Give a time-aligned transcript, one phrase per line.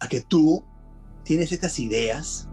[0.00, 0.64] a que tú
[1.24, 2.48] tienes estas ideas,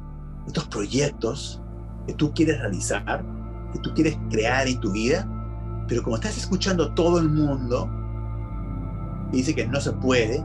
[0.45, 1.61] estos proyectos
[2.05, 3.25] que tú quieres realizar,
[3.73, 5.27] que tú quieres crear en tu vida,
[5.87, 7.89] pero como estás escuchando a todo el mundo
[9.31, 10.43] y dice que no se puede,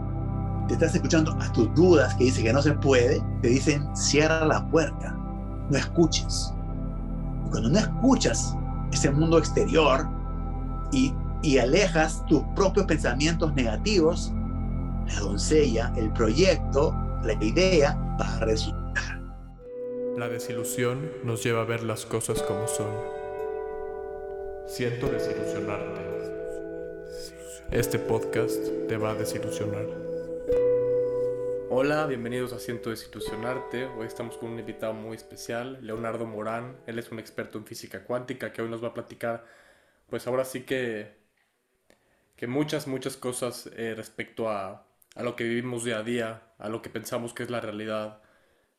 [0.69, 4.47] te estás escuchando a tus dudas que dice que no se puede, te dicen cierra
[4.47, 5.13] la puerta,
[5.71, 6.55] no escuches.
[7.47, 8.57] Y cuando no escuchas
[8.93, 10.09] ese mundo exterior
[10.93, 11.13] y,
[11.43, 14.33] y alejas tus propios pensamientos negativos,
[15.13, 19.21] la doncella, el proyecto, la idea va a resultar.
[20.17, 22.91] La desilusión nos lleva a ver las cosas como son.
[24.67, 26.01] Siento desilusionarte.
[27.71, 29.87] Este podcast te va a desilusionar.
[31.71, 33.87] Hola, bienvenidos a Siento desilusionarte.
[33.87, 36.77] Hoy estamos con un invitado muy especial, Leonardo Morán.
[36.87, 39.45] Él es un experto en física cuántica que hoy nos va a platicar,
[40.09, 41.17] pues ahora sí que,
[42.37, 46.69] que muchas, muchas cosas eh, respecto a, a lo que vivimos día a día, a
[46.69, 48.23] lo que pensamos que es la realidad,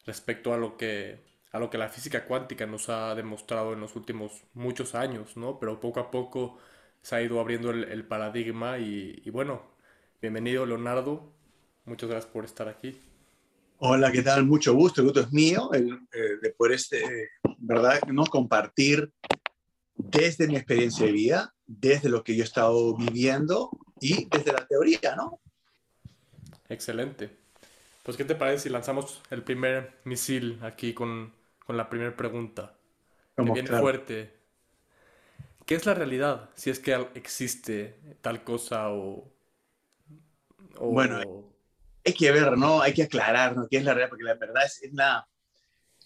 [0.05, 3.95] respecto a lo que a lo que la física cuántica nos ha demostrado en los
[3.95, 5.59] últimos muchos años, ¿no?
[5.59, 6.57] Pero poco a poco
[7.03, 9.61] se ha ido abriendo el, paradigma y, bueno,
[10.19, 11.31] bienvenido Leonardo,
[11.85, 12.99] muchas gracias por estar aquí.
[13.77, 14.45] Hola, ¿qué tal?
[14.45, 18.01] Mucho gusto, el gusto es mío el, eh, de poder, este, ¿verdad?
[18.07, 18.25] ¿no?
[18.25, 19.11] compartir
[19.95, 24.65] desde mi experiencia de vida, desde lo que yo he estado viviendo y desde la
[24.65, 25.39] teoría, ¿no?
[26.73, 27.29] Excelente.
[28.03, 31.31] Pues, ¿qué te parece si lanzamos el primer misil aquí con,
[31.65, 32.75] con la primera pregunta?
[33.37, 34.33] Que viene fuerte.
[35.65, 36.49] ¿Qué es la realidad?
[36.55, 39.31] Si es que existe tal cosa o...
[40.79, 41.21] Bueno,
[42.03, 42.81] hay que ver, ¿no?
[42.81, 43.67] Hay que aclarar, ¿no?
[43.69, 44.09] ¿Qué es la realidad?
[44.09, 45.27] Porque la verdad es, la,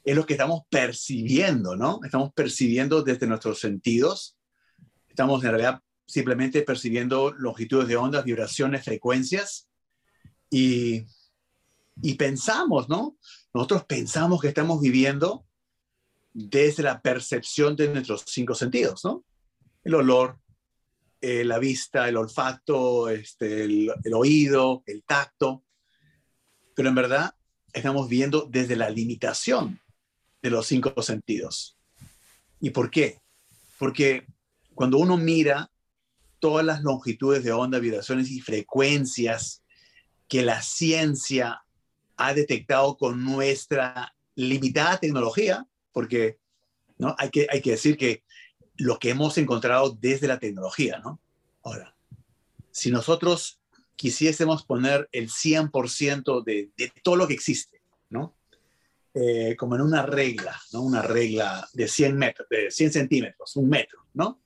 [0.03, 2.01] es lo que estamos percibiendo, ¿no?
[2.03, 4.37] Estamos percibiendo desde nuestros sentidos.
[5.07, 9.67] Estamos en realidad simplemente percibiendo longitudes de ondas, vibraciones, frecuencias.
[10.49, 11.05] Y,
[12.01, 13.17] y pensamos, ¿no?
[13.53, 15.45] Nosotros pensamos que estamos viviendo
[16.33, 19.25] desde la percepción de nuestros cinco sentidos, ¿no?
[19.87, 20.37] el olor,
[21.21, 25.63] eh, la vista, el olfato, este, el, oído, el tacto.
[26.75, 27.35] Pero en verdad
[27.71, 29.81] estamos viendo desde la limitación
[30.41, 31.77] de los cinco sentidos.
[32.59, 33.21] ¿Y por qué?
[33.79, 34.27] Porque
[34.75, 35.71] cuando uno mira
[36.39, 39.63] todas las longitudes de onda, vibraciones y frecuencias
[40.27, 41.63] que la ciencia
[42.17, 46.39] ha detectado con nuestra limitada tecnología, porque
[46.97, 47.15] ¿no?
[47.17, 48.23] hay, que, hay que decir que
[48.75, 51.19] lo que hemos encontrado desde la tecnología, ¿no?
[51.63, 51.95] Ahora,
[52.71, 53.59] si nosotros
[53.95, 58.35] quisiésemos poner el 100% de, de todo lo que existe, ¿no?
[59.19, 60.81] Eh, como en una regla, ¿no?
[60.81, 64.39] Una regla de 100, metros, de 100 centímetros, un metro, ¿no?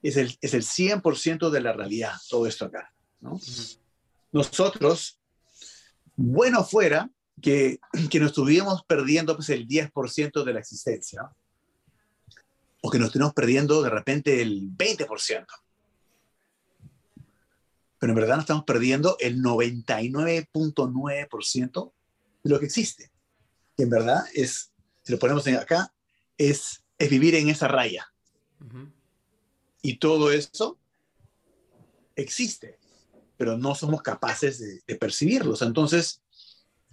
[0.00, 3.40] Es el, es el 100% de la realidad, todo esto acá, ¿no?
[4.34, 5.18] Nosotros,
[6.16, 7.08] bueno fuera
[7.40, 7.78] que,
[8.10, 11.34] que nos estuviéramos perdiendo pues, el 10% de la existencia, ¿no?
[12.82, 15.46] o que nos estemos perdiendo de repente el 20%.
[17.98, 21.92] Pero en verdad nos estamos perdiendo el 99.9%
[22.42, 23.10] de lo que existe.
[23.74, 24.70] Que en verdad es,
[25.02, 25.94] si lo ponemos acá,
[26.36, 28.06] es, es vivir en esa raya.
[29.80, 30.78] Y todo eso
[32.16, 32.78] existe,
[33.36, 35.62] pero no somos capaces de, de percibirlos.
[35.62, 36.22] Entonces,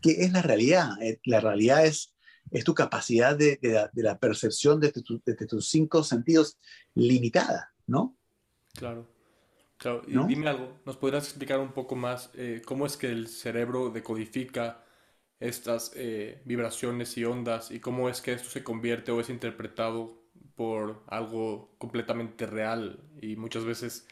[0.02, 1.02] ¿qué es la realidad?
[1.02, 2.14] Eh, la realidad es
[2.52, 3.60] es tu capacidad de,
[3.94, 6.58] la, percepción de, tus cinco sentidos
[6.94, 8.18] limitada, ¿no?
[8.74, 9.10] Claro.
[9.78, 13.28] Claro, y dime algo, ¿nos podrías explicar un poco más eh, cómo es que el
[13.28, 14.86] cerebro decodifica
[15.40, 20.22] estas eh, vibraciones y ondas y cómo es que esto se convierte o es interpretado
[20.54, 24.06] por algo completamente real y muchas veces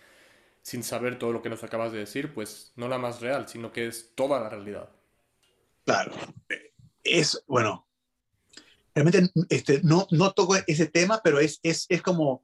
[0.70, 3.72] sin saber todo lo que nos acabas de decir, pues no la más real, sino
[3.72, 4.88] que es toda la realidad?
[5.84, 6.12] Claro,
[7.04, 7.88] es, bueno,
[8.94, 12.44] realmente este, no, no toco ese tema, pero es, es, es como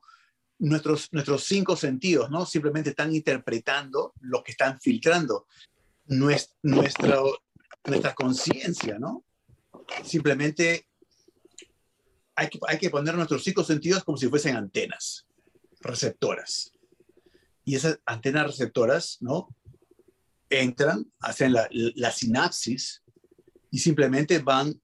[0.58, 2.48] nuestros, nuestros cinco sentidos, ¿no?
[2.48, 5.46] Simplemente están interpretando lo que están filtrando.
[6.08, 7.20] Nuestra,
[7.84, 9.24] nuestra conciencia, ¿no?
[10.04, 10.88] Simplemente
[12.36, 15.28] hay que, hay que poner nuestros cinco sentidos como si fuesen antenas
[15.80, 16.75] receptoras.
[17.66, 19.50] Y esas antenas receptoras, ¿no?
[20.50, 23.04] Entran, hacen la, la sinapsis
[23.72, 24.80] y simplemente van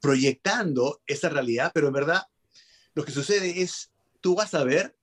[0.00, 2.22] proyectando esa realidad, pero en verdad
[2.94, 4.96] lo que sucede es, tú vas a ver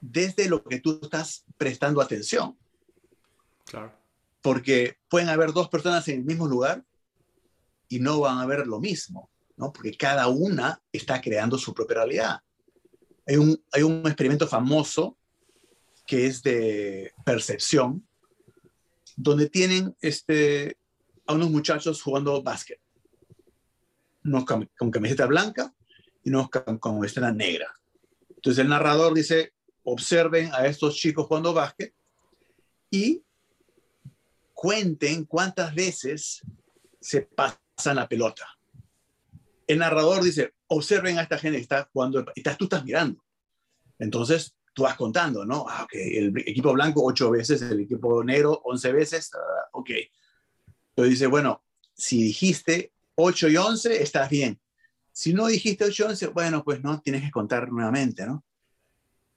[0.00, 2.58] desde lo que tú estás prestando atención.
[3.64, 3.92] Claro.
[4.42, 6.84] Porque pueden haber dos personas en el mismo lugar
[7.88, 9.72] y no van a ver lo mismo, ¿no?
[9.72, 12.40] Porque cada una está creando su propia realidad.
[13.26, 15.16] Hay un, experimento famoso
[16.06, 18.06] que es de percepción,
[19.16, 20.76] donde tienen este,
[21.26, 22.80] a unos muchachos jugando básquet.
[24.24, 25.74] Unos con, camiseta blanca
[26.22, 27.72] y unos con camiseta negra.
[28.28, 29.54] Entonces el narrador dice,
[29.84, 31.94] observen a estos chicos jugando básquet
[32.90, 33.22] y
[34.52, 36.42] cuenten cuántas veces
[37.00, 38.46] se pasan la pelota.
[39.66, 43.22] El narrador dice, observen a esta gente que está jugando, estás, tú estás mirando.
[43.98, 45.66] Entonces, tú vas contando, ¿no?
[45.68, 49.90] Ah, ok, el equipo blanco ocho veces, el equipo negro once veces, ah, ok.
[50.90, 51.62] Entonces dice, bueno,
[51.94, 54.60] si dijiste 8 y 11, estás bien.
[55.12, 58.44] Si no dijiste 8 y 11, bueno, pues no, tienes que contar nuevamente, ¿no?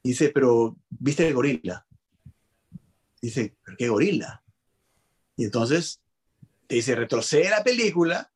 [0.04, 1.86] Dice, pero ¿viste el gorila?
[3.22, 4.44] Dice, ¿pero qué gorila?
[5.36, 6.02] Y entonces
[6.66, 8.32] te dice, retrocede la película,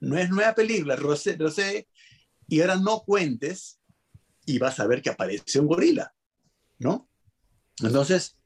[0.00, 1.88] no es nueva película, retrocede,
[2.52, 3.80] y ahora no cuentes
[4.44, 6.14] y vas a ver que aparece un gorila,
[6.80, 7.08] ¿no?
[7.80, 8.36] Entonces,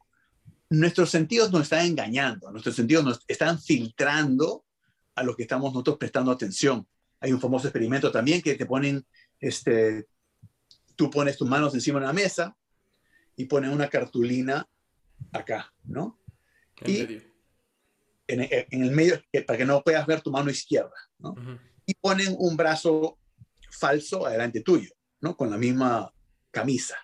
[0.71, 4.65] nuestros sentidos nos están engañando, nuestros sentidos nos están filtrando
[5.17, 6.87] a lo que estamos nosotros prestando atención.
[7.19, 9.05] Hay un famoso experimento también que te ponen,
[9.41, 10.07] este,
[10.95, 12.57] tú pones tus manos encima de una mesa
[13.35, 14.69] y ponen una cartulina
[15.33, 16.21] acá, ¿no?
[16.77, 17.23] En y medio.
[18.29, 21.31] en, en, el medio, eh, para que no puedas ver tu mano izquierda, ¿no?
[21.31, 21.61] Uh -huh.
[21.87, 23.19] Y ponen un brazo
[23.79, 24.91] falso adelante tuyo,
[25.21, 25.37] ¿no?
[25.37, 26.13] Con la misma
[26.51, 26.97] camisa.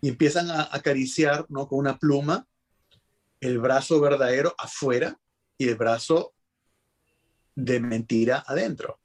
[0.00, 1.68] Y empiezan a acariciar, ¿no?
[1.68, 2.46] Con una pluma
[3.40, 5.18] el brazo verdadero afuera
[5.58, 6.34] y el brazo
[7.54, 9.00] de mentira adentro.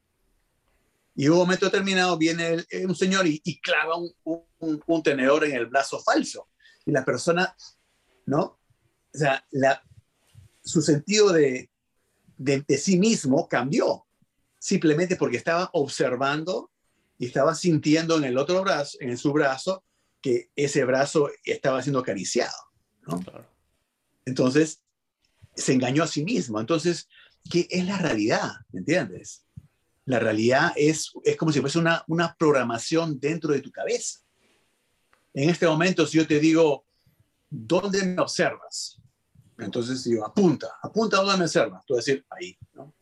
[1.16, 6.00] Y un momento determinado viene el, un señor y, clava un, tenedor en el brazo
[6.00, 6.50] falso.
[6.86, 7.56] Y la persona,
[8.26, 8.60] ¿no?
[9.14, 9.46] O sea,
[10.64, 11.70] su sentido de,
[12.38, 14.06] de sí mismo cambió,
[14.62, 16.70] simplemente porque estaba observando
[17.18, 19.84] y estaba sintiendo en el otro brazo, en su brazo,
[20.22, 22.54] que ese brazo estaba siendo acariciado,
[23.08, 23.20] ¿no?
[23.22, 23.48] Claro.
[24.24, 24.84] Entonces,
[25.56, 26.60] se engañó a sí mismo.
[26.60, 27.10] Entonces,
[27.50, 28.52] ¿qué es la realidad?
[28.72, 29.46] ¿Me entiendes?
[30.06, 34.20] La realidad es, es como si fuese una, una programación dentro de tu cabeza.
[35.34, 36.86] En este momento, si yo te digo,
[37.50, 39.02] ¿dónde me observas?
[39.58, 41.84] Entonces digo, apunta, apunta a dónde me observas.
[41.84, 42.94] Tú vas a decir, ahí, ¿no?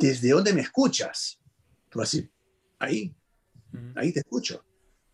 [0.00, 1.38] ¿Desde dónde me escuchas?
[1.90, 2.32] Tú vas a decir,
[2.78, 3.14] ahí,
[3.96, 4.64] ahí te escucho.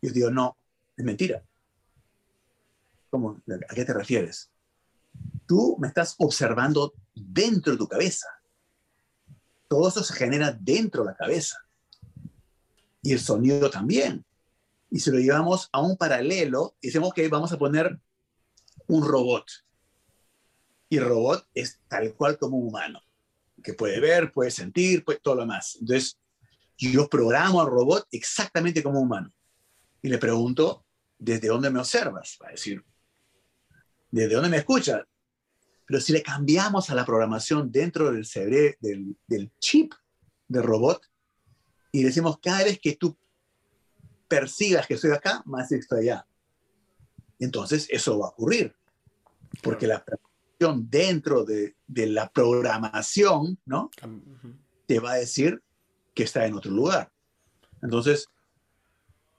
[0.00, 0.56] Yo digo, no,
[0.96, 1.42] es mentira.
[3.10, 3.42] ¿Cómo?
[3.68, 4.48] ¿A qué te refieres?
[5.44, 8.28] Tú me estás observando dentro de tu cabeza.
[9.66, 11.58] Todo eso se genera dentro de la cabeza.
[13.02, 14.24] Y el sonido también.
[14.88, 17.98] Y si lo llevamos a un paralelo, decimos que vamos a poner
[18.86, 19.46] un robot.
[20.88, 23.00] Y el robot es tal cual como un humano,
[23.66, 25.76] que puede ver, puede sentir, puede, todo lo más.
[25.80, 26.16] Entonces,
[26.78, 29.32] yo programo al robot exactamente como un humano.
[30.00, 30.86] Y le pregunto,
[31.18, 32.38] ¿desde dónde me observas?
[32.40, 32.84] Va a decir,
[34.08, 35.02] ¿desde dónde me escuchas?
[35.84, 39.92] Pero si le cambiamos a la programación dentro del cerebro, del, del chip
[40.46, 41.02] del robot,
[41.90, 43.16] y decimos, cada vez que tú
[44.28, 46.26] persigas que estoy acá, más que estoy allá.
[47.40, 48.76] Entonces, eso va a ocurrir.
[49.60, 50.04] Porque la
[50.58, 53.90] dentro de, de, la programación, ¿no?
[54.02, 54.56] Uh -huh.
[54.86, 55.62] Te va a decir
[56.14, 57.12] que está en otro lugar.
[57.82, 58.28] Entonces,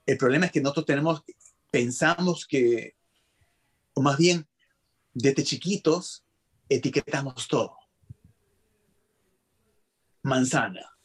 [0.06, 1.22] el problema es que nosotros tenemos,
[1.70, 2.94] pensamos que,
[3.94, 4.46] o más bien,
[5.12, 6.24] desde chiquitos,
[6.68, 7.76] etiquetamos todo.
[10.22, 10.96] Manzana,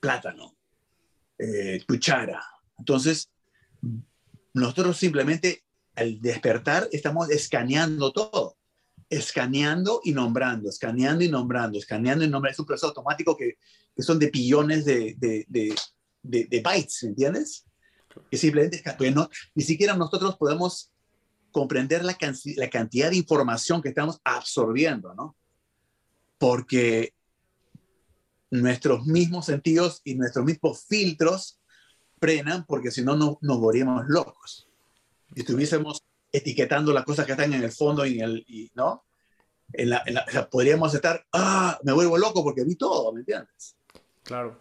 [0.00, 0.54] plátano,
[1.38, 2.44] eh, cuchara.
[2.78, 3.30] Entonces,
[4.52, 8.56] nosotros simplemente al despertar estamos escaneando todo.
[9.12, 12.54] Escaneando y nombrando, escaneando y nombrando, escaneando y nombrando.
[12.54, 13.58] Es un proceso automático que,
[13.94, 17.66] que son de billones de, de, de, de bytes, ¿entiendes?
[18.30, 20.90] Que simplemente, pues no, ni siquiera nosotros podemos
[21.50, 25.36] comprender la, can la cantidad de información que estamos absorbiendo, ¿no?
[26.38, 27.14] Porque
[28.50, 31.60] nuestros mismos sentidos y nuestros mismos filtros
[32.18, 34.68] frenan porque si no, no nos volvíamos locos.
[35.34, 39.04] Si estuviésemos etiquetando las cosas que están en el fondo y, en el, y ¿no?
[39.72, 43.12] En la, en la, o sea, podríamos estar, ah, me vuelvo loco porque vi todo,
[43.12, 43.76] ¿me entiendes?
[44.22, 44.58] Claro.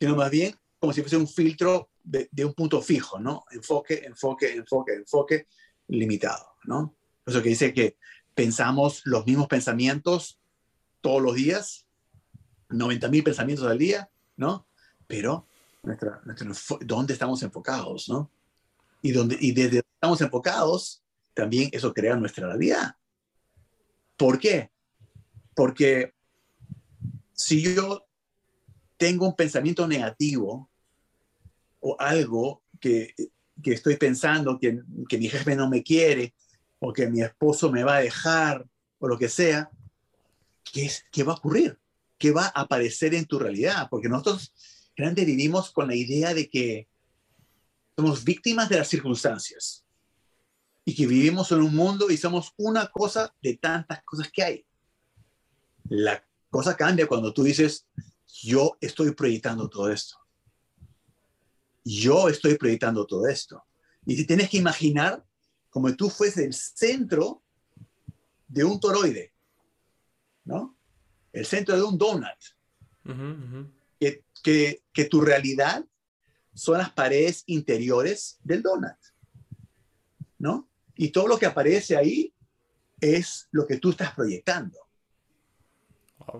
[0.00, 3.44] Sino más bien como si fuese un filtro de, de un punto fijo, ¿no?
[3.52, 5.46] Enfoque, enfoque, enfoque, enfoque
[5.88, 6.96] limitado, ¿no?
[7.24, 7.96] Eso que dice que
[8.34, 10.40] pensamos los mismos pensamientos
[11.00, 11.86] todos los días,
[12.70, 14.66] 90 mil pensamientos al día, ¿no?
[15.06, 15.46] Pero
[15.82, 16.48] nuestra, nuestra,
[16.80, 18.30] dónde estamos enfocados, ¿no?
[19.02, 21.00] Y, donde, y desde estamos enfocados,
[21.32, 22.96] también eso crea nuestra realidad.
[24.16, 24.72] ¿Por qué?
[25.54, 26.12] Porque
[27.34, 28.04] si yo
[28.96, 30.68] tengo un pensamiento negativo
[31.78, 33.14] o algo que,
[33.62, 36.34] que estoy pensando, que, que, mi jefe no me quiere,
[36.80, 38.66] o que mi esposo me va a dejar,
[38.98, 39.70] o lo que sea,
[40.64, 41.78] ¿qué, es, qué va a ocurrir?
[42.18, 43.86] ¿Qué va a aparecer en tu realidad?
[43.88, 44.52] Porque nosotros
[44.96, 46.88] realmente vivimos con la idea de que
[47.96, 49.82] somos víctimas de las circunstancias
[50.84, 54.66] y que vivimos en un mundo y somos una cosa de tantas cosas que hay.
[55.88, 57.86] La cosa cambia cuando tú dices,
[58.42, 60.16] yo estoy proyectando todo esto.
[61.84, 63.62] Yo estoy proyectando todo esto.
[64.06, 65.24] Y te tienes que imaginar
[65.70, 67.42] como tú fueses el centro
[68.48, 69.32] de un toroide,
[70.44, 70.76] ¿no?
[71.32, 72.28] El centro de un donut.
[73.98, 75.84] Que, que, que tu realidad
[76.54, 78.98] son las paredes interiores del donut,
[80.38, 80.68] ¿no?
[81.02, 82.32] Y todo lo que aparece ahí
[83.00, 84.78] es lo que tú estás proyectando.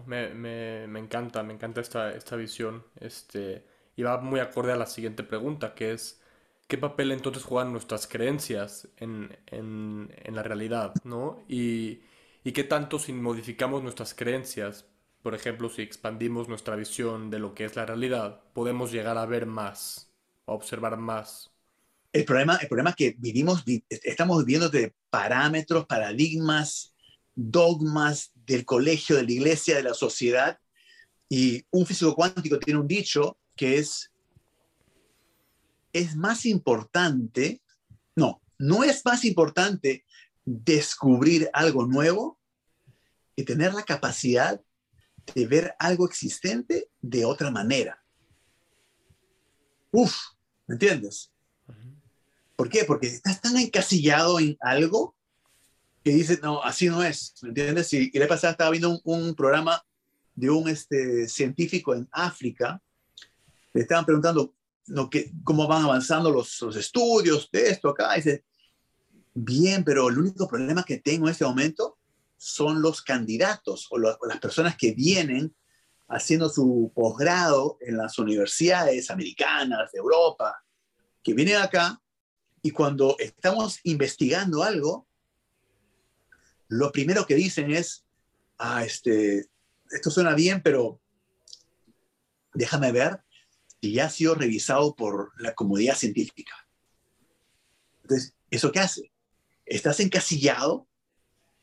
[0.06, 2.84] me, encanta, me encanta esta, esta visión.
[3.00, 3.66] Este,
[3.96, 6.20] y va muy acorde a la siguiente pregunta, que es,
[6.68, 10.94] ¿qué papel entonces juegan nuestras creencias en, en, en la realidad?
[11.02, 11.44] ¿no?
[11.48, 12.02] Y,
[12.44, 14.86] y qué tanto si modificamos nuestras creencias,
[15.22, 19.26] por ejemplo, si expandimos nuestra visión de lo que es la realidad, podemos llegar a
[19.26, 20.12] ver más,
[20.46, 21.51] a observar más.
[22.12, 26.92] El problema, el problema es que vivimos, estamos viviendo de parámetros, paradigmas,
[27.34, 30.58] dogmas del colegio, de la iglesia, de la sociedad.
[31.28, 34.12] Y un físico cuántico tiene un dicho que es,
[35.94, 37.62] es más importante,
[38.14, 40.04] no, no es más importante
[40.44, 42.38] descubrir algo nuevo
[43.36, 44.60] y tener la capacidad
[45.34, 48.04] de ver algo existente de otra manera.
[49.90, 50.14] Uf,
[50.66, 51.31] ¿me entiendes?
[52.56, 52.84] ¿Por qué?
[52.84, 55.14] Porque estás tan encasillado en algo
[56.04, 57.92] que dices, no, así no es, ¿me entiendes?
[57.92, 59.82] Y, y la pasada estaba viendo un, programa
[60.34, 62.82] de un este, científico en África,
[63.72, 64.54] le estaban preguntando
[64.86, 68.44] lo que, cómo van avanzando los, los estudios de esto acá, dice,
[69.32, 71.98] bien, pero el único problema que tengo en este momento
[72.36, 75.54] son los candidatos o, las personas que vienen
[76.08, 80.62] haciendo su posgrado en las universidades americanas de Europa,
[81.22, 82.01] que vienen acá
[82.62, 85.06] y cuando estamos investigando algo,
[86.68, 88.04] lo primero que dicen es,
[88.58, 89.48] ah, este,
[89.90, 91.00] esto suena bien, pero
[92.54, 93.20] déjame ver
[93.80, 96.54] si ya ha sido revisado por la comunidad científica.
[98.02, 99.12] Entonces, ¿eso qué hace?
[99.66, 100.86] estás encasillado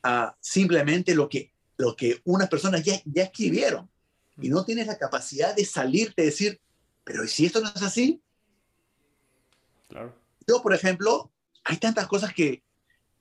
[0.03, 3.89] a simplemente lo que, lo que unas personas ya, ya escribieron
[4.41, 6.61] y no tienes la capacidad de salirte y decir,
[7.03, 8.21] pero si esto no es así?
[9.89, 10.18] Claro.
[10.49, 11.31] Yo, por ejemplo,
[11.63, 12.63] hay tantas cosas que,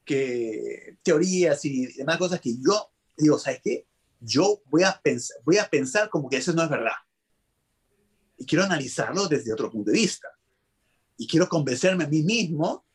[0.02, 3.86] que teorías y demás cosas que yo digo, ¿sabes qué?
[4.18, 6.96] Yo voy a, pensar, voy a pensar como que eso no es verdad.
[8.38, 10.26] Y quiero analizarlo desde otro punto de vista.
[11.18, 12.86] Y quiero convencerme a mí mismo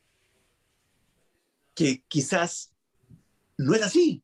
[1.76, 2.74] que quizás
[3.56, 4.24] no es así.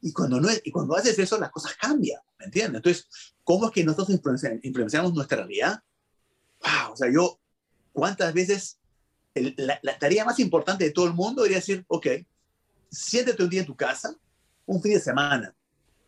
[0.00, 2.76] Y cuando, no es, y cuando haces eso, las cosas cambian, ¿me entiendes?
[2.76, 4.18] Entonces, ¿cómo es que nosotros
[4.62, 5.78] influenciamos, nuestra realidad?
[6.60, 7.38] Wow, o sea, yo,
[7.92, 8.78] ¿cuántas veces
[9.34, 12.06] la, tarea más importante de todo el mundo debería decir, ok,
[12.90, 14.16] siéntate un día en tu casa,
[14.66, 15.54] un fin de semana,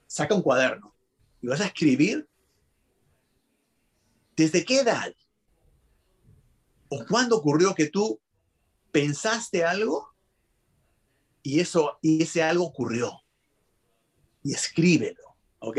[0.06, 0.95] saca un cuaderno
[1.42, 2.28] y vas a escribir
[4.37, 5.12] desde qué edad
[6.88, 8.21] o cuándo ocurrió que tú
[8.92, 10.14] pensaste algo
[11.42, 13.23] y, eso, y ese algo ocurrió.
[14.42, 15.78] Y escríbelo, ¿ok?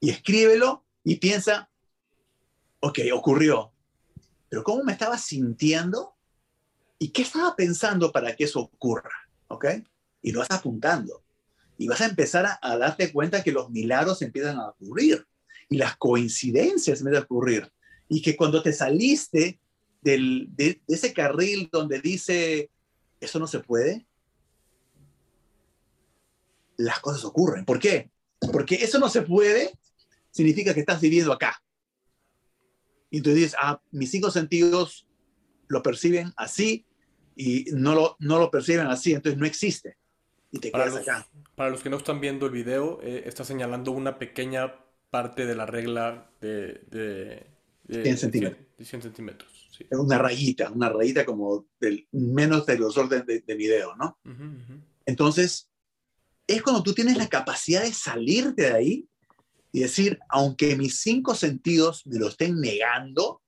[0.00, 1.70] Y escríbelo y piensa,
[2.80, 3.72] ok, ocurrió,
[4.48, 6.16] pero ¿cómo me estaba sintiendo?
[6.98, 9.10] ¿Y qué estaba pensando para que eso ocurra?
[9.48, 9.66] ¿Ok?
[10.22, 11.22] Y lo vas apuntando.
[11.76, 15.26] Y vas a empezar a, a darte cuenta que los milagros empiezan a ocurrir
[15.68, 17.72] y las coincidencias empiezan a ocurrir.
[18.08, 19.60] Y que cuando te saliste
[20.00, 22.70] del, de, de, ese carril donde dice,
[23.20, 24.06] eso no se puede,
[26.76, 27.64] las cosas ocurren.
[27.64, 28.10] ¿Por qué?
[28.52, 29.78] Porque eso no se puede,
[30.30, 31.62] significa que estás viviendo acá.
[33.10, 35.06] Y tú dices, ah, mis cinco sentidos
[35.66, 36.86] lo perciben así
[37.38, 39.96] y no lo, no lo perciben así, entonces no existe.
[40.50, 41.28] Y te para quedas los, acá.
[41.54, 44.74] Para los que no están viendo el video, eh, está señalando una pequeña
[45.10, 47.46] parte de la regla de, de,
[47.84, 48.66] de 100 centímetros.
[48.76, 49.86] De 100 centímetros sí.
[49.88, 54.18] Es una rayita, una rayita como del, menos del grosor de, de video, ¿no?
[54.24, 54.82] Uh -huh, uh -huh.
[55.06, 55.70] Entonces,
[56.48, 59.08] es cuando tú tienes la capacidad de salirte de ahí
[59.70, 63.42] y decir, aunque mis cinco sentidos me lo estén negando,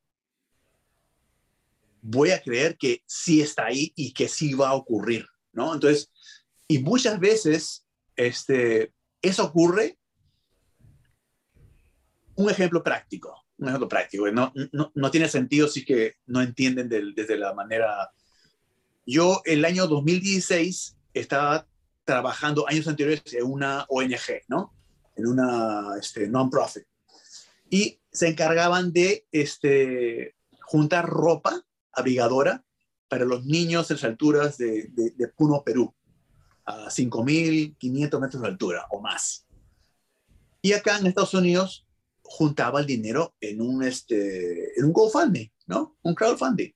[2.02, 5.74] voy a creer que sí está ahí y que sí va a ocurrir, ¿no?
[5.74, 6.10] Entonces,
[6.68, 7.84] y muchas veces,
[8.16, 8.92] este,
[9.22, 9.98] eso ocurre.
[12.36, 16.88] Un ejemplo práctico, un ejemplo práctico, no, no, no tiene sentido si que no entienden
[16.88, 18.10] del, desde la manera...
[19.04, 21.66] Yo el año 2016 estaba
[22.04, 24.74] trabajando años anteriores en una ONG, ¿no?
[25.16, 26.84] En una este, non-profit.
[27.68, 31.64] Y se encargaban de este, juntar ropa
[32.00, 32.64] abrigadora
[33.08, 35.94] para los niños en las alturas de, de, Puno, Perú,
[36.64, 39.46] a 5.500 metros de altura o más.
[40.62, 41.86] Y acá en Estados Unidos
[42.22, 45.96] juntaba el dinero en un, este, en un GoFundMe, ¿no?
[46.02, 46.70] Un crowdfunding.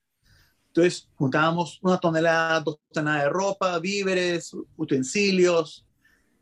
[0.68, 5.86] Entonces juntábamos una tonelada, dos toneladas de ropa, víveres, utensilios,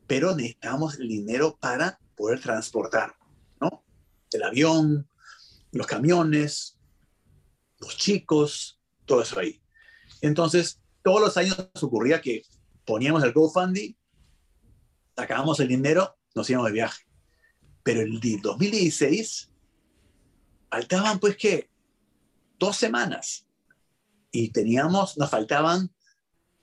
[0.07, 3.13] pero necesitábamos el dinero para poder transportar,
[3.61, 3.83] ¿no?
[4.31, 5.07] El avión,
[5.71, 6.79] los camiones,
[7.83, 9.61] los chicos, todo eso ahí.
[10.21, 12.43] Entonces, todos los años ocurría que
[12.85, 13.95] poníamos el GoFundMe,
[15.15, 17.03] sacábamos el dinero, nos íbamos de viaje.
[17.83, 19.49] Pero el 2016
[20.69, 21.69] faltaban pues que
[22.57, 23.45] dos semanas
[24.31, 25.91] y teníamos, nos faltaban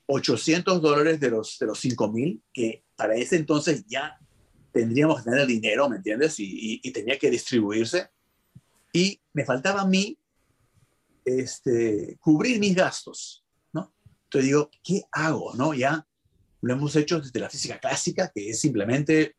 [0.06, 4.18] 800 dólares de los, de los 5 mil, que para ese entonces ya
[4.72, 6.40] tendríamos que tener el dinero, ¿me entiendes?
[6.40, 8.10] Y, y, tenía que distribuirse.
[8.92, 10.18] Y me faltaba a mí
[11.38, 13.44] este, cubrir mis gastos.
[14.30, 15.54] Entonces digo, ¿qué hago?
[15.54, 15.74] ¿No?
[15.74, 16.06] Ya
[16.60, 19.34] lo hemos hecho desde la física clásica, que es simplemente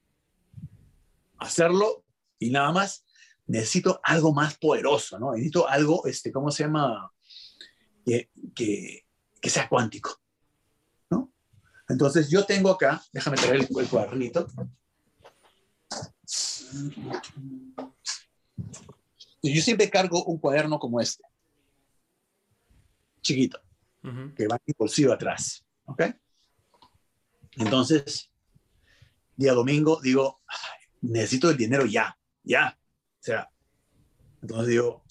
[1.37, 2.03] hacerlo
[2.37, 3.05] y nada más.
[3.47, 5.31] Necesito algo más poderoso, ¿no?
[5.31, 7.09] Necesito algo, este, ¿cómo se llama?
[8.05, 9.05] Que, que,
[9.39, 10.19] que sea cuántico,
[11.09, 11.31] ¿no?
[11.87, 14.45] Entonces yo tengo acá, déjame traer el, el cuadernito.
[19.41, 21.23] Yo siempre cargo un cuaderno como este,
[23.21, 23.61] chiquito
[24.35, 25.63] que va en bolsillo atrás.
[25.85, 26.03] ¿Ok?
[27.57, 28.31] Entonces,
[29.35, 30.41] día domingo, digo,
[31.01, 32.77] necesito el dinero ya, ya.
[33.19, 33.51] O sea,
[34.41, 35.03] entonces digo,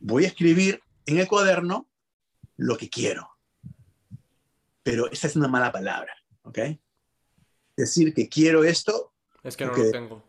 [0.00, 1.88] voy a escribir en el cuaderno
[2.56, 3.28] lo que quiero.
[4.82, 6.58] Pero esa es una mala palabra, ¿ok?
[7.76, 9.14] Decir que quiero esto.
[9.42, 10.24] Es que no lo tengo.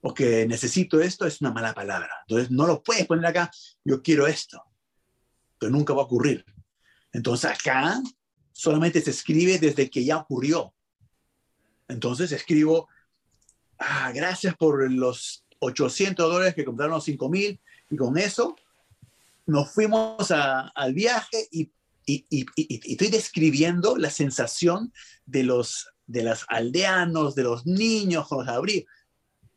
[0.00, 2.10] O que necesito esto es una mala palabra.
[2.26, 3.50] Entonces no lo puedes poner acá,
[3.84, 4.71] yo quiero esto
[5.70, 6.44] nunca va a ocurrir.
[7.12, 8.00] Entonces acá
[8.52, 10.74] solamente se escribe desde que ya ocurrió.
[11.88, 12.88] Entonces escribo,
[13.78, 18.56] ah, gracias por los 800 dólares que compraron los 5 mil y con eso
[19.46, 21.70] nos fuimos al viaje y,
[22.04, 24.92] estoy describiendo la sensación
[25.24, 28.90] de los de los aldeanos, de los niños con los abrigos.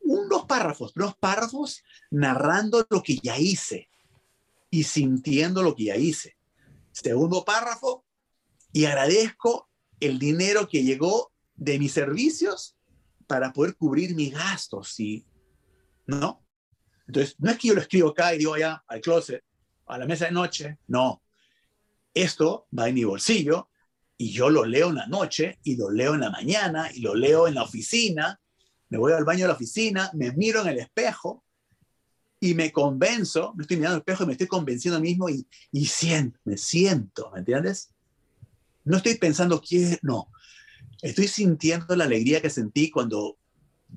[0.02, 3.89] Unos párrafos, unos párrafos narrando lo que ya hice
[4.69, 6.38] y sintiendo lo que ya hice.
[6.91, 8.06] Segundo párrafo,
[8.75, 9.69] y agradezco
[10.01, 12.75] el dinero que llegó de mis servicios
[13.25, 15.25] para poder cubrir mis gastos, ¿sí?
[16.06, 16.45] ¿No?
[17.08, 19.45] Entonces, no es que yo lo escribo acá y digo ya al closet,
[19.86, 21.23] a la mesa de noche, no.
[22.13, 23.69] Esto va en mi bolsillo
[24.17, 27.15] y yo lo leo en la noche y lo leo en la mañana y lo
[27.15, 28.41] leo en la oficina.
[28.89, 31.44] Me voy al baño de la oficina, me miro en el espejo
[32.45, 35.29] y me convenzo, me estoy mirando al espejo y me estoy convenciendo a mí mismo
[35.29, 37.89] y, y siento, me siento, ¿me entiendes?
[38.84, 40.29] No estoy pensando quién, no.
[41.01, 43.38] Estoy sintiendo la alegría que sentí cuando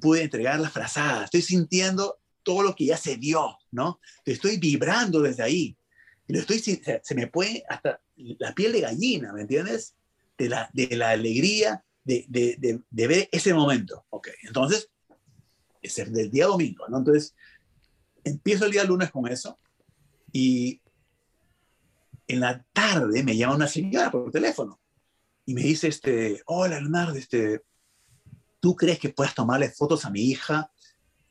[0.00, 1.24] pude entregar las frazadas.
[1.24, 4.00] Estoy sintiendo todo lo que ya se dio, ¿no?
[4.24, 5.76] Estoy vibrando desde ahí.
[6.26, 9.94] Y lo estoy, se, me puede hasta la piel de gallina, ¿me entiendes?
[10.36, 14.06] De la, de la alegría de, de, de, ver ese momento.
[14.10, 14.88] Ok, entonces,
[15.82, 16.98] es el del día domingo, ¿no?
[16.98, 17.34] Entonces,
[18.24, 19.58] empiezo el día lunes con eso
[20.32, 20.80] y
[22.26, 24.78] en la tarde me llama una señora por teléfono
[25.46, 27.62] y me dice, este, hola Leonardo, este,
[28.60, 30.70] ¿tú crees que puedas tomarle fotos a mi hija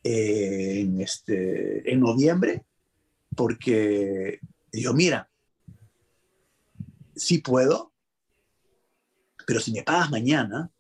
[0.01, 2.65] en, este, en noviembre?
[3.35, 4.39] Porque
[4.71, 5.29] yo, mira,
[7.15, 7.93] sí puedo,
[9.45, 10.71] pero si me pagas mañana,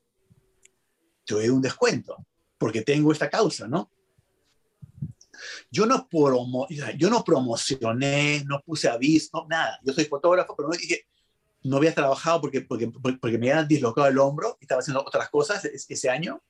[1.25, 2.25] te doy un descuento,
[2.57, 3.91] porque tengo esta causa, ¿no?
[5.71, 9.79] Yo no, promo, yo no promocioné, no puse aviso, nada.
[9.83, 11.07] Yo soy fotógrafo, pero no dije,
[11.63, 15.29] no había trabajado porque, porque, porque me había dislocado el hombro y estaba haciendo otras
[15.29, 16.41] cosas ese año.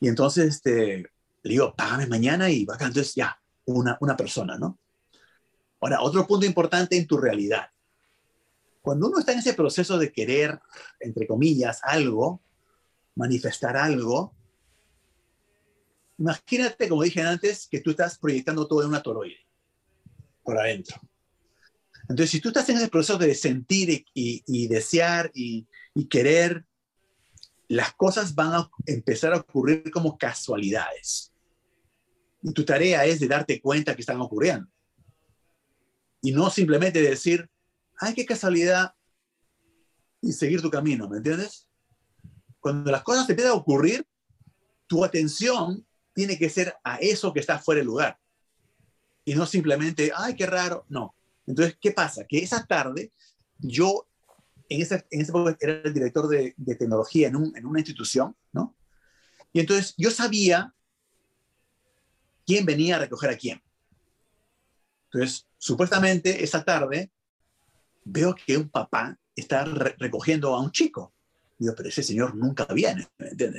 [0.00, 0.98] Y entonces este,
[1.42, 4.78] le digo, págame mañana y va Entonces ya, una, una persona, ¿no?
[5.80, 7.68] Ahora, otro punto importante en tu realidad.
[8.80, 10.60] Cuando uno está en ese proceso de querer,
[11.00, 12.40] entre comillas, algo,
[13.14, 14.34] manifestar algo,
[16.22, 19.44] Imagínate, como dije antes, que tú estás proyectando todo en una toroide,
[20.44, 21.00] por adentro.
[22.02, 25.66] Entonces, si tú estás en ese proceso de sentir y, desear y,
[26.08, 26.64] querer,
[27.66, 31.32] las cosas van a empezar a ocurrir como casualidades.
[32.40, 34.68] Y tu tarea es de darte cuenta que están ocurriendo.
[36.20, 37.50] Y no simplemente decir,
[37.98, 38.94] ay, qué casualidad,
[40.20, 41.66] y seguir tu camino, ¿me entiendes?
[42.60, 44.06] Cuando las cosas te empiezan a ocurrir,
[44.86, 48.18] tu atención tiene que ser a eso que está fuera del lugar.
[49.24, 50.84] Y no simplemente, ay, qué raro.
[50.88, 51.14] No.
[51.46, 52.24] Entonces, ¿qué pasa?
[52.24, 53.12] Que esa tarde
[53.58, 54.06] yo,
[54.68, 57.80] en ese, en ese momento era el director de, de tecnología en, un, en una
[57.80, 58.74] institución, ¿no?
[59.52, 60.74] Y entonces yo sabía
[62.46, 63.62] quién venía a recoger a quién.
[65.04, 67.10] Entonces, supuestamente esa tarde
[68.04, 71.12] veo que un papá está recogiendo a un chico.
[71.58, 73.06] Digo, pero ese señor nunca viene.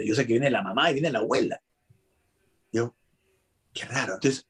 [0.06, 1.62] Yo sé que viene la mamá y viene la abuela.
[2.74, 2.96] Digo,
[3.74, 4.16] qué raro.
[4.16, 4.46] Entonces,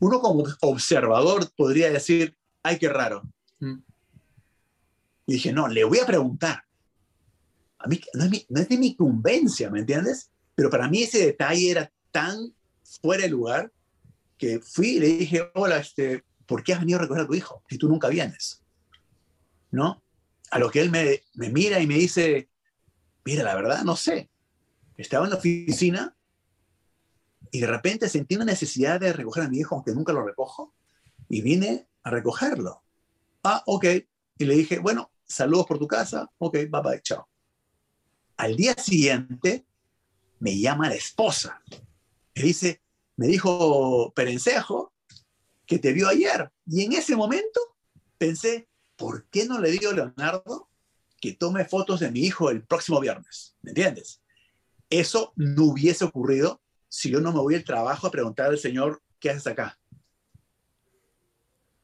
[0.00, 3.22] uno como observador podría decir, ay, qué raro.
[3.60, 3.78] Mm.
[5.26, 6.64] Y dije, no, le voy a preguntar.
[7.78, 10.30] A mí no es, mi, no es de mi incumbencia, ¿me entiendes?
[10.54, 12.54] Pero para mí ese detalle era tan
[13.02, 13.72] fuera de lugar
[14.38, 17.34] que fui y le dije, hola, este, ¿por qué has venido a recoger a tu
[17.34, 18.62] hijo si tú nunca vienes?
[19.70, 20.02] ¿No?
[20.50, 22.48] A lo que él me, me mira y me dice,
[23.24, 24.30] mira, la verdad, no sé.
[24.96, 26.16] Estaba en la oficina
[27.54, 30.74] y de repente sentí una necesidad de recoger a mi hijo, aunque nunca lo recojo,
[31.28, 32.82] y vine a recogerlo.
[33.44, 33.84] Ah, ok.
[34.38, 36.28] Y le dije, bueno, saludos por tu casa.
[36.38, 37.28] Ok, bye bye, chao.
[38.38, 39.64] Al día siguiente
[40.40, 41.62] me llama la esposa.
[42.34, 42.82] Me dice,
[43.14, 44.92] me dijo Perencejo
[45.64, 46.50] que te vio ayer.
[46.66, 47.60] Y en ese momento
[48.18, 50.68] pensé, ¿por qué no le digo a Leonardo
[51.20, 53.54] que tome fotos de mi hijo el próximo viernes?
[53.62, 54.20] ¿Me entiendes?
[54.90, 56.60] Eso no hubiese ocurrido
[56.94, 59.76] si yo no me voy al trabajo a preguntar al Señor, ¿qué haces acá?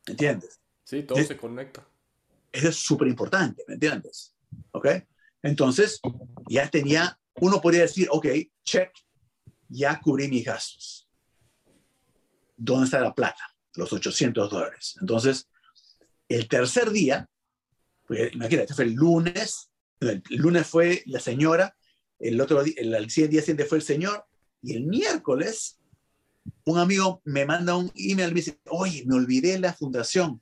[0.06, 0.60] ¿Me entiendes?
[0.84, 1.84] Sí, todo se conecta.
[2.52, 4.36] Eso es súper importante, ¿me entiendes?
[4.70, 4.86] ¿Ok?
[5.42, 6.00] Entonces,
[6.48, 8.26] ya tenía, uno podría decir, ok,
[8.62, 8.92] check,
[9.68, 11.08] ya cubrí mis gastos.
[12.56, 13.42] ¿Dónde está la plata?
[13.74, 14.96] Los 800 dólares.
[15.00, 15.48] Entonces,
[16.28, 17.28] el tercer día,
[18.06, 21.76] pues, imagínate, fue el lunes, el lunes fue la señora,
[22.20, 24.29] el otro día, el, el día siguiente fue el señor,
[24.62, 25.78] y el miércoles,
[26.64, 30.40] un amigo me manda un email me dice, oye, me olvidé la fundación,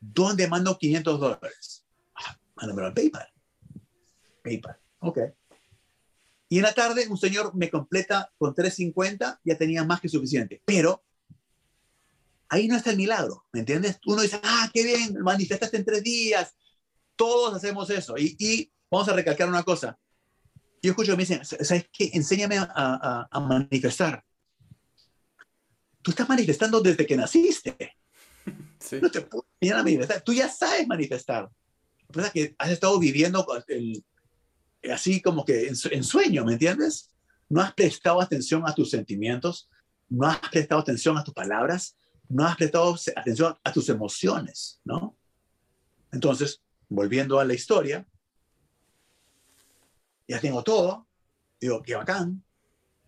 [0.00, 1.84] ¿dónde mando 500 dólares?
[2.14, 3.28] Ah, al PayPal.
[4.42, 5.18] PayPal, ok.
[6.48, 10.62] Y en la tarde un señor me completa con 350, ya tenía más que suficiente.
[10.64, 11.02] Pero
[12.48, 13.98] ahí no está el milagro, ¿me entiendes?
[14.06, 16.54] Uno dice, ah, qué bien, manifestaste en tres días.
[17.16, 18.16] Todos hacemos eso.
[18.16, 19.98] Y, y vamos a recalcar una cosa.
[20.82, 22.10] Yo escucho que me dicen, ¿sabes qué?
[22.12, 24.24] Enséñame a, a, a manifestar.
[26.02, 27.96] Tú estás manifestando desde que naciste.
[28.78, 28.98] Sí.
[29.02, 30.20] No te puedo enseñar a manifestar.
[30.22, 31.50] Tú ya sabes manifestar.
[32.12, 34.04] Lo que que has estado viviendo el,
[34.90, 37.10] así como que en, sueño, ¿me entiendes?
[37.48, 39.68] No has prestado atención a tus sentimientos,
[40.08, 41.96] no has prestado atención a tus palabras,
[42.28, 45.16] no has prestado atención a tus emociones, ¿no?
[46.12, 48.06] Entonces, volviendo a la historia,
[50.28, 51.08] ya tengo todo,
[51.58, 52.44] digo, qué bacán,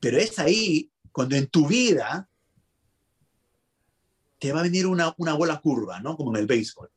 [0.00, 2.28] pero es ahí cuando en tu vida
[4.38, 6.16] te va a venir una, una bola curva, ¿no?
[6.16, 6.90] Como en el béisbol.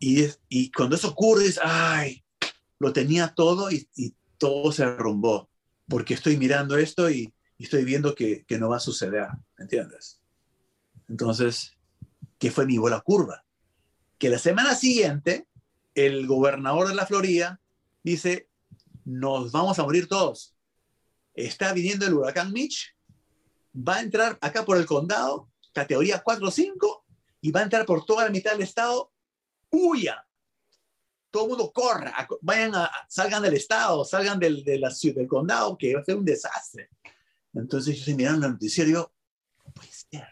[0.00, 2.24] Y, y cuando eso ocurre, es, ay,
[2.80, 3.88] lo tenía todo y,
[4.38, 5.50] todo se derrumbó,
[5.86, 10.18] porque estoy mirando esto y, estoy viendo que, no va a suceder, ¿me entiendes?
[11.08, 11.76] Entonces,
[12.38, 13.44] ¿qué fue mi bola curva?
[14.18, 15.46] Que la semana siguiente,
[15.94, 17.59] el gobernador de la Florida
[18.02, 18.48] dice,
[19.04, 20.54] nos vamos a morir todos.
[21.34, 22.94] Está viniendo el huracán Mitch,
[23.74, 27.04] va a entrar acá por el condado, categoría 4 o 5,
[27.40, 29.12] y va a entrar por toda la mitad del estado.
[29.70, 30.26] Huya,
[31.30, 35.28] todo el mundo corra, vayan a, salgan del estado, salgan del, de la ciudad, del
[35.28, 36.90] condado, que va a ser un desastre.
[37.54, 39.12] Entonces yo estoy mirando el noticiero,
[39.56, 40.28] ¿cómo puede ser?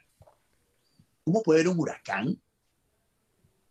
[1.25, 2.43] ¿Cómo puede haber un huracán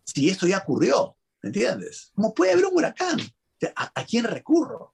[0.04, 1.18] si esto ya ocurrió?
[1.42, 2.12] ¿Me entiendes?
[2.16, 3.20] ¿Cómo puede haber un huracán?
[3.76, 4.94] ¿A, quién recurro?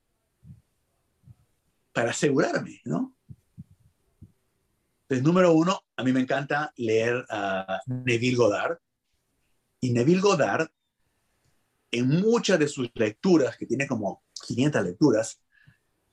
[1.92, 3.16] Para asegurarme, ¿no?
[5.04, 8.80] Entonces, número uno, a mí me encanta leer a Neville Goddard.
[9.82, 10.72] Y Neville Goddard
[11.92, 15.42] en muchas de sus lecturas, que tiene como 500 lecturas,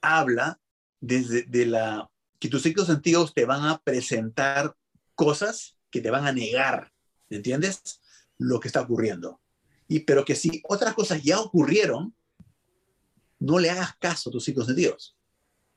[0.02, 0.60] habla
[1.00, 4.76] desde de la que tus cinco sentidos te van a presentar
[5.14, 6.92] cosas que te van a negar,
[7.28, 8.00] ¿entiendes?
[8.38, 9.40] Lo que está ocurriendo.
[9.88, 12.14] Y pero que si otras cosas ya ocurrieron,
[13.40, 15.16] no le hagas caso a tus cinco sentidos.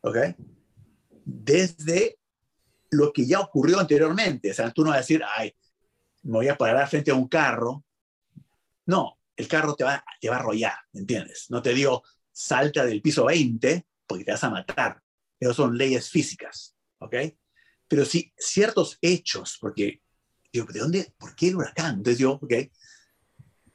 [0.02, 0.18] ¿Ok?
[1.26, 2.20] Desde
[2.92, 4.52] lo que ya ocurrió anteriormente.
[4.52, 5.56] O sea, tú no vas a decir, ay,
[6.24, 7.84] me voy a parar frente a un carro.
[8.86, 11.48] No, el carro te va, te va a arrollar, ¿me entiendes?
[11.50, 15.02] No te digo, salta del piso 20 porque te vas a matar.
[15.40, 17.16] Esas son leyes físicas, ¿ok?
[17.88, 20.02] Pero sí, ciertos hechos, porque,
[20.52, 21.14] digo, ¿de dónde?
[21.18, 21.96] ¿Por qué el huracán?
[21.96, 22.54] Entonces yo, ok,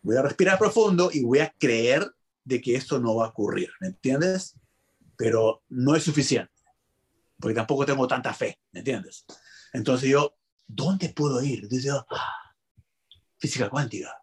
[0.03, 2.11] Voy a respirar profundo y voy a creer
[2.49, 4.59] de que esto no va a ocurrir, ¿me entiendes?
[5.17, 6.53] Pero no es suficiente,
[7.39, 9.27] porque tampoco tengo tanta fe, ¿me entiendes?
[9.75, 10.35] Entonces yo,
[10.67, 11.65] ¿dónde puedo ir?
[11.65, 12.55] Entonces ah,
[13.37, 14.15] física cuántica.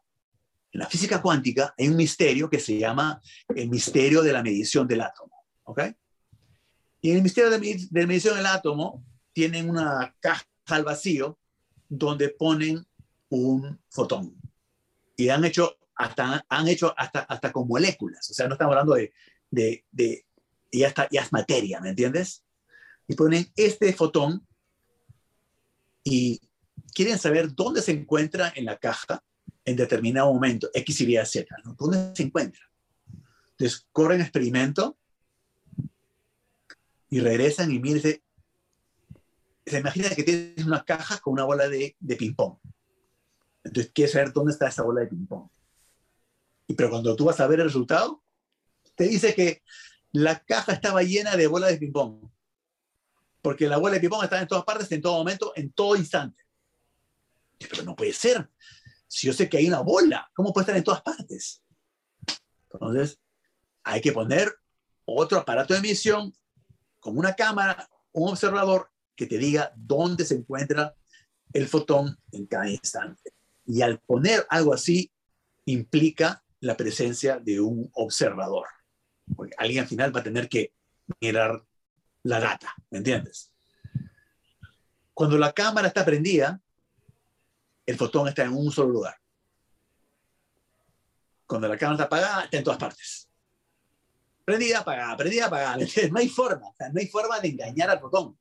[0.71, 4.88] En la física cuántica hay un misterio que se llama el misterio de la medición
[4.88, 5.81] del átomo, ¿ok?
[7.01, 11.38] Y en el misterio de, la medición del átomo tienen una caja al vacío
[11.88, 12.83] donde ponen
[13.29, 14.35] un fotón.
[15.15, 18.29] Y han hecho hasta, han hecho hasta, hasta con moléculas.
[18.29, 19.13] O sea, no estamos hablando de,
[19.49, 20.25] de, de
[20.71, 22.43] ya, está, ya es materia, ¿me entiendes?
[23.08, 24.45] Y ponen este fotón
[26.03, 26.41] y
[26.93, 29.23] quieren saber dónde se encuentra en la caja
[29.63, 31.73] en determinado momento, X, Y, Z, ¿no?
[31.73, 32.62] ¿Dónde se encuentra?
[33.51, 34.97] Entonces, corren experimento
[37.10, 38.23] y regresan y miren, se,
[39.65, 42.58] se imagina que tienes una caja con una bola de, de ping-pong.
[43.63, 45.49] Entonces, quieres saber dónde está esa bola de ping-pong.
[46.75, 48.23] Pero cuando tú vas a ver el resultado,
[48.95, 49.62] te dice que
[50.12, 52.30] la caja estaba llena de bolas de ping-pong.
[53.41, 56.43] Porque la bola de ping-pong está en todas partes, en todo momento, en todo instante.
[57.60, 58.49] Pero no puede ser.
[59.08, 61.62] Si yo sé que hay una bola, ¿cómo puede estar en todas partes?
[62.71, 63.19] Entonces,
[63.84, 64.54] hay que poner
[65.06, 66.34] otro aparato de emisión,
[66.99, 70.95] como una cámara, un observador, que te diga dónde se encuentra
[71.54, 73.34] el fotón en cada instante.
[73.65, 75.12] Y al poner algo así,
[75.65, 78.67] implica la presencia de un observador.
[79.35, 80.73] Porque alguien al final va a tener que
[81.19, 81.63] mirar
[82.23, 83.51] la data, ¿me entiendes?
[85.13, 86.59] Cuando la cámara está prendida,
[87.85, 89.15] el fotón está en un solo lugar.
[91.45, 93.29] Cuando la cámara está apagada, está en todas partes.
[94.43, 95.77] Prendida, apagada, prendida, apagada.
[96.11, 98.37] No hay forma, no hay forma de engañar al fotón.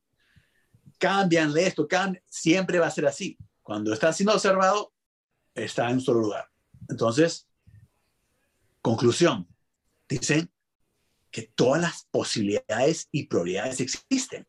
[0.99, 1.87] Cambianle esto,
[2.27, 3.39] siempre va a ser así.
[3.63, 4.93] Cuando está siendo observado,
[5.55, 6.49] está en un solo lugar.
[6.89, 7.47] Entonces,
[8.85, 9.49] conclusión,
[10.07, 10.53] dicen
[11.31, 14.47] que todas las posibilidades y probabilidades existen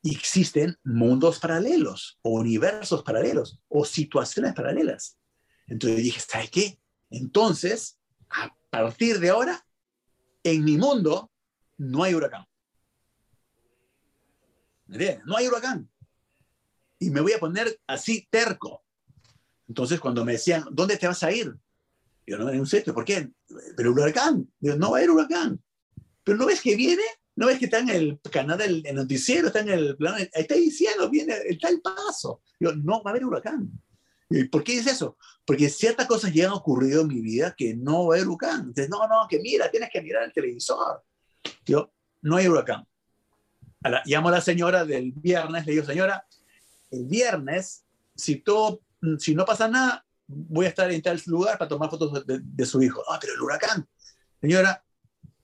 [0.00, 5.18] y existen mundos paralelos o universos paralelos o situaciones paralelas.
[5.66, 6.78] Entonces dije, ¿sabes qué?
[7.10, 7.98] Entonces,
[8.30, 9.66] a partir de ahora,
[10.44, 11.28] en mi mundo
[11.78, 12.46] no hay huracán.
[15.24, 15.90] No hay huracán.
[17.00, 18.84] Y me voy a poner así terco.
[19.66, 21.52] Entonces, cuando me decían, ¿dónde te vas a ir?
[22.26, 23.30] Yo no, en un sitio, ¿por qué?
[23.76, 24.48] Pero huracán.
[24.60, 25.60] Yo, no va a haber huracán.
[26.24, 27.02] Pero ¿no ves que viene?
[27.34, 29.48] ¿No ves que está en el canal del noticiero?
[29.48, 32.42] Está en el plan, está diciendo, viene, está el paso.
[32.60, 33.70] Yo, no va a haber huracán.
[34.30, 35.16] ¿Y ¿Por qué es eso?
[35.44, 38.60] Porque ciertas cosas ya han ocurrido en mi vida que no va a haber huracán.
[38.60, 41.02] Entonces, no, no, que mira, tienes que mirar el televisor.
[41.64, 42.86] Yo, no hay huracán.
[43.80, 46.26] la, llamo a la señora del viernes, le digo, señora,
[46.90, 48.82] el viernes, si, todo,
[49.18, 50.04] si no pasa nada,
[50.34, 53.02] voy a estar en tal lugar para tomar fotos de, de su hijo.
[53.08, 53.88] Ah, pero el huracán.
[54.40, 54.84] Señora,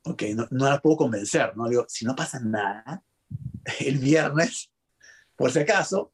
[0.05, 1.69] ok, no, no la puedo convencer, ¿no?
[1.69, 3.03] Digo, si no pasa nada,
[3.81, 4.71] el viernes,
[5.37, 6.13] por si acaso,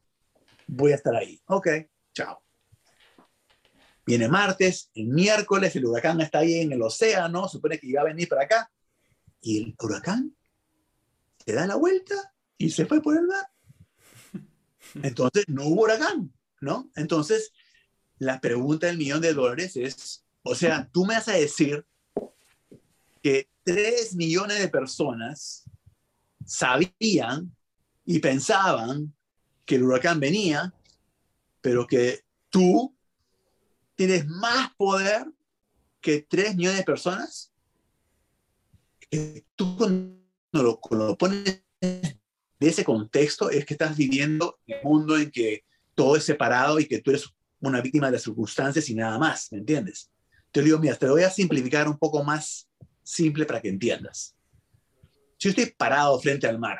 [0.67, 1.41] voy a estar ahí.
[1.47, 1.67] Ok,
[2.13, 2.43] chao.
[4.05, 8.05] Viene martes, el miércoles el huracán está ahí en el océano, supone que iba a
[8.05, 8.71] venir para acá,
[9.41, 10.35] y el huracán
[11.43, 12.15] se da la vuelta
[12.57, 13.47] y se fue por el mar.
[15.01, 16.91] Entonces no hubo huracán, ¿no?
[16.95, 17.51] Entonces,
[18.19, 21.85] la pregunta del millón de dólares es, o sea, tú me vas a decir
[23.21, 25.63] que 3 millones de personas
[26.45, 27.55] sabían
[28.05, 29.13] y pensaban
[29.65, 30.73] que el huracán venía,
[31.61, 32.95] pero que tú
[33.95, 35.25] tienes más poder
[36.01, 37.51] que 3 millones de personas.
[39.55, 40.19] tú cuando
[40.51, 45.31] lo, cuando lo pones de ese contexto es que estás viviendo en un mundo en
[45.31, 49.17] que todo es separado y que tú eres una víctima de las circunstancias y nada
[49.17, 50.11] más, ¿me entiendes?
[50.51, 52.69] Te digo, mira, te lo voy a simplificar un poco más
[53.03, 54.35] simple para que entiendas.
[55.37, 56.79] Si estoy parado frente al mar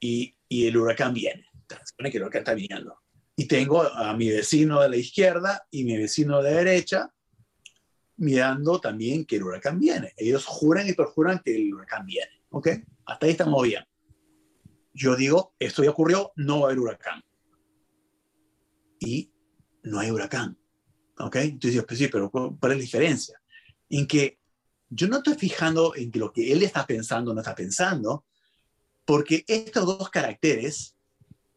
[0.00, 1.46] y, el huracán viene,
[1.86, 2.98] supone que el huracán está viniendo,
[3.34, 7.12] y tengo a mi vecino de la izquierda y mi vecino de la derecha
[8.16, 10.12] mirando también que el huracán viene.
[10.16, 12.42] Ellos juran y perjuran que el huracán viene.
[12.50, 12.68] ¿Ok?
[13.06, 13.84] Hasta ahí estamos bien.
[14.92, 17.22] Yo digo, esto ya ocurrió, no va a haber huracán.
[19.00, 19.31] Y
[19.82, 20.58] no hay huracán.
[21.18, 21.36] ¿Ok?
[21.36, 23.40] Entonces yo, pues sí, pero ¿cuál es la diferencia?
[23.88, 24.38] En que
[24.88, 28.24] yo no estoy fijando en que lo que él está pensando no está pensando,
[29.04, 30.94] porque estos dos caracteres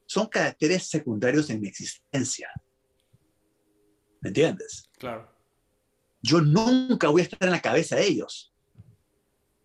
[0.05, 2.49] son caracteres secundarios en mi existencia.
[4.21, 4.89] ¿Me entiendes?
[4.97, 5.31] Claro.
[6.21, 8.53] Yo nunca voy a estar en la cabeza de ellos.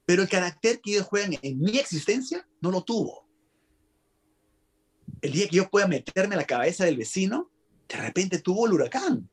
[0.05, 3.29] Pero el carácter que ellos juegan en mi existencia no lo tuvo.
[5.23, 7.51] El día que yo pueda meterme en la cabeza del vecino,
[7.91, 9.29] de repente tuvo el huracán.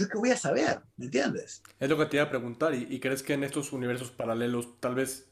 [0.00, 0.80] ¿yo qué voy a saber?
[0.96, 1.62] ¿Me entiendes?
[1.78, 2.74] Es lo que te iba a preguntar.
[2.74, 5.28] ¿Y, y crees que en estos universos paralelos, tal vez,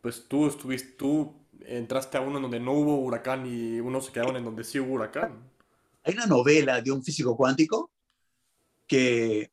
[0.00, 1.34] pues tú estuviste, tú
[1.66, 4.78] entraste a uno en donde no hubo huracán y uno se quedaron en donde sí
[4.78, 5.50] hubo huracán?
[6.04, 7.90] Hay una novela de un físico cuántico
[8.86, 9.50] que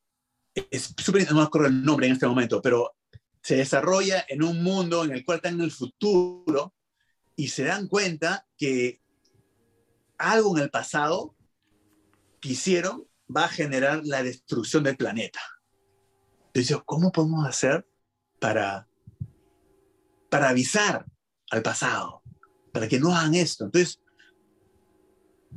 [0.54, 2.94] es súper, no me acuerdo el nombre en este momento, pero
[3.42, 6.76] se desarrolla en un mundo en el cual están en el futuro
[7.36, 9.02] y se dan cuenta que
[10.20, 11.36] algo en el pasado
[12.44, 15.40] que hicieron va a generar la destrucción del planeta.
[16.48, 17.88] Entonces, ¿cómo podemos hacer
[18.42, 18.86] para,
[20.30, 21.06] para avisar
[21.52, 22.22] al pasado?
[22.74, 23.64] Para que no hagan esto.
[23.64, 24.02] Entonces,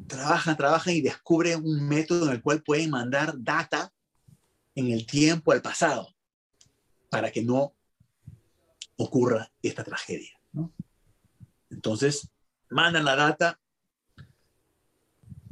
[0.06, 3.92] trabajan, trabajan y descubren un método en el cual pueden mandar data
[4.76, 6.14] en el tiempo al pasado
[7.10, 7.74] para que no
[8.96, 10.40] ocurra esta tragedia.
[11.68, 12.30] Entonces,
[12.70, 13.58] mandan la data,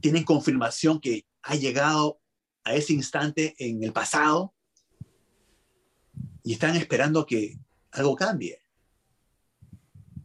[0.04, 2.20] tienen confirmación que ha llegado
[2.62, 4.54] a ese instante en el pasado
[6.42, 7.58] y están esperando que
[7.90, 8.60] algo cambie.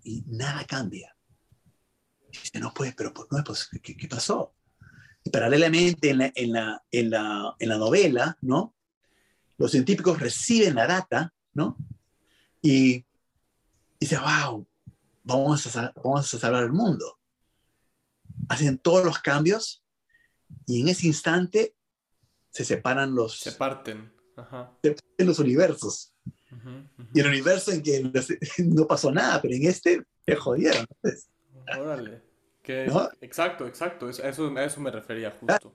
[0.03, 1.15] Y nada cambia.
[2.29, 4.53] Dice, no puede, pero no, pues, ¿qué, ¿qué, pasó?
[5.23, 8.75] Y paralelamente en la, en, la, en, la, en la novela, ¿no?
[9.57, 11.77] Los científicos reciben la data, ¿no?
[12.61, 13.05] Y
[13.97, 14.67] dicen, wow,
[15.23, 17.18] vamos a, vamos a salvar el mundo.
[18.49, 19.83] Hacen todos los cambios
[20.65, 21.75] y en ese instante
[22.49, 23.39] se separan los...
[23.39, 24.11] Se parten.
[24.35, 24.71] Ajá.
[24.83, 26.13] Se parten los universos.
[26.25, 27.07] Uh -huh, uh -huh.
[27.13, 28.03] Y el universo en que
[28.65, 30.85] no pasó nada, pero en este te jodieron.
[30.89, 31.29] Entonces,
[31.77, 32.21] Órale.
[32.61, 33.09] Que, ¿No?
[33.21, 34.09] Exacto, exacto.
[34.09, 35.73] Eso, a eso me refería justo.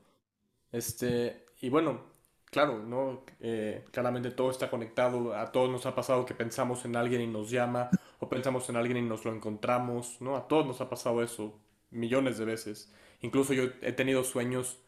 [0.71, 2.05] Este, y bueno,
[2.47, 3.25] claro, ¿no?
[3.41, 5.35] Eh, claramente todo está conectado.
[5.35, 8.77] A todos nos ha pasado que pensamos en alguien y nos llama, o pensamos en
[8.77, 10.37] alguien y nos lo encontramos, ¿no?
[10.37, 11.61] A todos nos ha pasado eso
[11.95, 12.93] millones de veces.
[13.23, 14.79] Incluso yo he tenido sueños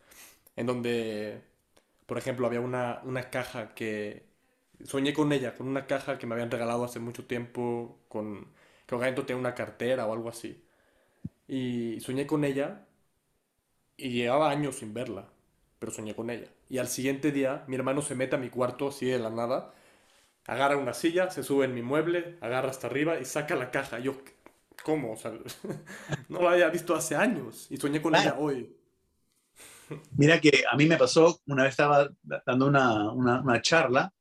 [0.57, 1.43] en donde,
[2.07, 4.27] por ejemplo, había una, una caja que
[4.85, 8.49] soñé con ella, con una caja que me habían regalado hace mucho tiempo, con
[8.87, 10.63] que adentro tenía una cartera o algo así.
[11.49, 12.87] Y soñé con ella
[13.97, 15.29] y llevaba años sin verla,
[15.79, 16.49] pero soñé con ella.
[16.69, 19.73] Y al siguiente día mi hermano se mete a mi cuarto así de la nada,
[20.47, 23.99] agarra una silla, se sube en mi mueble, agarra hasta arriba y saca la caja.
[24.01, 24.17] Yo,
[24.85, 25.13] ¿cómo?
[25.13, 25.33] O sea,
[26.29, 28.75] no la había visto hace años y soñé con ella hoy.
[30.17, 32.11] Mira que a mí me pasó, una vez estaba
[32.45, 34.13] dando una, una, una charla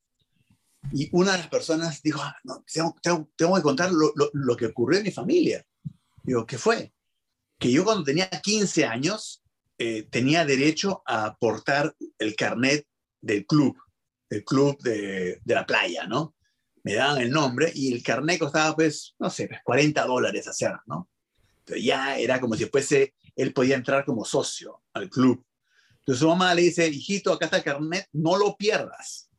[0.92, 4.30] y una de las personas dijo, "Ah, no, tengo, tengo, tengo que contar lo, lo,
[4.34, 5.66] lo, que ocurrió en mi familia.
[6.24, 6.94] Digo, ¿qué fue?
[7.58, 9.44] Que yo cuando tenía 15 años
[9.78, 12.88] eh, tenía derecho a portar el carnet
[13.22, 13.76] del club,
[14.30, 16.35] del club de, de, la playa, ¿no?
[16.86, 20.72] Me daban el nombre y el carnet costaba, pues, no sé, pues 40 dólares hacer,
[20.86, 21.10] ¿no?
[21.64, 25.44] Pero ya era como si fuese, él podía entrar como socio al club.
[25.98, 29.32] Entonces su mamá le dice, hijito, acá está el carnet, no lo pierdas.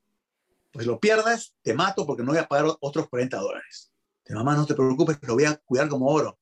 [0.73, 3.93] Pues lo pierdas, te mato porque no voy a pagar otros 40 dólares.
[4.25, 6.41] De mamá, no te preocupes, lo voy a cuidar como oro.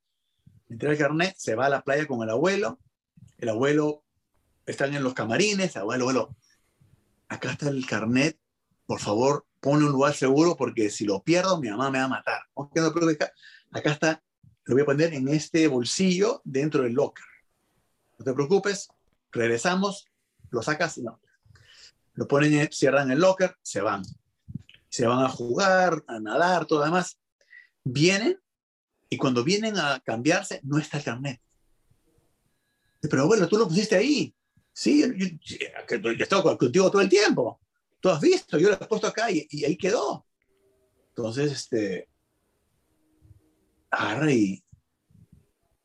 [0.71, 2.81] Entrega el carnet, se va a la playa con el abuelo.
[3.37, 4.05] El abuelo
[4.65, 5.77] está en los camarines.
[5.77, 6.37] Abuelo, abuelo,
[7.29, 8.39] acá está el carnet.
[8.87, 12.09] Por favor, ponle un lugar seguro porque si lo pierdo, mi mamá me va a
[12.09, 12.43] matar.
[12.57, 13.09] No, no
[13.73, 14.23] acá, está,
[14.65, 17.25] lo voy a poner en este bolsillo dentro del locker.
[18.19, 18.89] No te preocupes,
[19.33, 20.07] regresamos,
[20.51, 21.21] lo sacas y no.
[22.15, 24.03] Lo ponen, cierran el locker, se van.
[24.89, 27.19] Se van a jugar, a nadar, todo demás.
[27.83, 28.39] Vienen
[29.11, 31.41] y cuando vienen a cambiarse, no está el carnet.
[33.01, 34.35] Pero abuelo, tú lo pusiste ahí.
[34.73, 35.05] Sí,
[35.45, 37.61] yo, estado contigo todo el tiempo.
[38.05, 40.27] Tú has visto, yo lo he puesto acá y, y ahí quedó.
[41.09, 42.11] Entonces, este,
[43.91, 44.63] agarra y,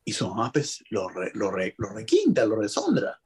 [0.03, 3.21] y su mamá pues, lo, re, lo, re, lo requinta, lo resondra.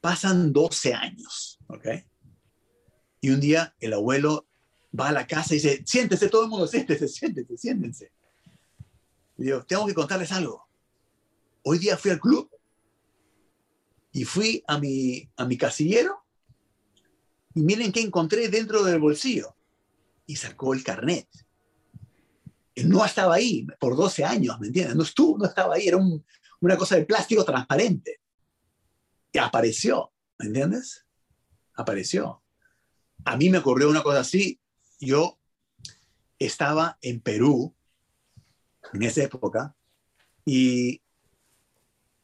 [0.00, 1.86] Pasan 12 años, ¿ok?
[3.20, 4.48] Y un día el abuelo
[4.98, 8.12] va a la casa y dice, siéntese todo el mundo, siéntese, siéntese, siéntense.
[9.36, 10.66] Y digo, tengo que contarles algo.
[11.62, 12.50] Hoy día fui al club
[14.10, 16.24] y fui a mi, a mi casillero
[17.58, 19.56] y miren qué encontré dentro del bolsillo.
[20.26, 21.26] Y sacó el carnet.
[22.84, 24.94] No estaba ahí por 12 años, ¿me entiendes?
[24.94, 26.24] No estuvo, no estaba ahí, era un,
[26.60, 28.20] una cosa de plástico transparente.
[29.32, 31.04] Y apareció, ¿me entiendes?
[31.74, 32.44] Apareció.
[33.24, 34.60] A mí me ocurrió una cosa así.
[35.00, 35.40] Yo
[36.38, 37.74] estaba en Perú
[38.92, 39.74] en esa época
[40.44, 41.02] y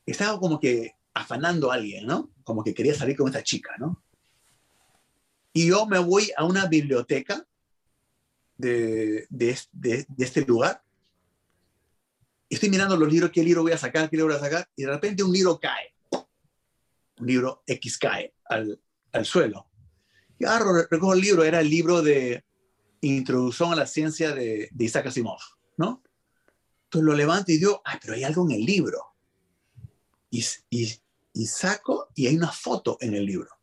[0.06, 2.30] estaba como que afanando a alguien, ¿no?
[2.44, 4.03] Como que quería salir con esta chica, ¿no?
[5.56, 7.46] Y yo me voy a una biblioteca
[8.58, 10.82] de, de, este lugar.
[12.48, 14.68] Y estoy mirando los libros, qué libro voy a sacar, qué libro voy a sacar,
[14.74, 15.94] y de repente un libro cae.
[16.10, 18.80] Un libro X cae al,
[19.12, 19.68] al suelo.
[20.40, 22.44] Y agarro, recojo el libro, era el libro de
[23.00, 25.38] Introducción a la Ciencia de, Isaac Asimov,
[25.76, 26.02] ¿no?
[26.84, 29.14] Entonces lo levanto y digo, ay, pero hay algo en el libro.
[30.30, 31.00] Y, y,
[31.32, 33.53] y saco y hay una foto en el libro.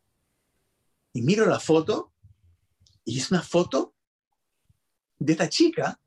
[1.13, 2.11] Y miro la foto
[3.03, 3.93] y es una foto
[5.19, 5.99] de esta chica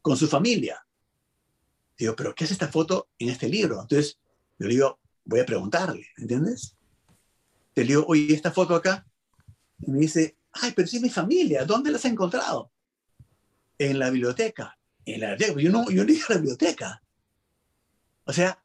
[0.00, 0.84] con su familia.
[1.96, 3.80] Digo, pero ¿qué es esta foto en este libro?
[3.80, 4.18] Entonces,
[4.58, 6.76] yo le digo, voy a preguntarle, ¿entiendes?
[7.72, 9.06] Te digo, oye, esta foto acá.
[9.80, 12.70] Y me dice, ay, pero si es mi familia, ¿dónde la has encontrado?
[13.78, 14.78] En la biblioteca.
[15.04, 15.60] En la biblioteca.
[15.60, 17.02] Yo no, yo no a la biblioteca.
[18.24, 18.62] O sea,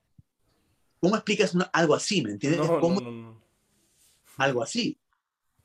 [0.99, 2.22] ¿cómo explicas algo así?
[2.22, 2.61] ¿Me entiendes?
[2.61, 3.43] No, ¿Cómo, no, no,
[4.38, 4.97] algo así?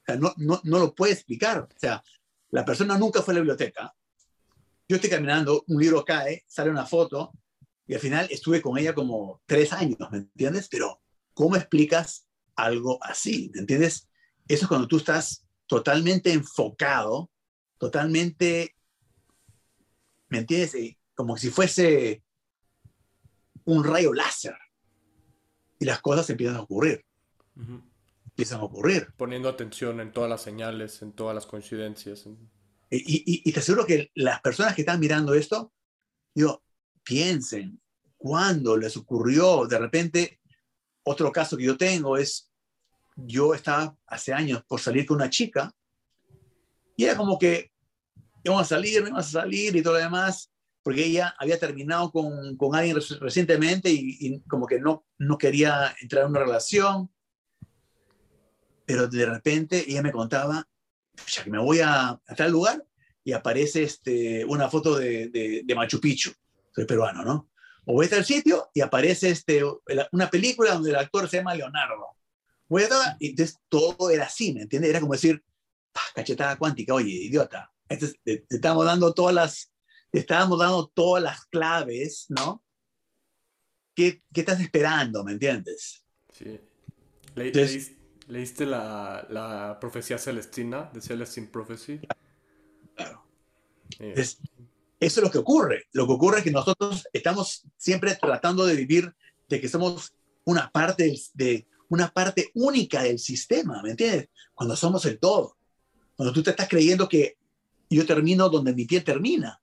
[0.04, 1.60] O sea, no, no, no lo puede explicar.
[1.60, 2.02] O sea,
[2.50, 3.94] la persona nunca fue a la biblioteca.
[4.86, 7.32] Yo estoy caminando, un libro cae, sale una foto,
[7.86, 10.68] y al final estuve con ella como tres años, ¿me entiendes?
[10.68, 11.02] Pero,
[11.32, 13.50] ¿cómo explicas algo así?
[13.54, 14.08] ¿Me entiendes?
[14.46, 17.30] Eso es cuando tú estás totalmente enfocado,
[17.78, 18.76] totalmente,
[20.28, 20.76] ¿me entiendes?
[21.14, 22.22] Como si fuese
[23.64, 24.56] un rayo láser.
[25.78, 27.04] Y las cosas empiezan a ocurrir.
[27.56, 27.82] Ujú.
[28.34, 29.08] Empiezan a ocurrir.
[29.16, 32.26] Poniendo atención en todas las señales, en todas las coincidencias.
[32.26, 32.50] en-
[32.90, 35.72] Y, y- y te aseguro que las personas que están mirando esto,
[36.34, 36.62] digo,
[37.02, 37.80] piensen,
[38.16, 39.66] ¿cuándo les ocurrió?
[39.66, 40.40] De repente,
[41.04, 42.50] otro caso que yo tengo es,
[43.16, 45.72] yo estaba hace años por salir con una chica
[46.96, 47.70] y era como que
[48.42, 50.50] íbamos a salir, íbamos a salir y todo lo demás,
[50.82, 55.38] porque ella había terminado con, con alguien reci- recientemente y, y como que no, no
[55.38, 57.10] quería entrar en una relación.
[58.86, 60.66] Pero de repente ella me contaba,
[61.28, 62.84] ya que me voy a, a tal lugar
[63.22, 66.32] y aparece este, una foto de, de, de Machu Picchu.
[66.74, 67.50] Soy peruano, ¿no?
[67.86, 69.62] O voy a tal sitio y aparece este,
[70.12, 72.06] una película donde el actor se llama Leonardo.
[72.68, 74.90] Voy a tal, y entonces todo era así, ¿me entiendes?
[74.90, 75.42] Era como decir,
[75.92, 77.70] "Pa, cachetada cuántica, oye, idiota.
[77.88, 79.72] Entonces, te, te estábamos dando todas las,
[80.10, 82.64] te estábamos dando todas las claves, ¿no?
[83.94, 86.04] ¿Qué, qué estás esperando, me entiendes?
[86.32, 86.58] Sí.
[87.34, 87.92] Le- Entonces-
[88.28, 92.00] leíste, la, la profecía celestina, de Celestine Prophecy.
[92.96, 93.24] Claro.
[93.98, 94.38] Eh, Es-
[95.00, 95.84] eso es lo que ocurre.
[95.92, 99.14] Lo que ocurre es que nosotros estamos siempre tratando de vivir
[99.48, 100.14] de que somos
[100.44, 104.28] una parte del- de una parte única del sistema, ¿me entiendes?
[104.54, 105.56] Cuando somos el todo.
[106.16, 107.36] Cuando tú te estás creyendo que
[107.90, 109.60] yo termino donde mi piel termina.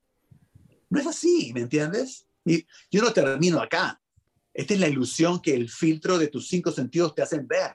[0.89, 2.28] No es así, ¿me entiendes?
[2.45, 3.99] Y yo no termino acá.
[4.53, 7.74] Esta es la ilusión que el filtro de tus cinco sentidos te hacen ver.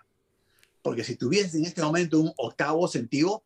[0.87, 3.45] Porque si tuvieses en este momento un octavo sentido,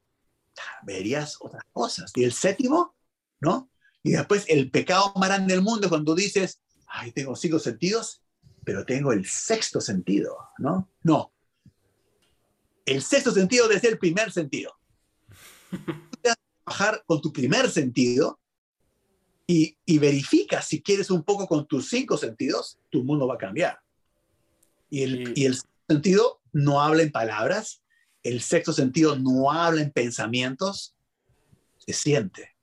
[0.82, 2.12] verías otras cosas.
[2.14, 2.94] Y el séptimo,
[3.40, 3.70] ¿no?
[4.02, 8.22] Y después el pecado más grande del mundo es cuando dices, ay, tengo cinco sentidos,
[8.62, 10.90] pero tengo el sexto sentido, ¿no?
[11.02, 11.32] No.
[12.84, 14.78] El sexto sentido debe ser el primer sentido.
[16.20, 18.38] Trabajar con tu primer sentido
[19.46, 23.38] y, y verifica si quieres un poco con tus cinco sentidos, tu mundo va a
[23.38, 23.80] cambiar.
[24.90, 27.82] Y el, Y- y el sentido no habla en palabras,
[28.22, 30.96] el sexto sentido no habla en pensamientos,
[31.78, 32.54] se siente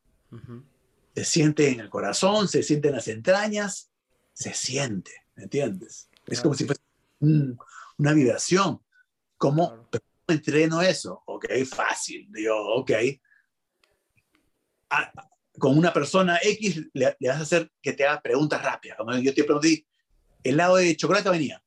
[1.16, 3.92] se siente en el corazón, se siente en las entrañas,
[4.34, 6.10] se siente, ¿me entiendes?
[6.28, 6.82] Es como si fuese
[7.20, 7.58] un-
[7.98, 8.84] una vibración.
[9.38, 9.88] ¿Cómo Claro.
[9.90, 11.24] pero ¿cómo entreno eso?
[11.26, 12.28] Ok, fácil.
[12.32, 12.92] Digo, ok.
[14.90, 15.12] Ah,
[15.58, 18.98] con una persona X le, le vas a hacer que te haga preguntas rápidas.
[18.98, 19.88] Como yo te pregunté,
[20.44, 21.64] ¿el lado de chocolate venía?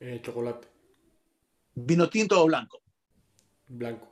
[0.00, 0.68] Eh, chocolate,
[1.74, 2.80] ¿Vino tinto o blanco?
[3.68, 4.08] blanco.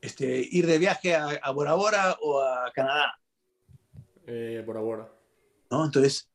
[0.00, 3.18] Este, ¿Ir de viaje a, a Bora Bora o a Canadá?
[4.26, 5.12] Eh, Bora Bora.
[5.70, 5.84] ¿no?
[5.84, 6.28] Entonces,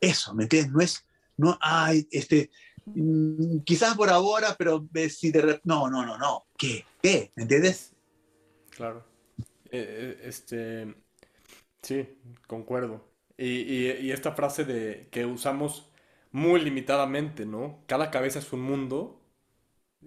[0.00, 0.72] eso, ¿me entiendes?
[0.72, 1.06] No es,
[1.36, 2.50] no, ay, este,
[2.86, 6.84] mm, quizás por ahora, pero si de rep- no, no, no, no, ¿qué?
[7.02, 7.32] ¿Qué?
[7.34, 7.94] ¿Me entiendes?
[8.70, 9.04] Claro.
[9.72, 10.94] Eh, eh, este,
[11.82, 12.08] sí,
[12.46, 13.08] concuerdo.
[13.36, 15.90] Y, y- y esta frase de que usamos
[16.30, 17.82] muy limitadamente, ¿no?
[17.86, 19.19] Cada cabeza es un mundo,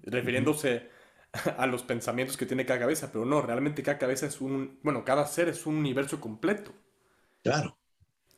[0.01, 0.89] refiriéndose
[1.57, 5.03] a los pensamientos que tiene cada cabeza, pero no, realmente cada cabeza es un, bueno,
[5.03, 6.73] cada ser es un universo completo.
[7.43, 7.77] Claro.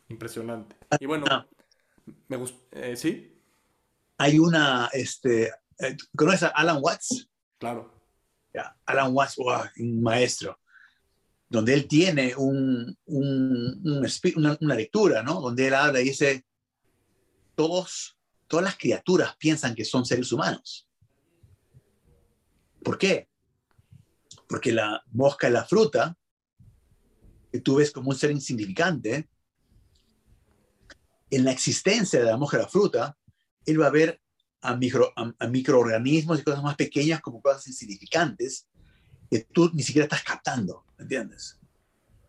[0.09, 0.75] Impresionante.
[0.99, 1.47] Y bueno, Ah.
[2.27, 2.57] me gusta,
[2.95, 3.31] ¿sí?
[4.17, 7.29] Hay una, este, eh, ¿conoces a Alan Watts?
[7.57, 7.93] Claro.
[8.85, 10.57] Alan Watts, wow, un maestro,
[11.49, 15.41] donde él tiene un, un- una, una lectura, ¿no?
[15.41, 16.45] Donde él habla y dice,
[17.55, 20.87] todos, todas las criaturas piensan que son seres humanos.
[22.85, 23.27] ¿Por qué?
[24.47, 26.15] Porque la mosca y la fruta,
[27.51, 29.27] que tú ves como un ser insignificante,
[31.31, 33.17] en la existencia de la mosca y la fruta,
[33.65, 34.21] él va a ver
[34.61, 38.67] a, micro, a, microorganismos y cosas más pequeñas como cosas insignificantes
[39.31, 41.59] que tú ni siquiera estás captando, ¿entiendes?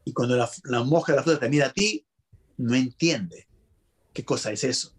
[0.07, 2.07] Y cuando la, la mosca de la fruta te mira a ti,
[2.57, 3.47] no entiende
[4.15, 4.96] qué cosa es eso.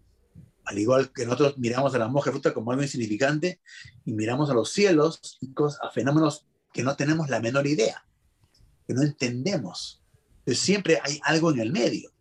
[0.68, 3.58] Al igual que nosotros miramos a la mosca de fruta como algo insignificante
[4.04, 5.38] y miramos a los cielos
[5.80, 8.04] a fenómenos que no tenemos la menor idea,
[8.86, 10.02] que no entendemos.
[10.40, 12.12] Entonces siempre hay algo en el medio.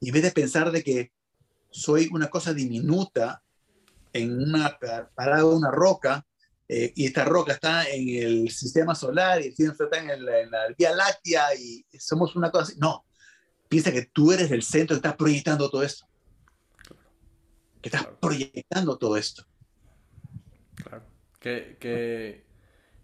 [0.00, 1.12] Y en vez de pensar de que
[1.70, 3.44] soy una cosa diminuta
[4.12, 4.76] en una
[5.14, 6.26] parada una roca
[6.66, 10.66] eh, y esta roca está en el sistema solar y el sistema está en, la
[10.76, 12.74] Vía Láctea y somos una cosa así.
[12.80, 13.04] No,
[13.68, 16.06] piensa que tú eres el centro que está proyectando todo esto.
[17.82, 19.44] Que estás proyectando todo esto.
[20.76, 21.02] Claro.
[21.40, 22.44] Qué, qué,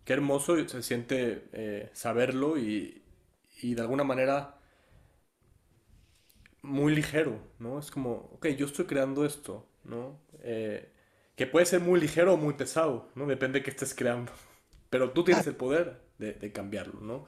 [0.05, 3.03] qué hermoso se siente eh, saberlo y,
[3.61, 4.59] y de alguna manera
[6.63, 7.79] muy ligero, ¿no?
[7.79, 10.21] Es como, ok, yo estoy creando esto, ¿no?
[10.43, 10.93] Eh,
[11.37, 13.27] que puede ser muy ligero o muy pesado, ¿no?
[13.27, 14.33] Depende de qué estés creando.
[14.91, 17.27] Pero tú tienes el poder de, cambiarlo, ¿no?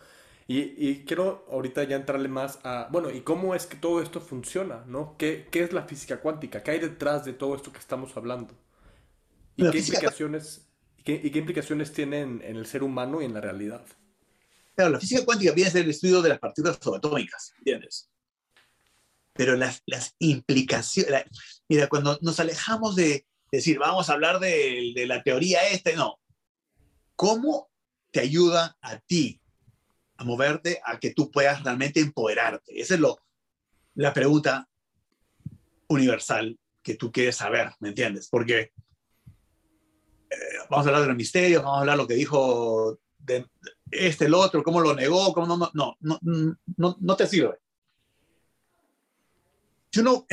[0.53, 4.83] Y, quiero ahorita ya entrarle más a, bueno, ¿y cómo es que todo esto funciona,
[4.89, 5.15] ¿no?
[5.17, 6.61] ¿Qué, es la física cuántica?
[6.65, 8.53] ¿Qué hay detrás de todo esto que estamos hablando?
[9.55, 10.67] ¿Y, qué implicaciones,
[11.05, 13.87] qué, y qué implicaciones tiene en, el ser humano y en la realidad?
[14.75, 18.11] Claro, la física cuántica viene a ser el estudio de las partículas subatómicas, ¿entiendes?
[19.33, 21.25] pero las, las implicaciones,
[21.69, 26.19] mira, cuando nos alejamos de decir, vamos a hablar de, de la teoría esta, no,
[27.15, 27.71] ¿cómo
[28.11, 29.40] te ayuda a ti
[30.21, 32.81] a moverte a que tú puedas realmente empoderarte?
[32.81, 33.19] Esa es lo,
[33.95, 34.69] la pregunta
[35.89, 38.29] universal que tú quieres saber, ¿me entiendes?
[38.29, 38.73] Porque
[40.31, 40.37] eh,
[40.69, 43.47] vamos a hablar de los misterios, vamos a hablar de lo que dijo de
[43.91, 46.19] este, el otro, cómo lo negó, cómo no, no, no,
[46.77, 47.59] no, no te sirve
[49.93, 50.27] si uno,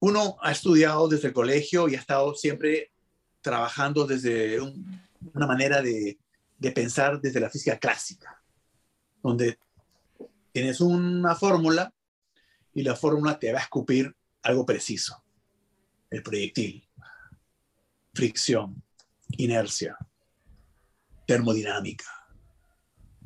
[0.00, 2.92] uno ha estudiado desde el colegio y ha estado siempre
[3.40, 6.18] trabajando desde una manera de,
[6.58, 8.39] de pensar desde la física clásica,
[9.22, 9.58] donde
[10.52, 11.92] tienes una fórmula
[12.74, 15.22] y la fórmula te va a escupir algo preciso.
[16.10, 16.88] El proyectil,
[18.14, 18.82] fricción,
[19.36, 19.96] inercia,
[21.26, 22.06] termodinámica,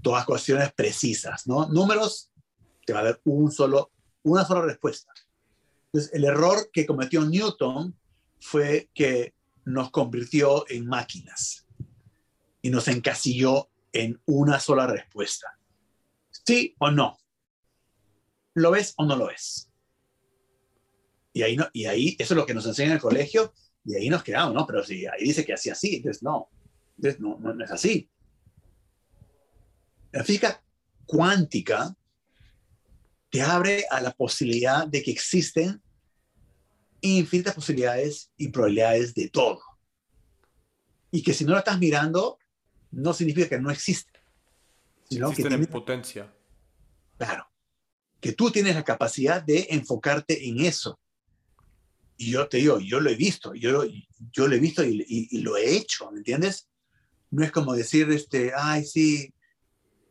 [0.03, 1.47] todas cuestiones precisas.
[1.47, 2.30] Números
[2.84, 5.12] te va a dar una sola respuesta.
[5.86, 7.97] Entonces, el error que cometió Newton
[8.40, 9.34] fue que
[9.64, 11.66] nos convirtió en máquinas
[12.61, 15.59] y nos encasilló en una sola respuesta.
[16.47, 17.18] ¿Sí o no?
[18.55, 19.70] ¿Lo ves o no lo ves?
[21.32, 23.53] Y ahí, no, y ahí eso es lo que nos enseña en el colegio
[23.84, 24.66] y ahí nos quedamos, ¿no?
[24.66, 26.49] Pero si ahí dice que así así, entonces no,
[26.97, 28.09] entonces no, no es así.
[30.12, 30.62] La física
[31.07, 31.95] cuántica
[33.30, 35.82] te abre a la posibilidad de que existen
[37.01, 39.61] infinitas posibilidades y probabilidades de todo.
[41.11, 42.38] Y que si no lo estás mirando,
[42.92, 44.14] no significa que no existe.
[45.09, 46.33] Sino que tiene potencia.
[47.19, 47.47] Claro.
[48.21, 50.99] Que tú tienes la capacidad de enfocarte en eso.
[52.17, 53.85] Y yo te digo, yo lo he visto, yo,
[54.33, 56.69] yo lo he visto y, lo he hecho, ¿me entiendes?
[57.31, 59.35] No es como decir, este, ay, sí,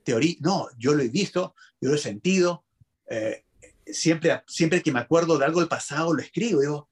[0.04, 0.36] teoría.
[0.42, 2.66] No, yo lo he visto, yo lo he sentido.
[3.10, 3.46] Eh,
[3.86, 6.60] siempre, siempre que me acuerdo de algo del pasado, lo escribo.
[6.60, 6.90] Digo,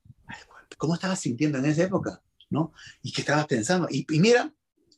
[0.78, 2.22] ¿cómo estabas sintiendo en esa época?
[2.49, 2.74] ¿No?
[3.02, 3.88] ¿Y qué estabas pensando?
[3.89, 4.54] Y, mira,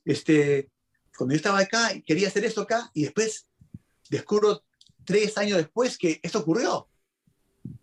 [0.06, 0.70] este,
[1.18, 3.48] cuando yo estaba acá, quería hacer esto acá, y después
[4.10, 4.64] descubro
[5.06, 6.90] tres años después que esto ocurrió.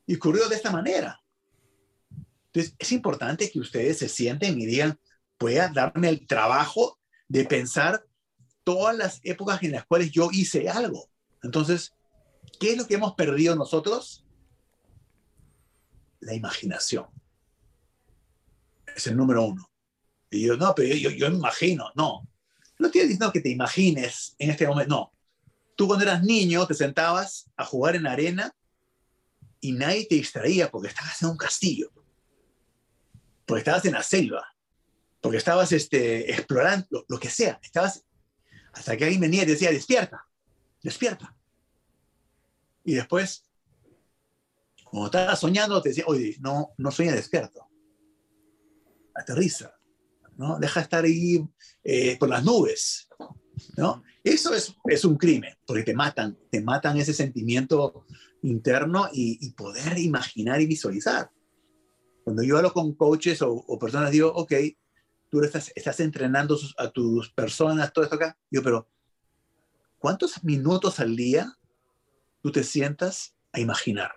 [0.06, 1.22] Y ocurrió de esta manera.
[2.46, 4.98] Entonces, es importante que ustedes se sienten y digan,
[5.38, 8.04] pueda darme el trabajo de pensar
[8.64, 11.08] todas las épocas en las cuales yo hice algo.
[11.42, 11.94] Entonces,
[12.58, 14.24] ¿Qué es lo que hemos perdido nosotros?
[16.20, 17.06] La imaginación.
[18.94, 19.70] Es el número uno.
[20.30, 21.90] Y yo, no, pero yo, yo me imagino.
[21.94, 22.28] No.
[22.80, 24.94] No estoy diciendo que te imagines en este momento.
[24.94, 25.12] No.
[25.76, 28.56] Tú cuando eras niño te sentabas a jugar en arena
[29.60, 31.92] y nadie te distraía porque estabas en un castillo.
[33.44, 34.56] Porque estabas en la selva.
[35.20, 37.60] Porque estabas este, explorando lo, lo que sea.
[37.62, 38.02] Estabas
[38.72, 40.26] hasta que alguien venía y decía, despierta,
[40.82, 41.36] despierta.
[42.82, 43.44] Y después,
[44.84, 47.68] como estaba soñando, te decía, oye, no, no sueña despierto.
[49.14, 49.78] Aterriza,
[50.40, 50.58] ¿no?
[50.58, 51.46] Deja de estar ahí
[51.84, 53.08] eh, por las nubes,
[53.76, 54.02] ¿no?
[54.24, 58.06] Eso es, es un crimen, porque te matan, te matan ese sentimiento
[58.42, 61.30] interno y, poder imaginar y visualizar.
[62.24, 64.52] Cuando yo hablo con coaches o, personas, digo, ok,
[65.28, 68.38] tú estás, estás entrenando a tus personas, todo esto acá.
[68.50, 68.88] Yo, pero
[69.98, 71.54] ¿cuántos minutos al día
[72.40, 74.12] tú te sientas a imaginar.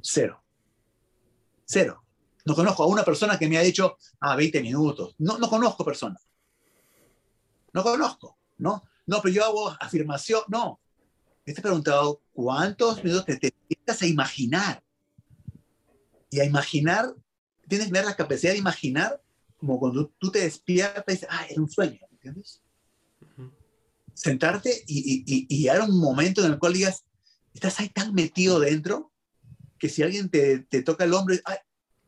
[0.00, 0.42] Cero.
[1.66, 2.02] Cero.
[2.48, 5.14] No conozco a una persona que me ha dicho, ah, 20 minutos.
[5.18, 6.26] No, no conozco personas.
[7.74, 8.84] No conozco, ¿no?
[9.04, 10.40] No, pero yo hago afirmación.
[10.48, 10.80] No.
[11.44, 13.52] Te he preguntado cuántos minutos te, te
[13.86, 14.82] a imaginar.
[16.30, 17.14] Y a imaginar,
[17.68, 19.22] tienes que tener la capacidad de imaginar
[19.58, 22.62] como cuando tú te despiertas y dices, ah, era un sueño, ¿entiendes?
[24.14, 27.04] Sentarte y, y, y, y un momento en el cual digas,
[27.52, 29.12] estás ahí tan metido dentro
[29.78, 31.58] que si alguien te, te toca el hombro, ay,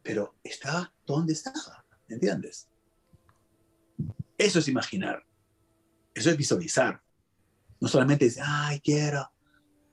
[0.03, 2.69] pero estaba donde estaba, ¿entiendes?
[4.39, 5.25] Eso es imaginar,
[6.15, 7.03] eso es visualizar.
[7.81, 9.31] No solamente decir, ay, quiero.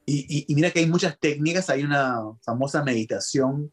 [0.06, 3.72] Y, y, mira que hay muchas técnicas, hay una famosa meditación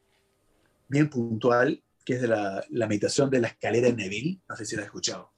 [0.89, 4.65] bien puntual, que es de la, la meditación de la escalera de Neville, no sé
[4.65, 5.33] si la has escuchado.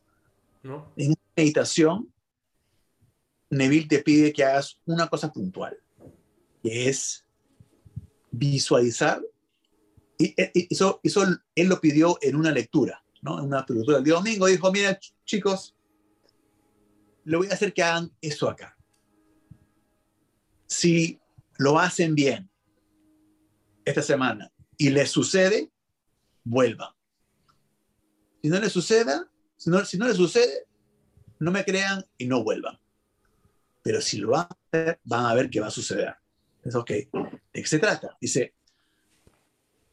[0.62, 0.92] ¿No?
[0.97, 2.12] En esta meditación,
[3.51, 5.78] Neville te pide que hagas una cosa puntual,
[6.62, 7.24] que es
[8.30, 9.22] visualizar
[10.18, 10.34] y,
[10.70, 11.00] eso,
[11.54, 13.38] él lo pidió en una lectura, ¿no?
[13.38, 14.46] En una lectura el día domingo.
[14.46, 15.74] Dijo, mira, chicos,
[17.24, 18.76] le voy a hacer que hagan eso acá.
[20.66, 21.20] Si
[21.58, 22.48] lo hacen bien
[23.84, 25.70] esta semana y les sucede,
[26.44, 26.90] vuelvan.
[28.42, 30.66] Si no les suceda, si no, si no les sucede,
[31.38, 32.78] no me crean y no vuelvan.
[33.82, 36.14] Pero si lo van a hacer, van a ver qué va a suceder.
[36.64, 36.90] Es ok.
[36.90, 37.08] ¿De
[37.52, 38.16] qué se trata?
[38.20, 38.55] Dice,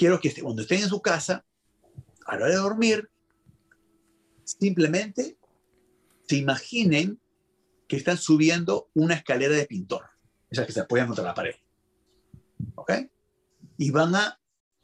[0.04, 1.46] quiero que cuando estén en su casa,
[2.26, 3.10] a la hora de dormir,
[4.44, 5.38] simplemente
[6.28, 7.22] se imaginen
[7.88, 10.04] que están subiendo una escalera de pintor,
[10.50, 11.56] esas que se apoyan contra la pared.
[12.76, 12.92] ¿Ok?
[13.78, 14.42] Y van a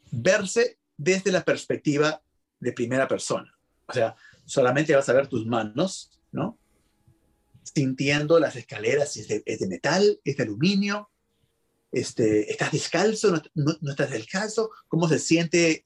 [0.09, 2.24] verse desde la perspectiva
[2.61, 3.53] de primera persona.
[3.88, 4.15] O sea,
[4.45, 6.57] solamente vas a ver tus manos, ¿no?
[7.61, 11.09] Sintiendo las escaleras, si es de, es de metal, es de aluminio,
[11.91, 13.31] este, ¿estás descalzo?
[13.55, 14.71] No, no, estás descalzo?
[14.87, 15.85] ¿Cómo se siente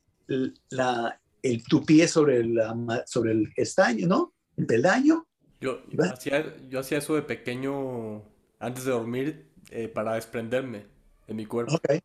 [0.69, 4.33] la, el, tu pie sobre, la, sobre el estaño, ¿no?
[4.57, 5.27] El peldaño.
[5.61, 5.81] Yo
[6.11, 8.23] hacía, yo hacía eso de pequeño
[8.59, 10.85] antes de dormir eh, para desprenderme
[11.27, 11.75] de mi cuerpo.
[11.75, 11.99] Ok.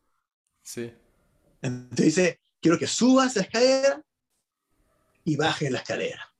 [0.63, 0.93] Sí.
[1.61, 4.01] Entonces dice, quiero que subas la escalera
[5.23, 6.33] y bajes la escalera.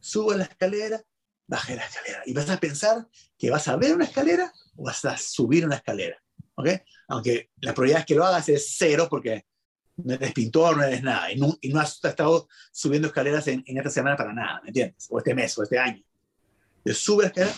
[0.00, 1.02] Subas la escalera,
[1.46, 2.22] bajes la escalera.
[2.26, 5.76] Y vas a pensar que vas a ver una escalera o vas a subir una
[5.76, 6.22] escalera.
[6.58, 6.68] ¿Ok?
[7.08, 9.46] Aunque la probabilidad es que lo hagas es cero porque
[9.96, 13.62] no eres pintor, no eres nada, y no, y no has estado subiendo escaleras en,
[13.66, 15.06] en, esta semana para nada, ¿me entiendes?
[15.10, 16.02] O este mes, o este año.
[16.84, 17.56] Te subes escaleras,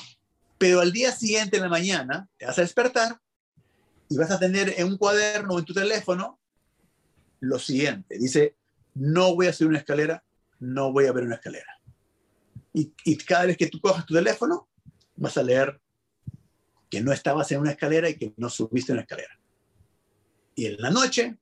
[0.58, 3.18] pero al día siguiente en la mañana te vas a despertar
[4.08, 6.38] y vas a tener en un cuaderno o en tu teléfono
[7.40, 8.18] lo siguiente.
[8.18, 8.56] Dice,
[8.94, 10.22] no voy a subir una escalera,
[10.58, 11.80] no voy a ver una escalera.
[12.72, 14.68] Y, y cada vez que tú cojas tu teléfono,
[15.16, 15.80] vas a leer
[16.90, 19.38] que no estabas en una escalera y que no subiste una escalera.
[20.56, 21.38] Y en la noche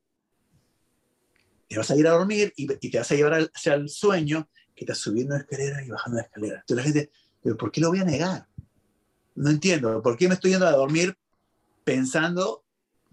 [1.67, 4.85] te vas a ir a dormir y, te vas a llevar hacia el sueño que
[4.85, 6.59] estás subiendo una escalera y bajando una escalera.
[6.61, 8.47] Entonces la gente, ¿pero por qué lo voy a negar?
[9.35, 11.17] No entiendo, ¿por qué me estoy yendo a dormir
[11.83, 12.63] pensando,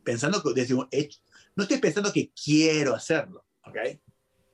[0.04, 1.20] pensando que desde un hecho?
[1.54, 3.76] No estoy pensando que quiero hacerlo, ¿ok?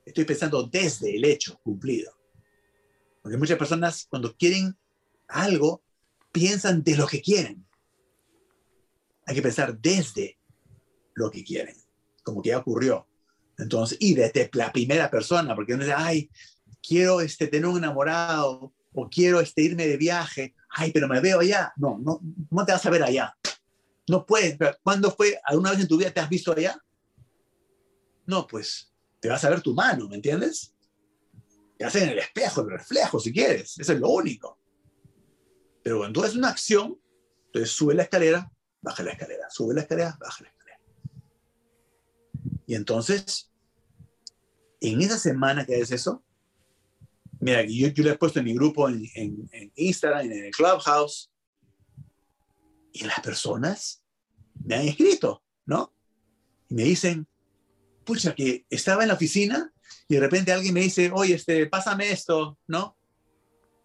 [0.05, 2.13] Estoy pensando desde el hecho cumplido.
[3.21, 4.77] Porque muchas personas cuando quieren
[5.27, 5.83] algo,
[6.31, 7.65] piensan de lo que quieren.
[9.25, 10.37] Hay que pensar desde
[11.13, 11.75] lo que quieren,
[12.23, 13.07] como que ya ocurrió.
[13.57, 16.29] Entonces, y desde la primera persona, porque uno dice, ay,
[16.85, 21.39] quiero este, tener un enamorado o quiero este, irme de viaje, ay, pero me veo
[21.39, 21.71] allá.
[21.77, 22.19] No, no,
[22.49, 23.35] no te vas a ver allá.
[24.07, 24.57] No puedes.
[24.81, 25.39] ¿Cuándo fue?
[25.45, 26.77] ¿Alguna vez en tu vida te has visto allá?
[28.25, 30.73] No, pues te vas a ver tu mano, ¿me entiendes?
[31.77, 33.79] Te haces en el espejo, el reflejo, si quieres.
[33.79, 34.59] Eso es lo único.
[35.81, 36.99] Pero cuando tú haces una acción,
[37.45, 38.51] entonces sube la escalera,
[38.83, 40.79] baja la escalera, sube la escalera, baja la escalera.
[42.67, 43.49] Y entonces,
[44.81, 46.23] en esa semana que haces eso,
[47.39, 50.51] mira, yo, yo le he puesto en mi grupo en, en, en Instagram, en el
[50.51, 51.31] Clubhouse,
[52.91, 54.03] y las personas
[54.65, 55.93] me han escrito, ¿no?
[56.69, 57.25] Y me dicen,
[58.03, 59.73] pucha, que estaba en la oficina
[60.07, 62.97] y de repente alguien me dice, oye, este, pásame esto, ¿no?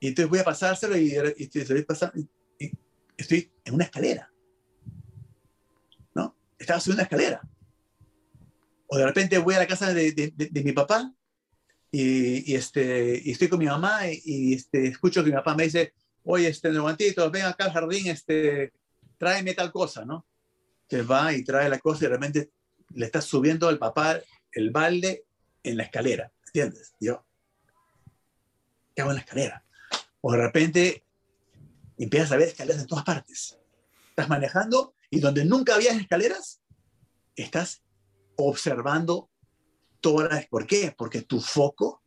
[0.00, 2.28] Y entonces voy a pasárselo y, y, y,
[2.58, 2.78] y
[3.16, 4.27] estoy en una escalera
[6.58, 7.40] estaba subiendo una escalera.
[8.88, 11.12] O de repente voy a la casa de, de, de, mi papá
[11.90, 15.64] y, y, este, y estoy con mi mamá y, este, escucho que mi papá me
[15.64, 15.94] dice,
[16.24, 18.72] oye, este, momentito, ven acá al jardín, este,
[19.18, 20.26] tráeme tal cosa, ¿no?
[20.88, 22.50] Que va y trae la cosa y de repente
[22.94, 24.20] le está subiendo al papá
[24.52, 25.24] el balde
[25.62, 26.94] en la escalera, ¿entiendes?
[26.98, 27.26] Yo,
[28.94, 29.64] ¿qué hago en la escalera?
[30.22, 31.04] O de repente
[31.98, 33.58] empiezas a ver escaleras en todas partes.
[34.10, 36.60] Estás manejando y donde nunca había escaleras,
[37.36, 37.82] estás
[38.36, 39.30] observando
[40.00, 40.94] todas ¿Por qué?
[40.96, 42.02] Porque tu foco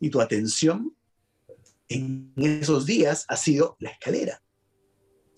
[0.00, 0.94] y tu atención
[1.88, 4.42] en esos días ha sido la escalera.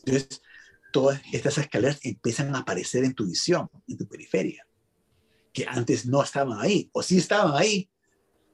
[0.05, 0.43] Entonces,
[0.93, 4.67] todas estas escaleras empiezan a aparecer en tu visión, en tu periferia,
[5.53, 7.91] que antes no estaban ahí, o sí estaban ahí,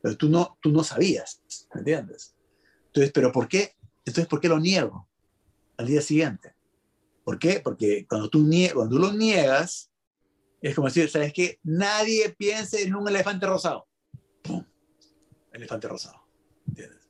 [0.03, 1.43] pero tú no, tú no sabías,
[1.75, 2.35] ¿me entiendes?
[2.87, 3.77] Entonces, ¿pero por qué?
[4.05, 5.09] Entonces, ¿por qué lo niego
[5.77, 6.55] al día siguiente?
[7.25, 7.61] ¿Por qué?
[7.63, 9.91] Porque cuando tú, cuando tú lo niegas,
[10.61, 11.59] es como decir, ¿sabes qué?
[11.63, 13.87] Nadie piense en un elefante rosado.
[14.43, 14.65] ¡Pum!
[15.53, 16.23] Elefante rosado.
[16.67, 17.09] ¿Entiendes?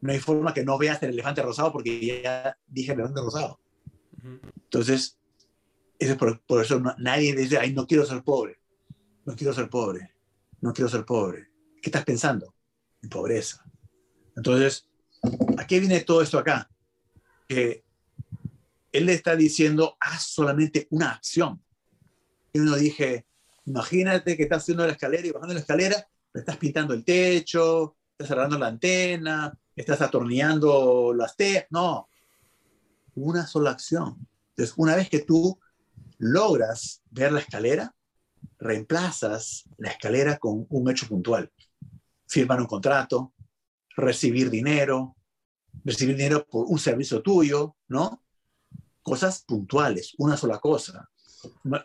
[0.00, 3.60] No hay forma que no veas el elefante rosado porque ya dije elefante rosado.
[4.22, 5.18] Entonces,
[5.98, 8.58] eso es por, eso nadie dice, ay, no quiero ser pobre.
[9.24, 10.14] No quiero ser pobre.
[10.60, 11.48] No quiero ser pobre.
[11.82, 12.54] ¿Qué estás pensando?
[13.02, 13.64] En pobreza.
[14.36, 14.88] Entonces,
[15.56, 16.70] ¿a qué viene todo esto acá?
[17.48, 17.84] Que
[18.92, 21.62] él le está diciendo, haz solamente una acción
[22.52, 23.26] y uno dije,
[23.66, 28.28] imagínate que estás haciendo la escalera y bajando la escalera, estás pintando el techo, estás
[28.28, 31.66] cerrando la antena, estás atornillando las T.
[31.70, 32.08] No,
[33.14, 34.26] una sola acción.
[34.50, 35.58] Entonces, una vez que tú
[36.18, 37.94] logras ver la escalera,
[38.58, 41.52] reemplazas la escalera con un hecho puntual.
[42.26, 43.34] Firmar un contrato,
[43.96, 45.16] recibir dinero,
[45.84, 48.22] recibir dinero por un servicio tuyo, ¿no?
[49.08, 51.08] Cosas puntuales, una sola cosa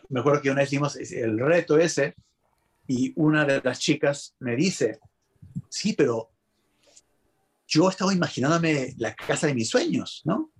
[0.08, 2.14] me acuerdo que una vez hicimos el reto ese
[2.86, 5.00] y una de las chicas me dice,
[5.68, 6.30] sí, pero
[7.66, 10.50] yo estaba imaginándome la casa de mis sueños, ¿no?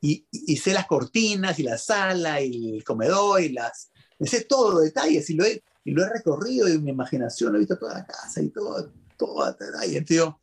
[0.00, 3.90] Y, sé las cortinas y la sala y el comedor y las...
[4.18, 7.54] Me sé todos los detalles y lo he, y lo he recorrido en mi imaginación,
[7.54, 10.40] he visto toda la casa y todo, todo detalle, tío.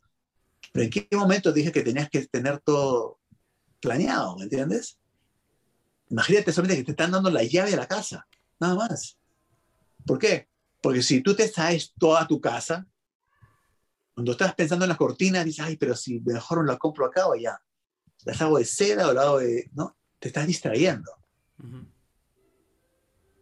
[0.72, 3.18] Pero ¿en qué momento dije que tenías que tener todo
[3.80, 4.98] planeado, ¿me entiendes?
[6.10, 8.26] Imagínate solamente que te están dando la llave de la casa,
[8.58, 9.18] nada más.
[10.06, 10.48] ¿Por qué?
[10.80, 12.86] Porque si tú te sabes toda tu casa,
[14.14, 17.34] cuando estás pensando en las cortinas, dices, ay, pero si mejor la compro acá o
[17.34, 17.60] allá.
[18.24, 19.70] Las hago de seda o la hago de...
[19.74, 19.96] ¿No?
[20.18, 21.12] Te estás distrayendo.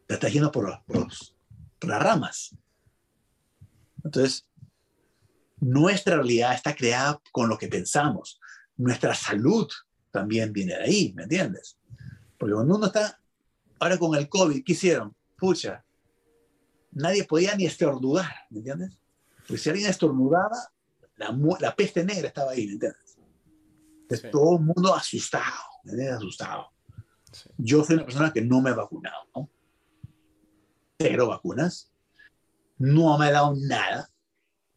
[0.06, 1.08] Te estás yendo por, por
[1.88, 2.54] las ramas.
[4.04, 4.46] Entonces,
[5.60, 8.40] nuestra realidad está creada con lo que pensamos.
[8.76, 9.68] Nuestra salud
[10.10, 11.78] también viene de ahí, ¿me entiendes?
[12.38, 13.20] Porque cuando uno está
[13.78, 15.14] ahora con el COVID, ¿qué hicieron?
[15.36, 15.84] Pucha,
[16.92, 18.98] nadie podía ni estornudar, ¿me entiendes?
[19.38, 20.56] Porque si alguien estornudaba,
[21.16, 23.18] la, la peste negra estaba ahí, ¿me entiendes?
[24.02, 26.16] Entonces, todo el mundo asustado, ¿me entiendes?
[26.16, 26.70] Asustado.
[27.58, 29.50] Yo soy una persona que no me he vacunado, ¿no?
[30.98, 31.92] Cero vacunas.
[32.78, 34.10] No me ha dado nada.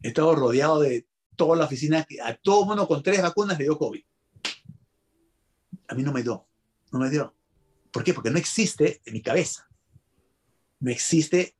[0.02, 1.06] He estado rodeado de
[1.36, 4.02] toda la oficina, a todo el mundo con tres vacunas le dio COVID.
[5.88, 6.46] A mí no me dio,
[6.92, 7.34] no me dio.
[7.90, 8.14] ¿Por qué?
[8.14, 9.68] Porque no existe en mi cabeza.
[10.78, 11.54] No existe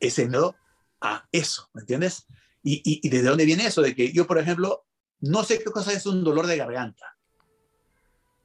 [0.00, 0.56] ese miedo
[1.00, 2.26] a eso, ¿me entiendes?
[2.62, 3.82] Y, y, desde dónde viene eso?
[3.82, 4.84] De que yo, por ejemplo,
[5.20, 7.16] no sé qué cosa es un dolor de garganta.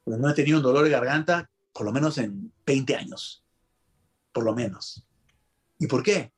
[0.06, 3.44] no he tenido un dolor de garganta por lo menos en 20 años.
[4.32, 5.06] Por lo menos.
[5.80, 6.32] ¿Y por qué?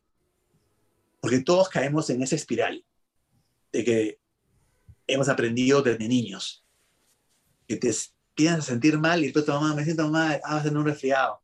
[1.20, 2.86] Porque todos caemos en esa espiral
[3.72, 4.20] de que
[5.08, 6.64] hemos aprendido desde niños.
[7.68, 7.92] Que te,
[8.34, 10.80] empiezas a sentir mal y después tu mamá, me siento mal, ah, vas a tener
[10.80, 11.42] un resfriado,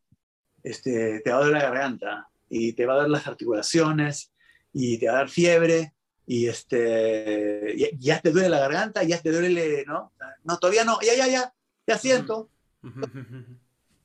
[0.64, 4.32] este, te va a doler la garganta y te va a dar las articulaciones
[4.72, 5.94] y te va a dar fiebre
[6.26, 10.12] y este, ya, te duele la garganta, ya te duele, ¿no?
[10.42, 11.54] No, todavía no, ya, ya, ya,
[11.86, 12.50] ya siento.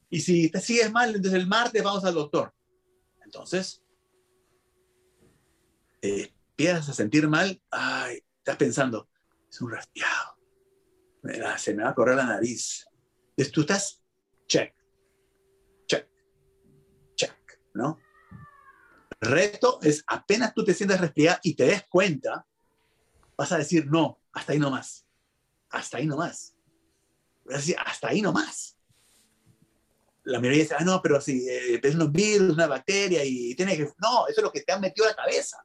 [0.10, 2.54] Y si te sigues mal, entonces el martes vamos al doctor.
[3.24, 3.82] Entonces,
[6.02, 9.10] eh, empiezas a sentir mal, ay, estás pensando,
[9.50, 10.35] es un resfriado
[11.58, 12.86] se me va a correr la nariz.
[13.30, 14.02] Entonces tú estás,
[14.48, 14.74] check,
[15.88, 16.08] check,
[17.16, 17.36] check,
[17.74, 18.00] ¿no?
[19.20, 22.46] Reto es apenas tú te sientes resfriado y te des cuenta,
[23.38, 25.06] vas a decir, no, hasta ahí nomás,
[25.70, 26.56] hasta ahí nomás.
[27.44, 28.78] Vas a decir, hasta ahí nomás.
[30.24, 33.78] La mayoría dice, ah, no, pero si eh, es un virus, una bacteria y tiene
[33.78, 33.84] que...
[34.00, 35.64] No, eso es lo que te han metido a la cabeza.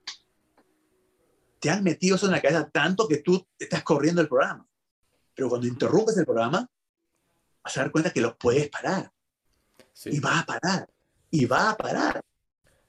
[1.59, 4.70] Te han metido eso en la cabeza tanto que tú estás corriendo el programa.
[5.41, 6.69] Pero cuando interrumpes el programa,
[7.65, 9.11] vas a dar cuenta que lo puedes parar.
[10.05, 10.87] Y va a parar.
[11.31, 12.21] Y va a parar.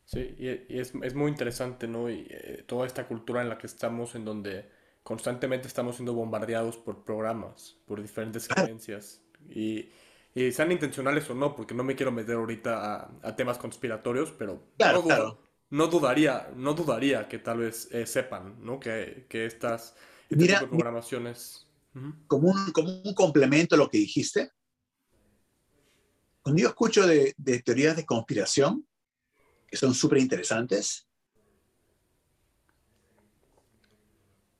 [0.03, 2.09] Sí, y, es, es, muy interesante, ¿no?
[2.09, 4.69] Y eh, toda esta cultura en la que estamos, en donde
[5.01, 9.21] constantemente estamos siendo bombardeados por programas, por diferentes creencias.
[9.49, 9.89] Y,
[10.35, 14.61] y, sean intencionales o no, porque no me quiero meter ahorita a, temas conspiratorios, pero
[14.77, 15.39] claro,
[15.69, 18.77] no, dudaría, no dudaría que tal vez eh, sepan, ¿no?
[18.77, 19.95] Que, que estas,
[20.29, 21.70] este programaciones
[22.27, 24.51] como, un, como un complemento a lo que dijiste,
[26.41, 28.87] cuando yo escucho de, de teorías de conspiración,
[29.67, 31.07] que son súper interesantes,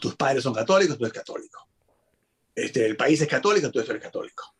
[0.00, 1.68] Tus padres son católicos, tú eres católico.
[2.54, 4.56] Este, el país es católico, tú eres católico.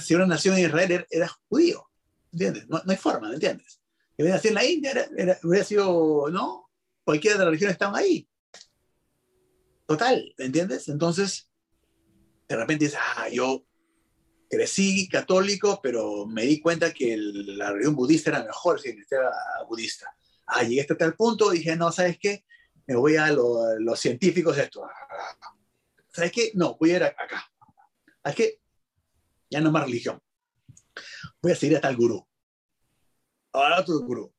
[0.00, 1.88] Si una, nación en Israel era, judío,
[2.32, 2.68] ¿entiendes?
[2.68, 3.80] No, no, hay forma, ¿me entiendes?
[4.16, 6.70] Si hubiera nacido en la India, era, era, hubiera sido, ¿no?
[7.04, 8.28] Cualquiera de las religiones estaban ahí.
[9.86, 10.88] Total, ¿me entiendes?
[10.88, 11.50] Entonces,
[12.48, 13.64] de repente dices, ah, yo
[14.48, 19.30] crecí católico, pero me di cuenta que el, la religión budista era mejor si era
[19.68, 20.14] budista.
[20.46, 22.44] Ah, llegué hasta tal punto, dije, no, ¿sabes qué?
[22.86, 24.86] Me voy a lo, los científicos esto.
[26.12, 26.52] ¿Sabes qué?
[26.54, 27.50] No, voy a ir acá.
[28.22, 28.60] ¿Sabes qué?
[29.50, 30.20] Ya no más religión.
[31.42, 32.26] Voy a seguir a tal gurú.
[33.54, 34.34] Ahora otro gurú.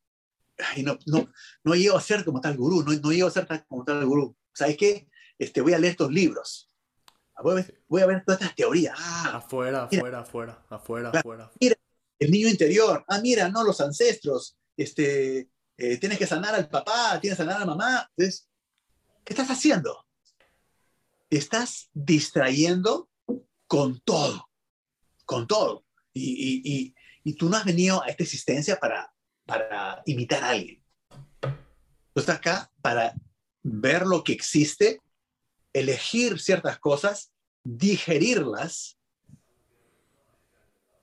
[0.58, 1.28] Ay, no, no,
[1.64, 4.36] no llego a ser como tal gurú, no, no llego a ser como tal gurú.
[4.54, 5.10] ¿Sabes qué?
[5.40, 6.70] Este, voy a leer estos libros.
[7.42, 8.96] Voy a ver, voy a ver todas estas teorías.
[8.98, 11.52] Ah, afuera, mira, afuera, afuera, afuera, afuera.
[11.60, 11.76] Mira,
[12.20, 13.04] el niño interior.
[13.08, 14.58] Ah, mira, no, los ancestros.
[14.78, 18.10] Este, eh, tienes que sanar al papá, tienes que sanar a la mamá.
[18.16, 18.50] Entonces,
[19.24, 20.06] ¿qué estás haciendo?
[21.30, 23.10] Te estás distrayendo
[23.68, 24.50] con todo,
[25.26, 25.86] con todo.
[26.14, 26.96] Y, y, y,
[27.26, 29.14] y, tú no has venido a esta existencia para,
[29.46, 30.82] para imitar a alguien.
[31.42, 33.14] Tú estás acá para
[33.62, 35.02] ver lo que existe
[35.74, 38.98] elegir ciertas cosas, digerirlas,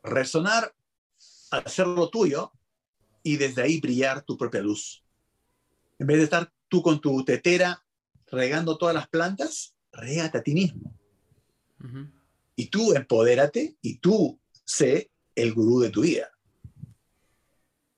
[0.03, 0.75] resonar,
[1.51, 2.53] hacerlo tuyo
[3.23, 5.05] y desde ahí brillar tu propia luz.
[5.99, 7.85] En vez de estar tú con tu tetera
[8.31, 10.99] regando todas las plantas, regate a ti mismo.
[11.81, 12.13] Uh -huh.
[12.57, 16.31] Y tú empodérate y tú sé el gurú de tu vida.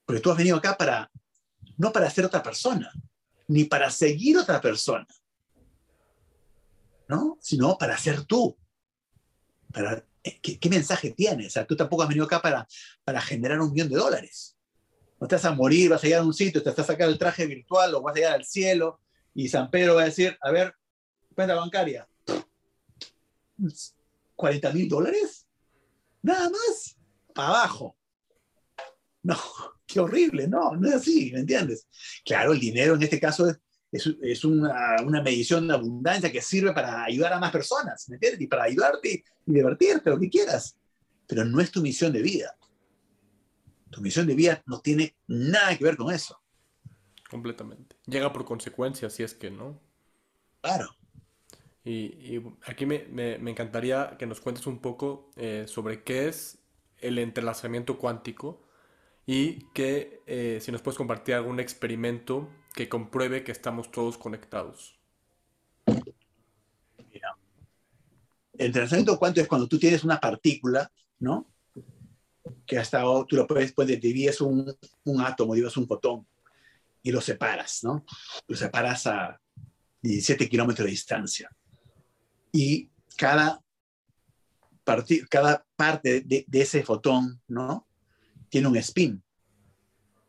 [0.04, 1.10] Porque tú has venido acá para,
[1.76, 2.92] no para ser otra persona,
[3.48, 5.06] ni para seguir otra persona,
[7.08, 7.38] ¿no?
[7.40, 8.56] Sino para ser tú.
[9.72, 11.48] Para, ¿qué, ¿qué, mensaje tienes?
[11.48, 12.66] O sea, tú tampoco has venido acá para,
[13.04, 14.56] para generar un millón de dólares.
[15.20, 17.08] No te vas a morir, vas a llegar a un sitio, te vas a sacar
[17.08, 19.00] el traje virtual o vas a llegar al cielo
[19.34, 20.74] y San Pedro va a decir, a ver,
[21.34, 22.06] cuenta bancaria,
[24.36, 25.46] 40 mil dólares,
[26.22, 26.96] nada más,
[27.34, 27.96] para abajo.
[29.22, 29.36] No,
[29.86, 31.86] qué horrible, no, no es así, ¿me entiendes?
[32.24, 33.60] Claro, el dinero en este caso es,
[33.92, 38.16] es, es una, una, medición de abundancia que sirve para ayudar a más personas, ¿me
[38.16, 38.40] entiendes?
[38.40, 40.76] Y para ayudarte y divertirte, lo que quieras.
[41.26, 42.56] Pero no es tu misión de vida.
[43.90, 46.40] Tu misión de vida no tiene nada que ver con eso.
[47.30, 47.96] Completamente.
[48.06, 49.80] Llega por consecuencia, si es que no.
[50.60, 50.88] Claro.
[51.84, 56.28] Y, y aquí me, me, me, encantaría que nos cuentes un poco eh, sobre qué
[56.28, 56.63] es
[57.04, 58.66] el entrelazamiento cuántico
[59.26, 64.98] y que eh, si nos puedes compartir algún experimento que compruebe que estamos todos conectados.
[65.86, 67.36] Mira,
[68.54, 70.90] el entrelazamiento cuántico es cuando tú tienes una partícula,
[71.20, 71.46] ¿no?
[72.66, 74.74] Que hasta tú lo puedes, puedes divides un,
[75.04, 76.26] un átomo, divides un fotón
[77.02, 78.04] y lo separas, ¿no?
[78.46, 79.40] Lo separas a
[80.00, 81.50] 17 kilómetros de distancia.
[82.52, 83.63] Y cada,
[84.84, 87.88] part cada parte de, de, ese fotón, ¿no?
[88.48, 89.22] Tiene un spin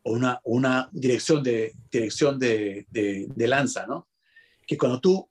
[0.04, 4.08] o una, una dirección, de, dirección de, de, de, lanza, ¿no?
[4.66, 5.30] Que cuando tú,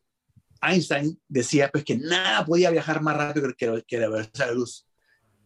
[0.60, 4.58] Einstein decía pues que nada podía viajar más rápido que, que la velocidad de la
[4.58, 4.86] luz.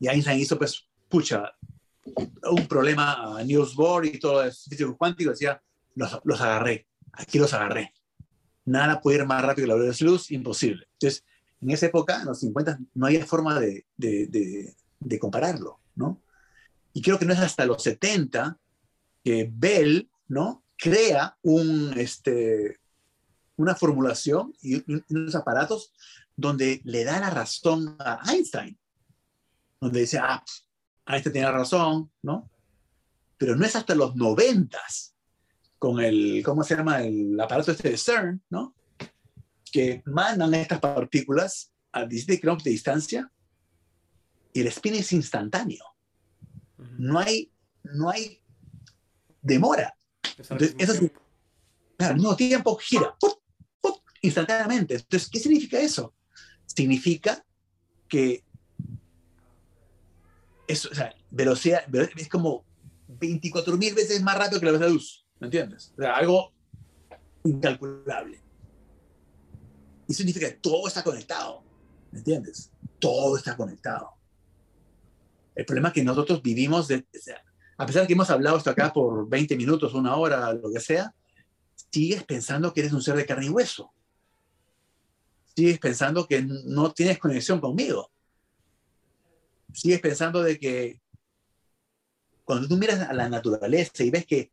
[0.00, 1.52] Y Einstein hizo pues, pucha,
[2.50, 5.62] un problema a Niels Bohr y todo el físico cuántico, decía,
[5.94, 7.92] los, los agarré, aquí los agarré.
[8.64, 10.86] Nada puede ir más rápido que la velocidad de la luz, imposible.
[10.92, 11.24] Entonces,
[11.60, 16.20] en esa época, en los 50, no había forma de, de, compararlo, ¿no?
[16.92, 18.58] Y creo que no es hasta los 70
[19.24, 20.62] que Bell, ¿no?
[20.76, 21.36] Crea
[21.96, 22.78] este,
[23.56, 24.82] una formulación y
[25.12, 25.92] unos aparatos
[26.36, 28.78] donde le da la razón a Einstein,
[29.80, 30.42] donde dice, ah,
[31.06, 32.48] Einstein tiene razón, ¿no?
[33.36, 34.78] Pero no es hasta los 90
[35.78, 37.02] con el, ¿cómo se llama?
[37.02, 38.74] El aparato este de CERN, ¿no?
[39.70, 43.32] Que mandan estas partículas a 17 kilómetros de distancia
[44.52, 45.84] y el spin es instantáneo.
[46.98, 47.52] No hay,
[47.82, 48.40] no hay
[49.42, 49.94] demora.
[50.36, 51.12] Es Entonces, eso es,
[51.98, 53.32] al mismo tiempo gira ¡pum!
[53.80, 53.94] ¡pum!
[54.22, 54.94] instantáneamente.
[54.94, 56.14] Entonces, ¿qué significa eso?
[56.66, 57.44] Significa
[58.08, 58.44] que
[60.66, 61.82] es, o sea, velocidad,
[62.16, 62.64] es como
[63.08, 65.92] 24 mil veces más rápido que la velocidad de luz, ¿me entiendes?
[65.96, 66.52] O sea, algo
[67.44, 68.40] incalculable.
[70.08, 71.62] Y significa que todo está conectado,
[72.10, 72.70] ¿me entiendes?
[72.98, 74.14] Todo está conectado.
[75.54, 77.06] El problema es que nosotros vivimos, de,
[77.76, 80.80] a pesar de que hemos hablado esto acá por 20 minutos, una hora, lo que
[80.80, 81.14] sea,
[81.92, 83.92] sigues pensando que eres un ser de carne y hueso.
[85.54, 88.10] Sigues pensando que no tienes conexión conmigo.
[89.74, 91.02] Sigues pensando de que
[92.44, 94.52] cuando tú miras a la naturaleza y ves que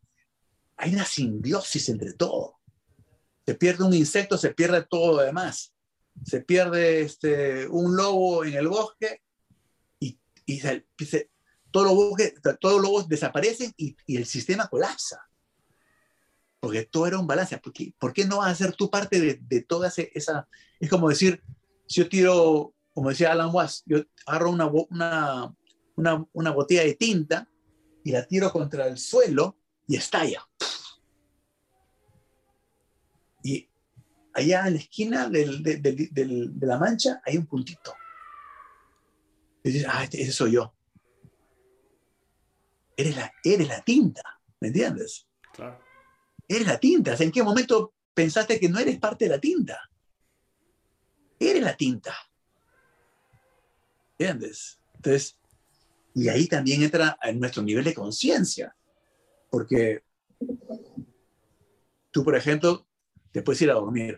[0.76, 2.55] hay una simbiosis entre todo,
[3.46, 5.74] se pierde un insecto, se pierde todo lo demás.
[6.26, 9.22] Se pierde este, un lobo en el bosque
[10.00, 10.88] y, y se,
[11.70, 15.22] todos, los todos los lobos desaparecen y, y, el sistema colapsa.
[16.60, 17.58] Porque todo era un balance.
[17.60, 20.48] ¿Por qué, ¿Por qué no vas a ser tu parte de, de, toda esa...
[20.80, 21.44] Es como decir,
[21.88, 25.56] si yo tiro, como decía Alan Watts, yo agarro una, una,
[25.96, 27.48] una, una botella de tinta
[28.04, 30.48] y la tiro contra el suelo y estalla.
[33.46, 33.70] Y
[34.36, 37.96] allá en la esquina del, del, del, de la mancha hay un puntito.
[39.64, 40.74] Y dices, ah, este, ese soy yo.
[42.98, 44.22] Eres la, eres la tinta,
[44.60, 45.28] ¿me entiendes?
[45.54, 45.80] Claro.
[46.48, 47.16] Eres la tinta.
[47.18, 49.80] ¿En qué momento pensaste que no eres parte de la tinta?
[51.40, 52.16] Eres la tinta.
[54.18, 54.80] ¿Entiendes?
[54.94, 55.40] Entonces,
[56.14, 58.76] y ahí también entra en nuestro nivel de conciencia.
[59.50, 60.04] Porque
[62.12, 62.88] tú, por ejemplo,
[63.32, 64.18] te puedes ir a dormir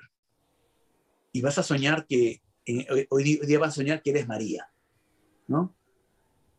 [1.38, 2.42] y vas a soñar que,
[3.12, 4.68] hoy, día vas a soñar que eres María,
[5.46, 5.76] ¿no?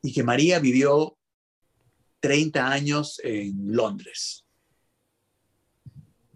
[0.02, 1.18] Y que María vivió
[2.20, 4.46] 30 años en Londres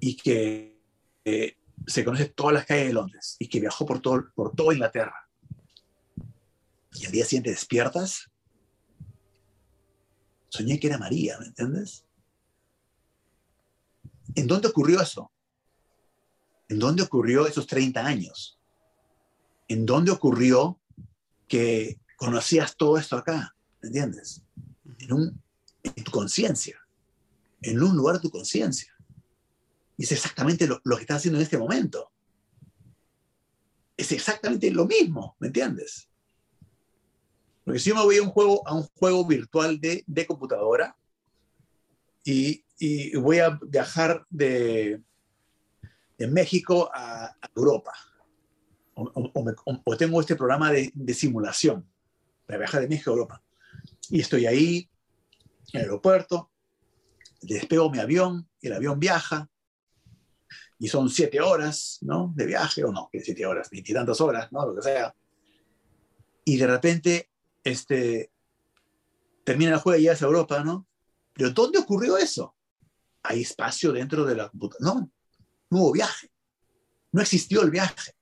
[0.00, 0.76] y que
[1.24, 4.74] eh, se conoce todas las calles de Londres y que viajó por todo, por toda
[4.74, 5.28] Inglaterra.
[6.94, 8.28] Y al día siguiente despiertas,
[10.48, 12.04] soñé que era María, ¿me entiendes?
[14.34, 15.30] ¿En dónde ocurrió eso?
[16.72, 18.58] ¿En dónde ocurrió esos 30 años?
[19.68, 20.80] ¿En dónde ocurrió
[21.46, 23.54] que conocías todo esto acá?
[23.82, 24.40] ¿Me entiendes?
[25.00, 26.80] En, tu conciencia,
[27.60, 28.90] en un lugar de tu conciencia.
[29.98, 32.10] Y es exactamente lo, lo, que estás haciendo en este momento.
[33.94, 36.08] Es exactamente lo mismo, ¿me entiendes?
[37.64, 40.96] Porque si yo me voy a un juego, a un juego virtual de, de computadora
[42.24, 45.02] y, y voy a viajar de,
[46.18, 47.92] de México a, a Europa.
[48.94, 49.52] O, o, me,
[49.84, 51.88] o, tengo este programa de, de, simulación
[52.46, 53.42] para viajar de México a Europa.
[54.10, 54.90] Y estoy ahí,
[55.72, 56.50] en el aeropuerto,
[57.40, 59.48] despego mi avión, el avión viaja,
[60.78, 62.32] y son siete horas, ¿no?
[62.34, 64.66] De viaje, o no, siete horas, tantas horas, ¿no?
[64.66, 65.14] Lo que sea.
[66.44, 67.30] Y de repente,
[67.62, 68.32] este,
[69.44, 70.88] termina el juego y llegas a Europa, ¿no?
[71.34, 72.56] Pero ¿dónde ocurrió eso?
[73.22, 74.94] Hay espacio dentro de la computadora.
[74.94, 75.10] No,
[75.72, 76.30] no hubo viaje.
[77.12, 78.12] No existió el viaje.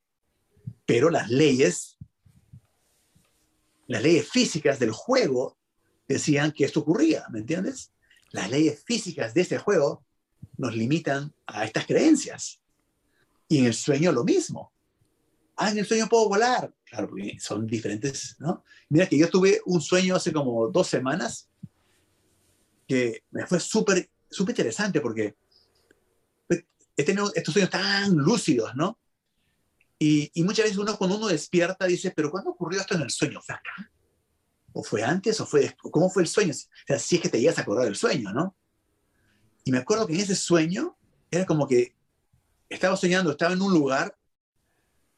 [0.87, 1.99] Pero las leyes,
[3.89, 5.59] las leyes físicas del juego
[6.07, 7.93] decían que esto ocurría, ¿me entiendes?
[8.31, 10.05] Las leyes físicas de este juego
[10.59, 12.61] nos limitan a estas creencias.
[13.49, 14.73] Y en el sueño lo mismo.
[15.57, 16.73] Ah, en el sueño puedo volar.
[16.85, 18.65] Claro, porque son diferentes, ¿no?
[18.89, 21.49] Mira que yo tuve un sueño hace como dos semanas
[22.87, 25.35] que me fue súper, súper interesante porque
[27.05, 28.99] tenido estos sueños tan lúcidos, ¿no?
[29.99, 33.11] Y, y, muchas veces uno cuando uno despierta dice, pero ¿cuándo ocurrió esto en el
[33.11, 33.41] sueño?
[33.43, 33.93] ¿Fue acá?
[34.73, 35.41] ¿O fue antes?
[35.41, 35.77] ¿O fue?
[35.79, 36.53] ¿Cómo fue el sueño?
[36.53, 38.57] O sea, si es que te llegas a acordar del sueño, ¿no?
[39.65, 40.97] Y me acuerdo que en ese sueño
[41.31, 41.95] era como que
[42.69, 44.17] estaba soñando, estaba en un lugar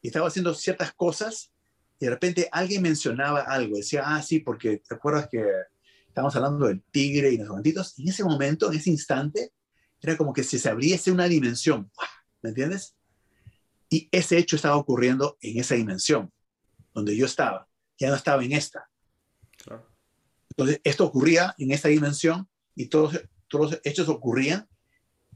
[0.01, 1.53] y estaba haciendo ciertas cosas
[1.99, 5.45] y de repente alguien mencionaba algo, decía, ah, sí, porque te acuerdas que
[6.07, 9.53] estábamos hablando del tigre y los guantitos, y en ese momento, en ese instante,
[10.03, 11.89] era como que si se abriese una dimensión,
[12.41, 12.95] ¿me entiendes?
[13.89, 16.31] Y ese hecho estaba ocurriendo en esa dimensión,
[16.93, 18.89] donde yo estaba, ya no estaba en esta.
[19.57, 19.89] Claro.
[20.49, 24.67] Entonces, esto ocurría en esta dimensión y todos, todos los hechos ocurrían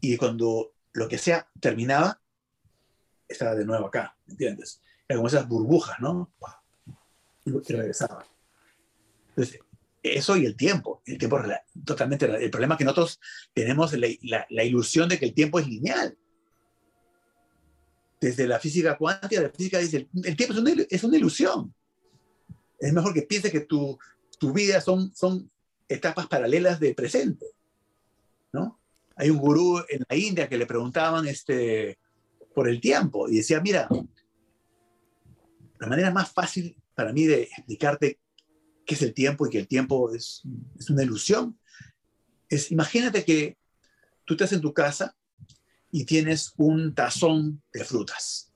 [0.01, 2.21] y cuando lo que sea terminaba,
[3.27, 4.81] estaba de nuevo acá, ¿me entiendes?
[5.07, 6.31] Era como esas burbujas, ¿no?
[7.45, 8.25] Y regresaba.
[9.29, 9.59] Entonces,
[10.15, 11.01] eso y el tiempo.
[11.05, 11.41] El tiempo
[11.85, 12.25] totalmente.
[12.25, 13.19] El problema es que nosotros
[13.53, 16.17] tenemos la, la, ilusión de que el tiempo es lineal.
[18.19, 21.73] Desde la física cuántica, la física dice: el, el tiempo es una, es una, ilusión.
[22.79, 23.97] Es mejor que pienses que tu,
[24.39, 25.49] tu vida son, son
[25.89, 27.47] etapas paralelas de presente.
[28.53, 28.79] ¿no?
[29.15, 31.97] Hay un gurú en la India que le preguntaban este,
[32.53, 33.87] por el tiempo y decía: Mira,
[35.79, 38.19] la manera más fácil para mí de explicarte
[38.87, 40.41] qué es el tiempo y que el tiempo es,
[40.79, 41.59] es una ilusión,
[42.49, 43.57] es, imagínate que
[44.25, 45.15] tú estás en tu casa
[45.91, 48.53] y tienes un tazón de frutas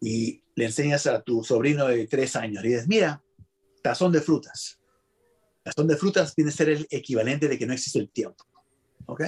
[0.00, 3.22] y le enseñas a tu sobrino de tres años y dices, mira,
[3.82, 4.80] tazón de frutas.
[5.62, 8.44] Tazón de frutas tiene que ser el equivalente de que no existe el tiempo.
[9.06, 9.22] ¿Ok?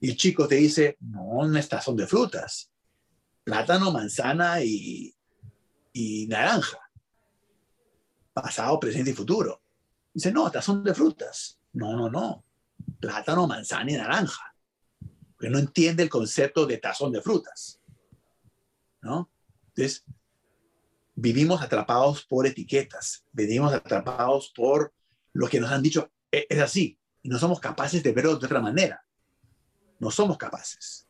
[0.00, 2.72] Y el chico te dice, no, no es tazón de frutas.
[3.44, 5.14] Plátano, manzana y,
[5.92, 6.89] y naranja.
[8.32, 9.62] Pasado, presente y futuro.
[10.12, 11.58] Dice, no, tazón de frutas.
[11.72, 12.44] No, no, no.
[13.00, 14.54] Plátano, manzana y naranja.
[15.32, 17.80] Porque no entiende el concepto de tazón de frutas.
[19.02, 19.30] ¿No?
[19.68, 20.04] Entonces,
[21.14, 24.92] vivimos atrapados por etiquetas, vivimos atrapados por
[25.32, 28.60] lo que nos han dicho, e-, es así, no somos capaces de verlo de otra
[28.60, 29.04] manera.
[29.98, 31.06] No somos capaces.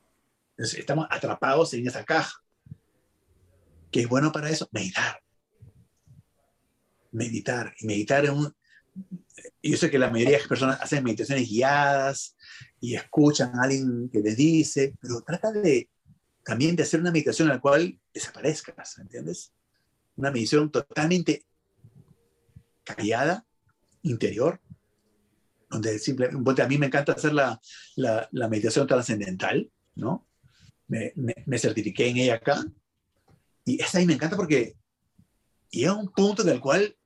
[0.56, 2.42] estamos atrapados en esa caja.
[3.90, 4.68] ¿Qué es bueno para eso?
[4.72, 5.22] Meditar.
[7.12, 7.74] Meditar.
[7.78, 8.56] Y meditar en un...
[9.62, 12.36] Yo sé que la mayoría de las personas hacen meditaciones guiadas
[12.80, 15.88] y escuchan a alguien que les dice, pero trata de
[16.44, 19.52] también de hacer una meditación en la cual desaparezcas, ¿entiendes?
[20.16, 21.46] Una meditación totalmente
[22.82, 23.46] callada,
[24.02, 24.60] interior,
[25.68, 27.60] donde simplemente a mí me encanta hacer la,
[27.96, 30.26] la, la meditación trascendental, ¿no?
[30.88, 32.64] Me, me, certifiqué en ella acá.
[33.64, 34.76] Y esa ahí me encanta porque
[35.70, 36.96] llega un punto en el cual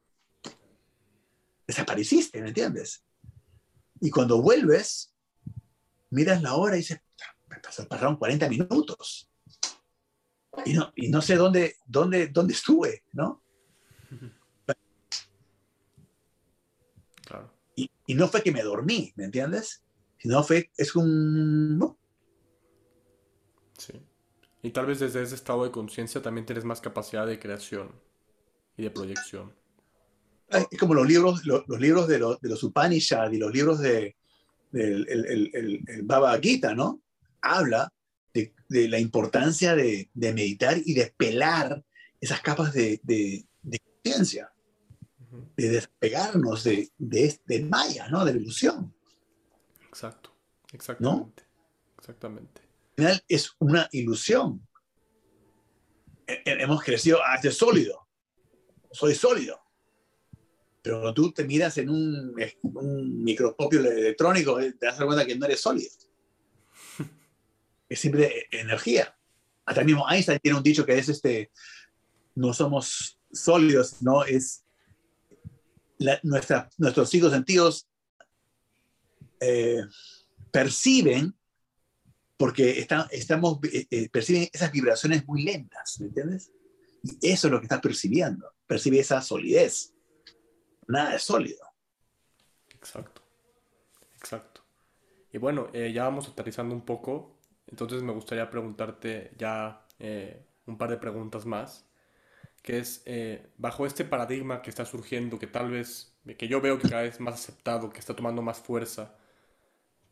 [1.67, 3.05] desapareciste, ¿me entiendes?
[4.01, 5.15] Y cuando vuelves,
[6.11, 7.01] miras la hora y dices,
[7.89, 9.31] pasaron 40 minutos.
[10.65, 13.43] Y no, y no sé dónde, dónde, dónde estuve, ¿no?
[17.77, 19.83] Y, y, no fue que me dormí, ¿me entiendes?
[20.19, 21.77] Sino fue, es un...
[21.77, 21.99] ¿no?
[23.77, 24.01] Sí.
[24.63, 27.91] Y tal vez desde ese estado de conciencia también tienes más capacidad de creación
[28.77, 29.53] y de proyección.
[30.49, 33.81] Es como los libros, los, los libros de, los, de los Upanishads y los libros
[33.81, 34.17] de,
[34.71, 37.01] del el, el, el, Baba Gita, ¿no?
[37.41, 37.93] Habla
[38.33, 41.83] de, de la importancia de, de, meditar y de pelar
[42.21, 43.45] esas capas de, de
[44.03, 44.55] conciencia
[45.57, 48.25] de despegarnos de, de, Maya, ¿no?
[48.25, 48.95] De la ilusión.
[49.89, 50.35] Exacto,
[50.73, 51.45] exactamente.
[51.99, 52.63] Exactamente.
[52.63, 54.67] Al final es una ilusión.
[56.27, 58.07] Hemos crecido, ah, este sólido,
[58.91, 59.61] soy sólido.
[60.85, 62.35] Pero tú te miras en un,
[63.25, 65.91] microscopio electrónico, eh, te das cuenta que no eres sólido.
[67.89, 69.17] Es simple energía.
[69.65, 71.51] Hasta mismo Einstein tiene un dicho que es este,
[72.35, 74.67] no somos sólidos, no es
[76.23, 77.89] nuestros cinco sentidos
[79.41, 79.85] eh,
[80.51, 81.35] perciben,
[82.37, 86.53] porque estamos, eh, perciben esas vibraciones muy lentas, ¿me entiendes?
[87.03, 89.94] Y eso es lo que estás percibiendo, percibe esa solidez.
[90.89, 91.67] Nada es sólido.
[92.71, 93.23] Exacto,
[94.17, 94.63] exacto.
[95.33, 99.87] Y bueno, ya vamos aterrizando un poco, entonces me gustaría preguntarte ya
[100.67, 101.87] un par de preguntas más
[102.65, 106.79] que es eh, bajo este paradigma que está surgiendo, que tal vez, que yo veo
[106.79, 109.15] que cada vez más aceptado, que está tomando más fuerza,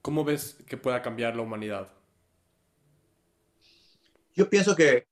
[0.02, 1.90] ¿cómo ves que pueda cambiar la humanidad?
[4.34, 5.06] Yo pienso que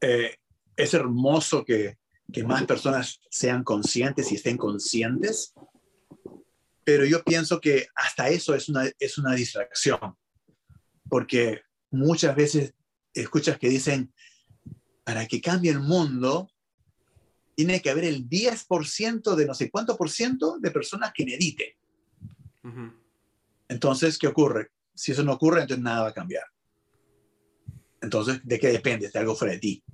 [0.00, 0.34] eh,
[0.74, 1.98] es hermoso que,
[2.32, 5.54] que más personas sean conscientes y estén conscientes,
[6.84, 10.16] pero yo pienso que hasta eso es una, es una distracción,
[11.08, 12.74] porque muchas veces
[13.12, 14.12] escuchas que dicen,
[15.04, 16.50] para que cambie el mundo,
[17.54, 21.68] tiene que haber el 10% de no sé cuánto por ciento de personas que mediten.
[23.68, 24.70] Entonces, ¿qué ocurre?
[24.94, 26.44] Si eso no ocurre, entonces nada va a cambiar.
[28.00, 29.08] Entonces, ¿de qué depende?
[29.08, 29.84] De algo fuera de ti.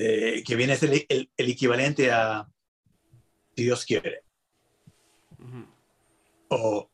[0.00, 2.48] Eh, que viene a ser el, equivalente a
[3.56, 4.22] si Dios quiere.
[6.46, 6.88] O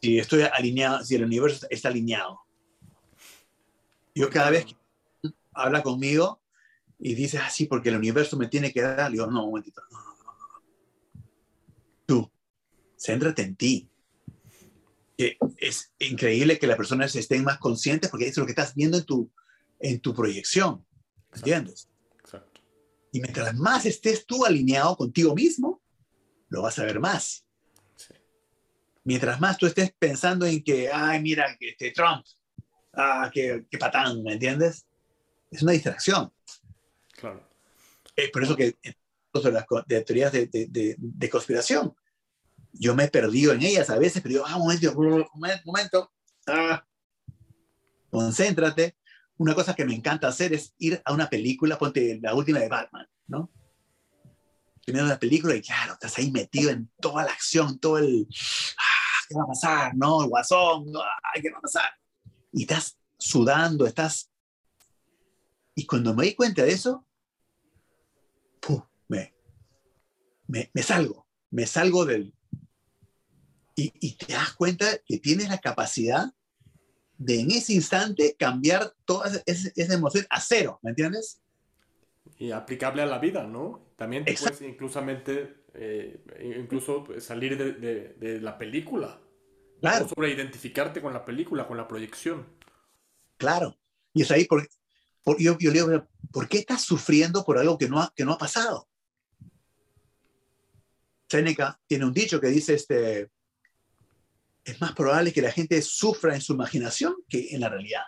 [0.00, 2.40] si estoy alineado, si el universo está alineado.
[4.14, 4.74] Yo cada vez que
[5.52, 6.40] habla conmigo,
[6.98, 9.12] y dices así porque el universo me tiene que dar.
[9.12, 9.82] Digo, no, un momentito.
[12.06, 12.30] Tú,
[12.98, 13.90] céntrate en ti.
[15.18, 18.96] es increíble que las personas estén más conscientes porque eso es lo que estás viendo
[18.96, 19.30] en tu,
[19.78, 20.86] en tu proyección.
[21.34, 21.88] ¿Entiendes?
[22.20, 22.60] Exacto.
[23.12, 25.82] Y mientras más estés tú alineado contigo mismo,
[26.48, 27.44] lo vas a ver más.
[29.04, 32.24] Mientras más tú estés pensando en que, ay, mira, este Trump,
[32.92, 34.86] ah, qué, qué patán, ¿me entiendes?
[35.50, 36.32] Es una distracción.
[37.12, 37.48] Claro.
[38.14, 38.76] Es por eso que
[39.40, 41.94] de las de teorías de, de, de, conspiración,
[42.72, 45.26] yo me he perdido en ellas a veces, pero digo, ah, un momento, un
[45.64, 46.12] momento,
[46.46, 46.84] ah,
[48.10, 48.96] concéntrate.
[49.42, 52.68] Una cosa que me encanta hacer es ir a una película, ponte la última de
[52.68, 53.50] Batman, ¿no?
[54.86, 58.28] viendo la película y claro, estás ahí metido en toda la acción, todo el,
[58.78, 59.96] ah, ¿qué va a pasar?
[59.96, 60.22] ¿No?
[60.22, 60.92] El guasón,
[61.40, 61.90] ¿qué va a pasar?
[62.52, 64.30] Y estás sudando, estás...
[65.74, 67.04] Y cuando me di cuenta de eso,
[69.08, 69.34] me,
[70.46, 72.32] me, me, salgo, me salgo del...
[73.74, 76.32] Y, y te das cuenta que tienes la capacidad
[77.18, 81.40] de en ese instante cambiar toda esa, esa emoción a cero, ¿me entiendes?
[82.38, 83.92] Y aplicable a la vida, ¿no?
[83.96, 86.22] También te puedes inclusamente, eh,
[86.58, 89.20] incluso salir de, de, de, la película.
[89.80, 90.06] Claro.
[90.06, 92.46] O sobre identificarte con la película, con la proyección.
[93.36, 93.76] Claro.
[94.12, 94.68] Y es ahí porque
[95.22, 98.24] por, yo, yo le digo, ¿por qué estás sufriendo por algo que no ha, que
[98.24, 98.88] no ha pasado?
[101.28, 103.30] Seneca tiene un dicho que dice, este,
[104.64, 108.02] es más probable que la gente sufra en su imaginación que en la realidad.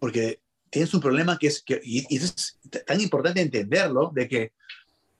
[0.00, 4.52] Porque tienes un problema que es, que, y, y es tan importante entenderlo, de que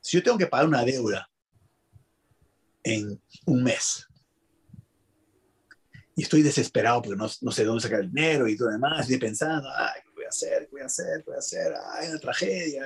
[0.00, 1.30] si yo tengo que pagar una deuda
[2.82, 4.08] en un mes,
[6.14, 9.18] y estoy desesperado porque no, no, sé dónde sacar el dinero y todo demás, estoy
[9.18, 10.66] pensando, ay, ¿qué voy a hacer?
[10.66, 11.18] ¿Qué voy a hacer?
[11.18, 11.74] ¿Qué voy a hacer?
[11.92, 12.84] Ay, una tragedia.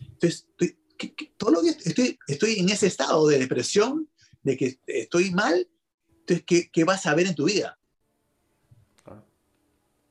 [0.00, 1.32] Entonces, estoy, ¿qué, qué?
[1.36, 4.08] todos los días estoy, estoy en ese estado de depresión,
[4.46, 5.68] de que estoy mal,
[6.20, 7.78] entonces, ¿qué, qué vas a ver en tu vida?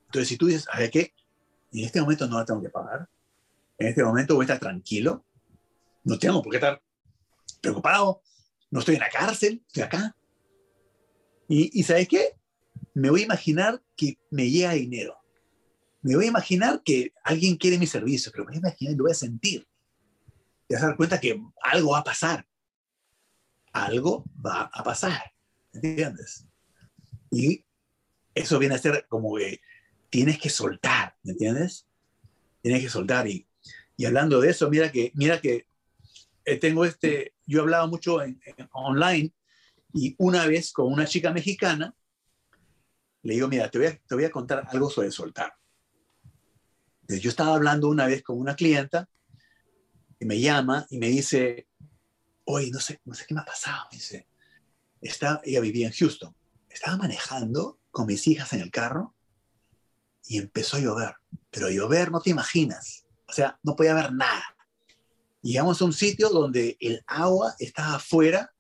[0.06, 1.14] Entonces, si tú dices, a ver, ¿qué?
[1.72, 3.10] En este momento no la tengo que pagar,
[3.78, 5.26] en este momento voy a estar tranquilo,
[6.04, 6.82] no tengo por qué estar
[7.62, 8.22] preocupado,
[8.72, 10.16] no estoy en la cárcel, estoy acá.
[11.48, 12.36] Y, y ¿sabes qué?
[12.94, 15.18] me voy a imaginar que me llega dinero.
[16.02, 18.98] Me voy a imaginar que alguien quiere mi servicio, pero me voy a imaginar y
[18.98, 19.68] lo voy a sentir.
[20.68, 22.48] Te vas a dar cuenta que algo va a pasar.
[23.76, 25.34] Algo va a pasar.
[25.74, 26.48] ¿Entiendes?
[27.30, 27.66] Y
[28.34, 29.60] eso viene a ser como que
[30.10, 31.86] tienes que soltar, ¿me entiendes?
[32.62, 33.28] Tienes que soltar.
[33.28, 33.48] Y,
[33.98, 35.68] y hablando de eso, mira que, mira que
[36.46, 39.34] eh, tengo este, yo hablaba mucho en, en, online
[39.94, 41.94] y una vez con una chica mexicana,
[43.24, 45.54] le digo, mira, te voy, a, te voy a contar algo sobre soltar.
[47.08, 49.10] Yo estaba hablando una vez con una clienta
[50.20, 51.68] y me llama y me dice,
[52.46, 53.88] oye, no sé, no sé qué me ha pasado.
[53.92, 54.28] Me dice,
[55.02, 56.36] está, ella vivía en Houston.
[56.70, 59.16] Estaba manejando con mis hijas en el carro
[60.26, 61.16] y empezó a llover.
[61.50, 63.06] Pero llover no te imaginas.
[63.28, 64.44] O sea, no podía haber nada.
[65.42, 68.52] Llegamos a un sitio donde el agua estaba afuera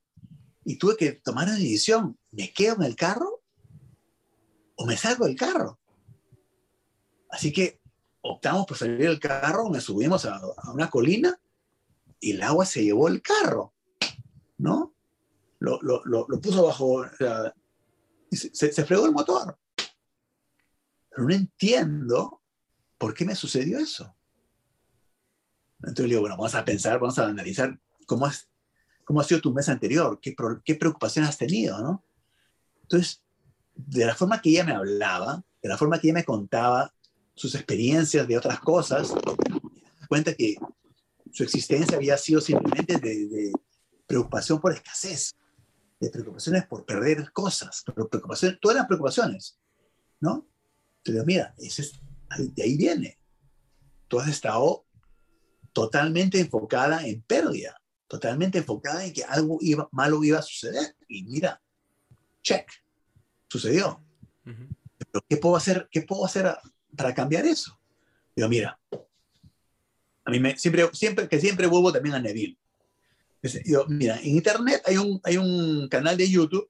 [0.63, 2.17] y tuve que tomar una decisión.
[2.31, 3.43] ¿Me quedo en el carro
[4.75, 5.79] o me salgo del carro.
[7.29, 7.81] Así que
[8.21, 11.39] optamos por salir del carro, me subimos a, a, una colina
[12.19, 13.73] y el agua se llevó el carro,
[14.65, 14.95] ¿no?
[15.59, 17.05] Lo, lo, lo, lo puso bajo,
[18.29, 19.57] y se, se, fregó el motor.
[21.09, 22.41] Pero no entiendo
[22.97, 24.13] por qué me sucedió eso.
[25.79, 28.49] Entonces le digo, bueno, vamos a pensar, vamos a analizar cómo, es,
[29.03, 32.03] cómo ha sido tu mes anterior, qué, qué preocupación has tenido, ¿no?
[32.81, 33.23] Entonces,
[33.75, 36.93] de la forma que ella me hablaba, de la forma que ella me contaba
[37.35, 39.13] sus experiencias de otras cosas,
[40.07, 40.55] cuenta que
[41.31, 43.51] su existencia había sido simplemente de, de,
[44.07, 45.35] preocupación por escasez,
[45.99, 49.59] de preocupaciones por perder cosas, pero preocupaciones, todas las preocupaciones,
[50.19, 50.47] ¿no?
[50.97, 52.01] Entonces, mira, ese es,
[52.37, 53.19] de ahí viene.
[54.07, 54.85] Tú has estado
[55.71, 60.95] totalmente enfocada en pérdida, totalmente enfocada en que algo iba, malo iba a suceder.
[61.07, 61.61] Y mira,
[62.41, 62.69] check
[63.47, 64.03] sucedió.
[64.45, 64.75] Uh -huh.
[65.11, 66.61] Pero ¿qué puedo hacer, qué puedo hacer a,
[66.95, 67.79] para cambiar eso?
[68.35, 68.79] Digo, mira,
[70.25, 72.57] a mí me, siempre, siempre, que siempre vuelvo también a Neville.
[73.63, 76.69] Digo, mira, en internet hay un, hay un canal de YouTube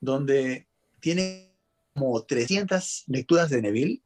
[0.00, 0.68] donde
[1.00, 1.52] tiene
[1.94, 4.02] como 300 lecturas de Neville,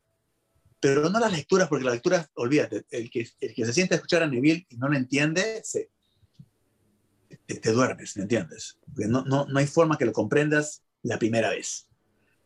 [0.79, 3.97] pero no las lecturas, porque las lecturas, olvídate, el que, el que se siente a
[3.97, 5.91] escuchar a Neville y no lo entiende, se,
[7.47, 8.79] te, te duermes, ¿me entiendes?
[8.87, 11.87] Porque no, no, no hay forma que lo comprendas la primera vez.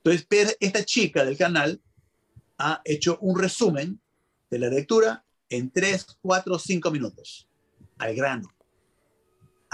[0.03, 1.81] Entonces, esta chica del canal
[2.59, 4.01] ha hecho un resumen
[4.51, 7.49] de la lectura en 3, 4, 5 minutos,
[7.99, 8.49] al grano.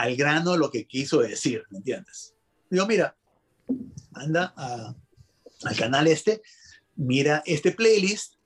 [0.00, 2.34] Al grano lo que quiso decir, ¿me entiendes?
[2.70, 3.14] Digo, mira,
[4.14, 4.94] anda a,
[5.64, 6.40] al canal este,
[6.96, 8.36] mira este playlist,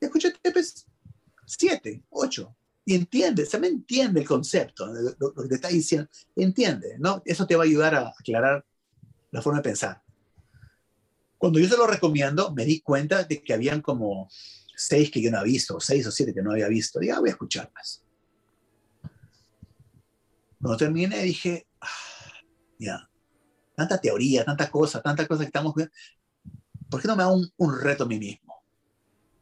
[0.00, 0.86] escúchate pues,
[1.46, 6.08] 7, 8, y entiende, se me entiende el concepto, lo, lo, que te está diciendo,
[6.36, 7.22] entiende, ¿no?
[7.24, 8.64] Eso te va a ayudar a aclarar
[9.32, 10.00] la forma de pensar.
[11.38, 14.28] Cuando yo se lo recomiendo, me di cuenta de que habían como
[14.76, 17.00] seis que yo no había visto, seis o siete que no había visto.
[17.00, 17.99] Dije, ah, voy a escucharlas.
[20.60, 21.88] Cuando terminé, dije, ah,
[22.78, 23.08] ya,
[23.74, 25.74] tanta teoría, tanta cosa, tanta cosa que estamos.
[26.88, 28.62] ¿Por qué no me hago un, un reto a mí mismo?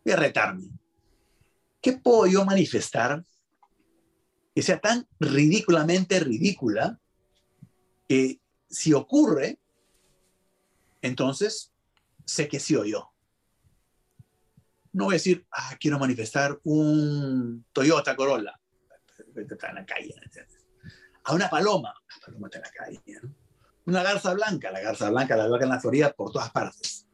[0.04, 0.68] Voy a retarme.
[1.80, 3.24] ¿Qué puedo yo manifestar
[4.54, 6.98] que sea tan ridículamente ridícula
[8.08, 9.58] que si ocurre,
[11.00, 11.72] entonces
[12.24, 13.12] sé que sí o yo.
[14.92, 18.58] No voy a decir, ah, quiero manifestar un Toyota Corolla.
[19.36, 20.14] Está en la calle.
[21.28, 21.94] A una paloma.
[22.10, 23.02] La paloma la calle.
[23.86, 24.70] Una garza blanca.
[24.70, 27.06] La garza blanca la veo en la Florida por todas partes.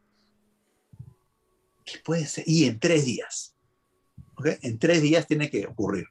[1.84, 2.44] ¿Qué puede ser?
[2.46, 3.56] Y en tres días.
[4.62, 6.06] En tres días tiene que ocurrir.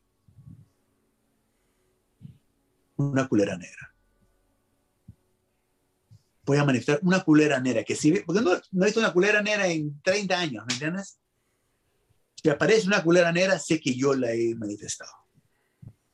[2.98, 3.94] Una culera negra
[6.46, 9.42] voy a manifestar una culera negra, que si, porque no, no he visto una culera
[9.42, 11.20] negra en 30 años, ¿me entiendes?
[12.42, 15.12] Si aparece una culera negra, sé que yo la he manifestado.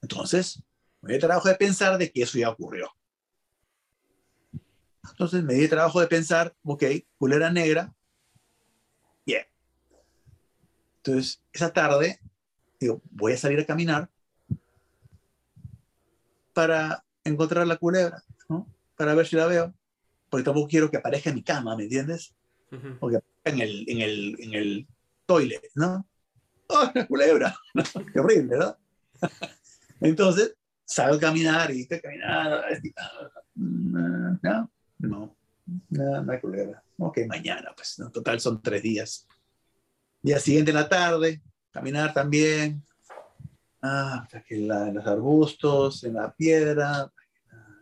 [0.01, 0.61] Entonces,
[1.01, 2.89] me di trabajo de pensar de que eso ya ocurrió.
[5.11, 6.83] Entonces me di trabajo de pensar, ok,
[7.17, 7.93] culera negra,
[9.25, 9.45] bien.
[10.97, 12.19] Entonces, esa tarde,
[12.79, 14.09] digo, voy a salir a caminar
[16.53, 18.67] para encontrar la culebra, ¿no?
[18.95, 19.73] Para ver si la veo
[20.29, 22.33] porque tampoco quiero que aparezca en mi cama, ¿me entiendes?
[22.99, 24.87] O que aparezca en el, en el, en el
[25.25, 26.07] toilet, ¿no?
[26.67, 27.57] ¡Oh, una culebra!
[28.13, 28.77] Qué horrible, ¿no?
[30.01, 30.55] Entonces,
[30.97, 32.61] a caminar y estoy caminando.
[33.55, 35.35] No, no,
[35.89, 36.83] no, no hay culebra.
[36.97, 39.27] Ok, mañana, pues, en total son tres días.
[40.21, 41.41] Día siguiente en la tarde,
[41.71, 42.83] caminar también.
[43.81, 47.09] Ah, en, en los arbustos, en la piedra,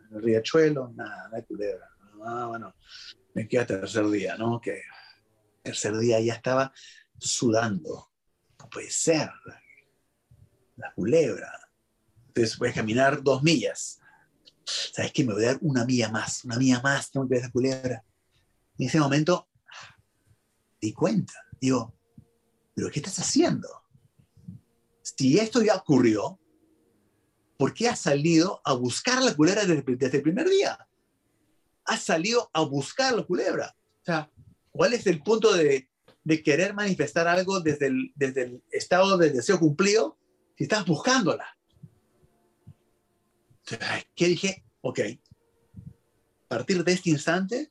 [0.08, 1.88] en el riachuelo, nada, no hay culebra
[2.24, 2.74] ah, bueno,
[3.34, 4.60] me queda tercer día, ¿no?
[4.60, 4.82] Que
[5.62, 6.72] tercer día ya estaba
[7.18, 8.10] sudando.
[8.58, 9.30] No puede ser.
[10.76, 11.52] La culebra.
[12.38, 13.98] Entonces voy caminar dos millas.
[14.64, 15.24] ¿Sabes qué?
[15.24, 18.04] Me voy a dar una milla más, una milla más, tengo que ver esa culebra.
[18.78, 19.48] en ese momento
[20.80, 21.32] di cuenta.
[21.60, 21.98] Digo,
[22.76, 23.68] ¿pero qué estás haciendo?
[25.02, 26.38] Si esto ya ocurrió,
[27.56, 30.78] ¿por qué has salido a buscar la culebra desde, el primer día?
[31.86, 33.74] has salido a buscar la culebra.
[34.02, 34.30] O sea,
[34.70, 35.88] ¿cuál es el punto de,
[36.22, 40.18] de querer manifestar algo desde el, desde el estado de deseo cumplido
[40.56, 41.57] si estás buscándola?
[44.14, 44.64] ¿Qué dije?
[44.80, 45.00] Ok,
[46.44, 47.70] a partir de este instante,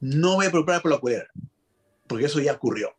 [0.00, 1.30] no voy a preocupar por la culebra,
[2.06, 2.94] porque eso ya ocurrió.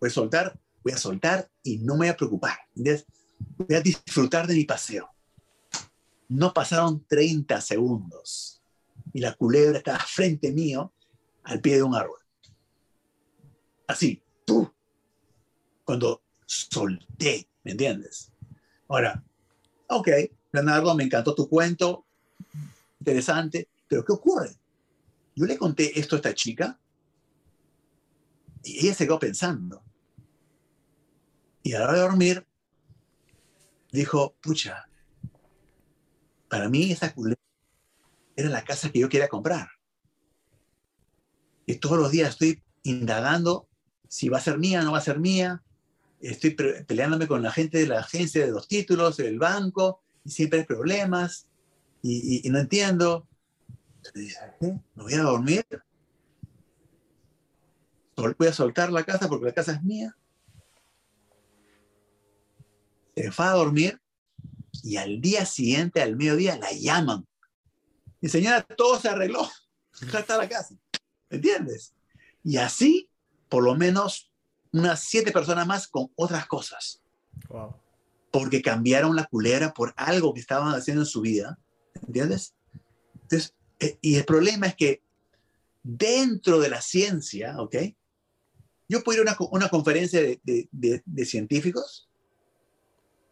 [0.00, 2.56] Voy a soltar, voy a soltar y no me voy a preocupar.
[2.74, 5.10] Voy a disfrutar de mi paseo.
[6.28, 8.62] No pasaron 30 segundos
[9.12, 10.94] y la culebra estaba frente mío
[11.44, 12.20] al pie de un árbol.
[13.86, 14.22] Así.
[15.84, 18.32] Cuando solté, ¿me entiendes?
[18.88, 19.22] Ahora,
[19.88, 20.08] ok,
[20.56, 22.04] Leonardo, me encantó tu cuento,
[23.00, 24.56] interesante, pero ¿qué ocurre?
[25.34, 26.78] Yo le conté esto a esta chica
[28.62, 29.82] y ella se quedó pensando.
[31.62, 32.46] Y a la hora de dormir,
[33.92, 34.88] dijo, pucha,
[36.48, 37.40] para mí esa culebra
[38.36, 39.68] era la casa que yo quería comprar.
[41.66, 43.68] Y todos los días estoy indagando
[44.08, 45.62] si va a ser mía no va a ser mía.
[46.20, 50.60] Estoy peleándome con la gente de la agencia de los títulos, del banco, y siempre
[50.60, 51.48] hay problemas,
[52.02, 53.26] y, no entiendo.
[54.04, 55.66] Entonces, ¿Me voy a dormir?
[58.16, 60.16] ¿Voy a soltar la casa porque la casa es mía?
[63.14, 64.00] Se va a dormir
[64.82, 67.26] y al día siguiente, al mediodía, la llaman
[68.20, 69.48] y señora, todo se arregló.
[70.12, 70.74] Ya está la casa.
[71.30, 71.94] ¿Me entiendes?
[72.42, 73.08] Y así,
[73.48, 74.30] por lo menos,
[74.72, 77.00] unas siete personas más con otras cosas.
[78.38, 81.58] Porque cambiaron la culera por algo que estaban haciendo en su vida.
[82.06, 82.54] ¿Entiendes?
[83.22, 85.02] Entonces, eh, y el problema es que
[85.82, 87.76] dentro de la ciencia, ¿ok?
[88.88, 92.10] Yo puedo ir a una, una conferencia de, de, de, científicos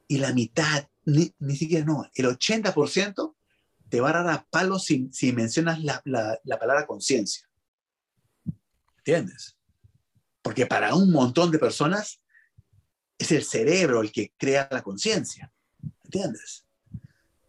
[0.08, 3.34] y la mitad, ni, ni siquiera no, el 80%
[3.88, 7.48] te va a dar a palo si, si mencionas la, la, palabra conciencia.
[8.98, 9.56] ¿Entiendes?
[10.40, 12.20] Porque para un montón de personas
[13.18, 15.52] es el cerebro el que crea la conciencia.
[16.04, 16.66] ¿Entiendes?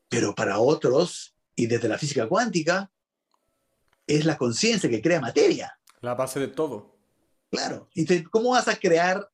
[0.09, 2.91] Pero para otros, y desde la física cuántica,
[4.07, 5.77] es la conciencia que crea materia.
[6.01, 6.95] La base de todo.
[7.49, 7.89] Claro.
[7.93, 9.29] Y ¿Cómo vas a crear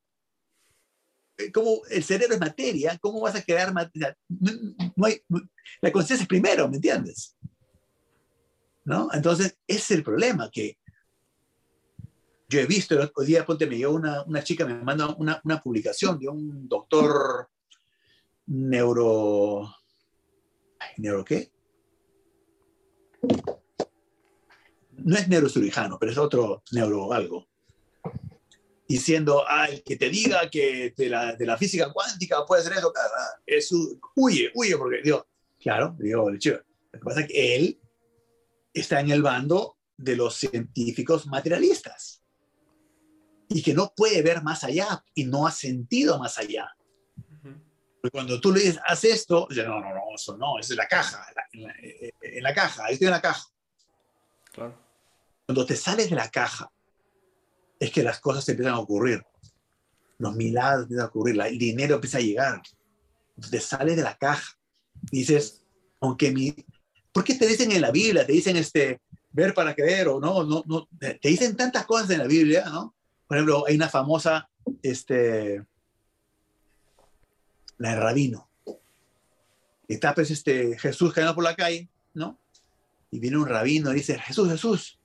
[1.38, 4.16] eh, como el cerebro es materia, ¿cómo vas a crear materia?
[4.28, 5.22] No, hay,
[5.80, 7.36] la conciencia es primero, ¿me entiendes?
[8.84, 9.08] ¿No?
[9.12, 10.78] Entonces, ese es el problema, que
[12.52, 15.60] yo he visto, el día ponte, me llegó una, una chica, me manda una, una,
[15.60, 17.48] publicación de un doctor
[18.46, 19.74] neuro...
[20.98, 21.50] ¿Neuro qué?
[24.98, 27.48] No es neurocirujano, pero es otro neuro algo.
[28.86, 32.74] Diciendo, ah, el que te diga que de la, de la física cuántica puede ser
[32.74, 32.92] eso,
[33.46, 33.72] es
[34.14, 35.26] huye, huye, porque digo,
[35.58, 36.60] claro, digo, lo que
[37.02, 37.80] pasa es que él
[38.74, 41.91] está en el bando de los científicos materialistas
[43.54, 46.70] y que no puede ver más allá y no ha sentido más allá.
[48.10, 50.88] Cuando tú le dices, haz esto, dice, no, no, no, eso no, es en la
[50.88, 51.74] caja, en la,
[52.20, 53.46] en la caja, estoy en la caja.
[54.50, 54.76] Claro.
[55.46, 56.72] Cuando te sales de la caja,
[57.78, 59.24] es que las cosas empiezan a ocurrir.
[60.18, 62.62] Los milagros empiezan a ocurrir, el dinero empieza a llegar.
[63.50, 64.56] Te sales de la caja.
[65.10, 65.64] Dices,
[66.00, 66.54] aunque mi...
[67.12, 68.26] ¿Por qué te dicen en la Biblia?
[68.26, 69.00] Te dicen este,
[69.30, 70.88] ver para creer o no, no, no.
[70.98, 72.94] Te dicen tantas cosas en la Biblia, ¿no?
[73.32, 74.50] Por ejemplo, hay una famosa,
[74.82, 75.64] este,
[77.78, 78.50] la de Rabino.
[79.88, 82.38] Está pues este Jesús caminando por la calle, ¿no?
[83.10, 84.98] Y viene un rabino y dice, Jesús, Jesús,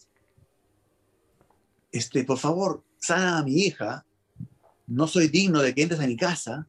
[1.89, 4.05] este, por favor, sana a mi hija,
[4.87, 6.67] no soy digno de que entres a mi casa,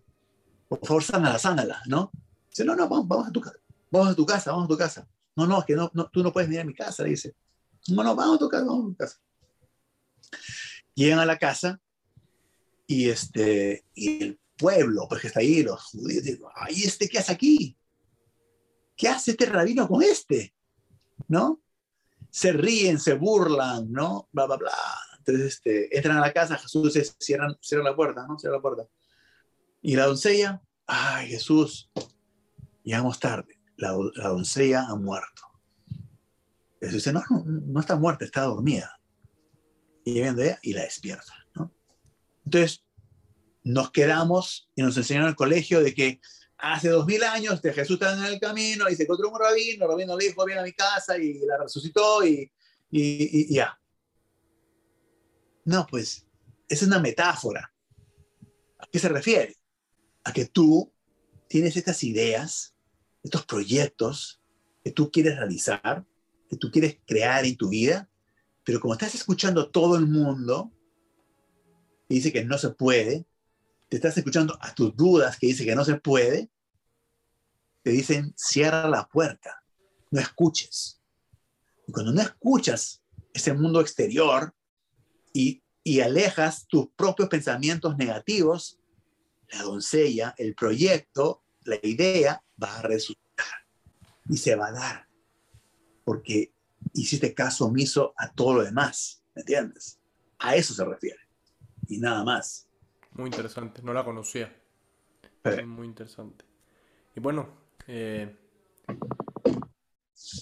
[0.69, 2.13] por favor, sánala, sánala, ¿no?
[2.51, 3.59] Dice, no, no, vamos, a tu casa,
[3.91, 5.09] vamos a tu casa, vamos a tu casa.
[5.35, 7.35] No, no, es que no, tú no puedes venir a mi casa, le dice.
[7.89, 9.19] No, no, vamos a tu casa, vamos a tu casa.
[10.99, 11.81] Llegan a la casa
[12.89, 17.21] y, este, y el pueblo, pues que está ahí, los judíos, dicen, ay, ¿este qué
[17.21, 17.77] hace aquí?
[18.97, 20.57] ¿Qué hace este rabino con este?
[21.29, 21.63] ¿No?
[22.31, 24.29] Se ríen, se burlan, ¿no?
[24.33, 24.73] Bla, bla, bla.
[25.19, 27.47] Entonces este, entran a la casa, Jesús se cierra,
[27.85, 28.37] la puerta, ¿no?
[28.37, 28.89] Cierra la puerta.
[29.81, 31.93] Y la doncella, ay Jesús,
[32.83, 35.43] llegamos tarde, la, doncella ha muerto.
[36.81, 38.98] Jesús dice, no, no está muerta, está dormida.
[40.09, 41.71] Y viene ella y la despierta, ¿no?
[42.47, 42.83] Entonces,
[43.63, 46.19] nos quedamos y nos enseñaron en el colegio de que
[46.57, 49.85] hace dos mil años este, Jesús estaba en el camino y se encontró un rabino,
[49.85, 52.51] el rabino le dijo, ven a mi casa y la resucitó y,
[52.91, 53.79] y, y ya.
[55.67, 56.27] No, pues
[56.69, 57.71] es una metáfora.
[58.79, 59.57] ¿A qué se refiere?
[60.25, 60.91] A que tú
[61.49, 62.75] tienes estas ideas,
[63.23, 64.41] estos proyectos
[64.83, 66.07] que tú quieres realizar,
[66.49, 68.08] que tú quieres crear en tu vida,
[68.69, 70.71] pero como estás escuchando todo el mundo
[72.07, 73.25] y dice que no se puede,
[73.89, 76.51] te estás escuchando a tus dudas que dice que no se puede,
[77.83, 79.65] te dicen cierra la puerta,
[80.11, 81.01] no escuches.
[81.87, 84.55] Y cuando no escuchas ese mundo exterior,
[85.33, 85.63] y,
[86.03, 88.79] alejas tus propios pensamientos negativos,
[89.51, 93.47] la doncella, el proyecto, la idea va a resultar
[94.29, 95.09] y se va a dar
[96.05, 96.53] porque
[96.95, 99.99] hiciste caso omiso a todo lo demás, ¿me entiendes?
[100.39, 101.21] A eso se refiere
[101.89, 102.69] y nada más.
[103.13, 104.55] Muy interesante, no la conocía.
[105.67, 106.45] Muy interesante.
[107.17, 107.49] Y bueno,
[107.87, 108.37] eh,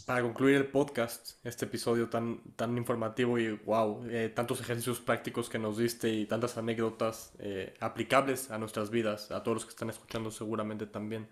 [0.04, 5.48] para concluir el podcast, este episodio tan, tan informativo y wow, eh, tantos ejercicios prácticos
[5.48, 9.70] que nos diste y tantas anécdotas eh, aplicables a nuestras vidas, a todos los que
[9.70, 11.28] están escuchando seguramente también.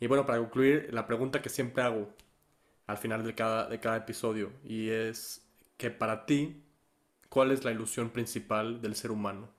[0.00, 2.08] Y bueno, para concluir, la pregunta que siempre hago
[2.86, 5.42] al final de cada, de cada episodio y es
[5.76, 6.62] que para ti,
[7.28, 9.52] ¿cuál es la ilusión principal del ser humano?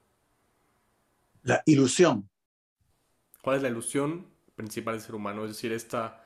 [1.44, 2.30] La ilusión.
[3.42, 5.46] ¿Cuál es la ilusión principal del ser humano?
[5.46, 6.24] Es decir, esta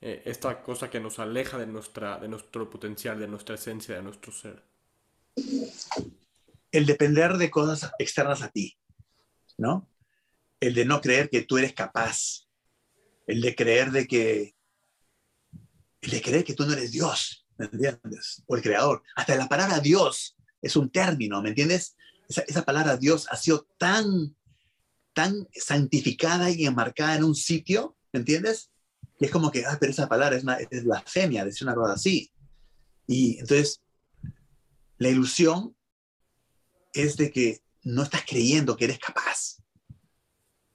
[0.00, 4.02] eh, esta cosa que nos aleja de, nuestra, de nuestro potencial, de nuestra esencia, de
[4.02, 4.62] nuestro ser.
[6.70, 8.78] El depender de cosas externas a ti,
[9.56, 9.88] ¿no?
[10.60, 12.46] El de no creer que tú eres capaz,
[13.26, 14.54] el de creer de que,
[16.00, 18.42] el de creer que tú no eres Dios, ¿me entiendes?
[18.46, 19.02] O el creador.
[19.16, 21.96] Hasta la palabra Dios es un término, ¿me entiendes?
[22.28, 24.36] Esa, palabra Dios ha sido tan,
[25.14, 28.70] tan santificada y enmarcada en un sitio, ¿me entiendes?
[29.18, 31.94] Y es como que, ah, pero esa palabra es, una, es blasfemia, decir una cosa
[31.94, 32.30] así.
[33.06, 33.80] Y entonces,
[34.98, 35.74] la ilusión
[36.92, 39.58] es de que no estás creyendo que eres capaz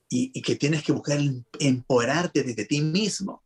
[0.10, 1.20] y, que tienes que buscar
[1.60, 3.43] empoderarte desde ti mismo.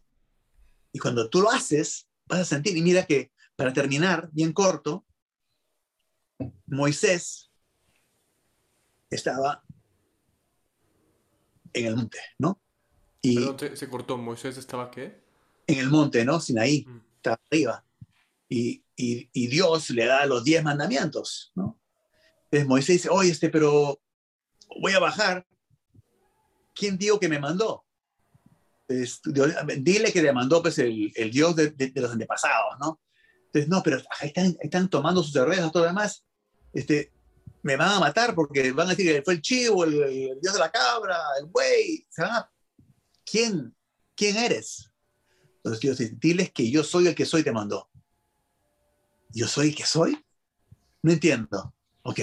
[0.91, 5.05] Y cuando tú lo haces, vas a sentir, y mira que para terminar, bien corto,
[6.67, 7.51] Moisés
[9.09, 9.63] estaba
[11.73, 12.61] en el monte, ¿no?
[13.21, 14.17] se, cortó.
[14.17, 15.21] ¿Moisés estaba qué?
[15.65, 16.39] En el monte, ¿no?
[16.39, 17.01] Sinaí, mm.
[17.15, 17.83] estaba arriba.
[18.49, 21.79] Y, y, Dios le da los diez mandamientos, ¿no?
[22.45, 23.99] Entonces Moisés dice, oye, este, pero
[24.81, 25.45] voy a bajar.
[26.73, 27.85] ¿Quién dijo que me mandó?
[28.87, 33.01] Dile que le mandó pues, el, Dios de, los antepasados, ¿no?
[33.45, 36.25] Entonces, no, pero están, están tomando sus cervezas, todo lo demás.
[36.73, 37.11] Este,
[37.63, 40.59] me van a matar porque van a decir que fue el chivo, el, dios de
[40.59, 42.05] la cabra, el buey.
[43.25, 43.75] ¿quién,
[44.15, 44.91] quién eres?
[45.57, 47.89] Entonces Dios dice, diles que yo soy el que soy, te mandó.
[49.29, 50.17] ¿Yo soy el que soy?
[51.01, 51.73] No entiendo.
[52.03, 52.19] Ok.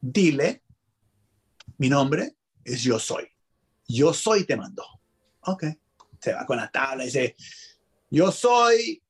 [0.00, 0.62] Dile
[1.78, 3.26] mi nombre es yo soy.
[3.88, 4.84] Yo soy te mandó.
[5.42, 5.64] Ok.
[6.20, 7.36] Se va con la tabla y dice,
[8.10, 9.02] yo soy,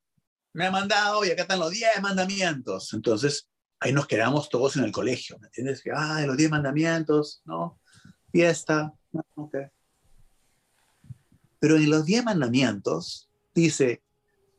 [0.52, 2.92] me ha mandado y acá están los 10 mandamientos.
[2.94, 3.48] Entonces,
[3.80, 5.82] ahí nos quedamos todos en el colegio, ¿me entiendes?
[5.94, 7.80] Ah, los 10 mandamientos, ¿no?
[8.30, 8.94] Fiesta,
[9.34, 9.56] ok.
[11.59, 14.02] Pero en los 10 mandamientos dice,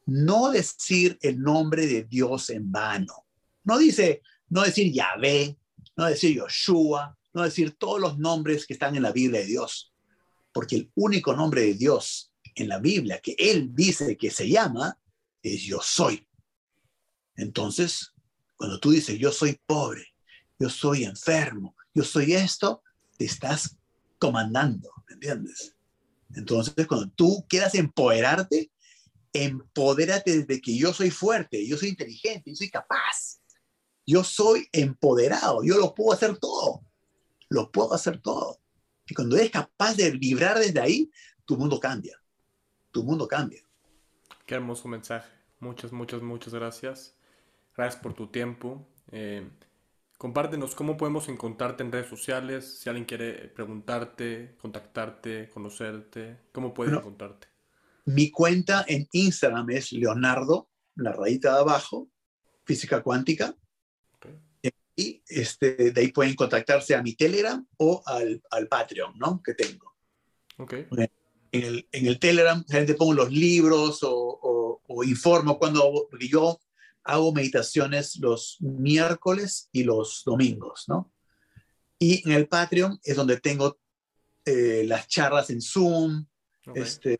[0.05, 3.25] no decir el nombre de Dios en vano.
[3.63, 5.57] No dice, no decir Yahvé,
[5.95, 9.92] no decir Yoshua, no decir todos los nombres que están en la Biblia de Dios.
[10.53, 14.97] Porque el único nombre de Dios en la Biblia que Él dice que se llama
[15.41, 16.27] es yo soy.
[17.35, 18.13] Entonces,
[18.55, 20.05] cuando tú dices yo soy pobre,
[20.59, 22.81] yo soy enfermo, yo soy esto,
[23.17, 23.77] te estás
[24.19, 25.75] comandando, ¿me entiendes?
[26.35, 28.71] Entonces, cuando tú quieras empoderarte,
[29.33, 33.41] empodérate desde que yo soy fuerte, yo soy inteligente, yo soy capaz,
[34.05, 36.83] yo soy empoderado, yo lo puedo hacer todo,
[37.49, 38.62] lo puedo hacer todo.
[39.07, 41.11] Y cuando eres capaz de vibrar desde ahí,
[41.45, 42.17] tu mundo cambia,
[42.91, 43.61] tu mundo cambia.
[44.45, 45.29] Qué hermoso mensaje.
[45.59, 47.15] Muchas, muchas, muchas gracias.
[47.75, 48.87] Gracias por tu tiempo.
[49.11, 49.49] Eh,
[50.17, 56.95] compártenos cómo podemos encontrarte en redes sociales, si alguien quiere preguntarte, contactarte, conocerte, cómo puede
[56.95, 57.47] encontrarte.
[58.05, 62.09] Mi cuenta en Instagram es Leonardo, la rayita de abajo,
[62.65, 63.55] física cuántica.
[64.95, 69.41] Y este, de ahí pueden contactarse a mi Telegram o al, al Patreon, ¿no?
[69.43, 69.93] Que tengo.
[70.57, 70.87] Okay.
[71.51, 76.59] En, el, en el Telegram, gente pongo los libros o, o, informo cuando, porque yo
[77.03, 81.11] hago meditaciones los miércoles y los domingos, ¿no?
[81.97, 83.79] Y en el Patreon es donde tengo
[84.45, 86.25] eh, las charlas en Zoom,
[86.75, 87.19] este,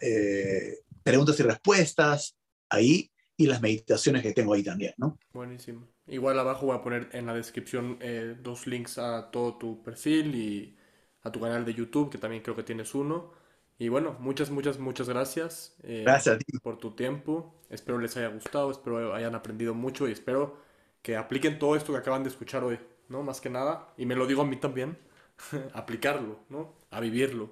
[0.00, 2.36] eh, preguntas y respuestas
[2.68, 5.18] ahí y las meditaciones que tengo ahí también, ¿no?
[5.32, 5.88] Buenísimo.
[6.10, 10.34] Igual abajo voy a poner en la descripción eh, dos links a todo tu perfil
[10.34, 10.76] y
[11.22, 13.30] a tu canal de YouTube, que también creo que tienes uno.
[13.78, 15.76] Y bueno, muchas, muchas, muchas gracias.
[15.84, 17.54] Eh, gracias por tu tiempo.
[17.70, 20.56] Espero les haya gustado, espero hayan aprendido mucho y espero
[21.00, 23.22] que apliquen todo esto que acaban de escuchar hoy, ¿no?
[23.22, 23.94] Más que nada.
[23.96, 24.98] Y me lo digo a mí también,
[25.74, 26.74] aplicarlo, ¿no?
[26.90, 27.50] A vivirlo.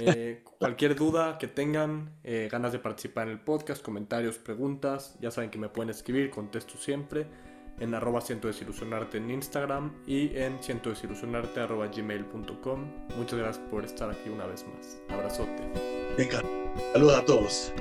[0.00, 5.30] Eh, cualquier duda que tengan, eh, ganas de participar en el podcast, comentarios, preguntas, ya
[5.30, 7.45] saben que me pueden escribir, contesto siempre
[7.80, 11.60] en arroba ciento desilusionarte en Instagram y en ciento desilusionarte.
[13.16, 14.98] Muchas gracias por estar aquí una vez más.
[15.08, 15.62] Abrazote.
[16.16, 16.42] Venga,
[16.92, 17.72] saludos a todos.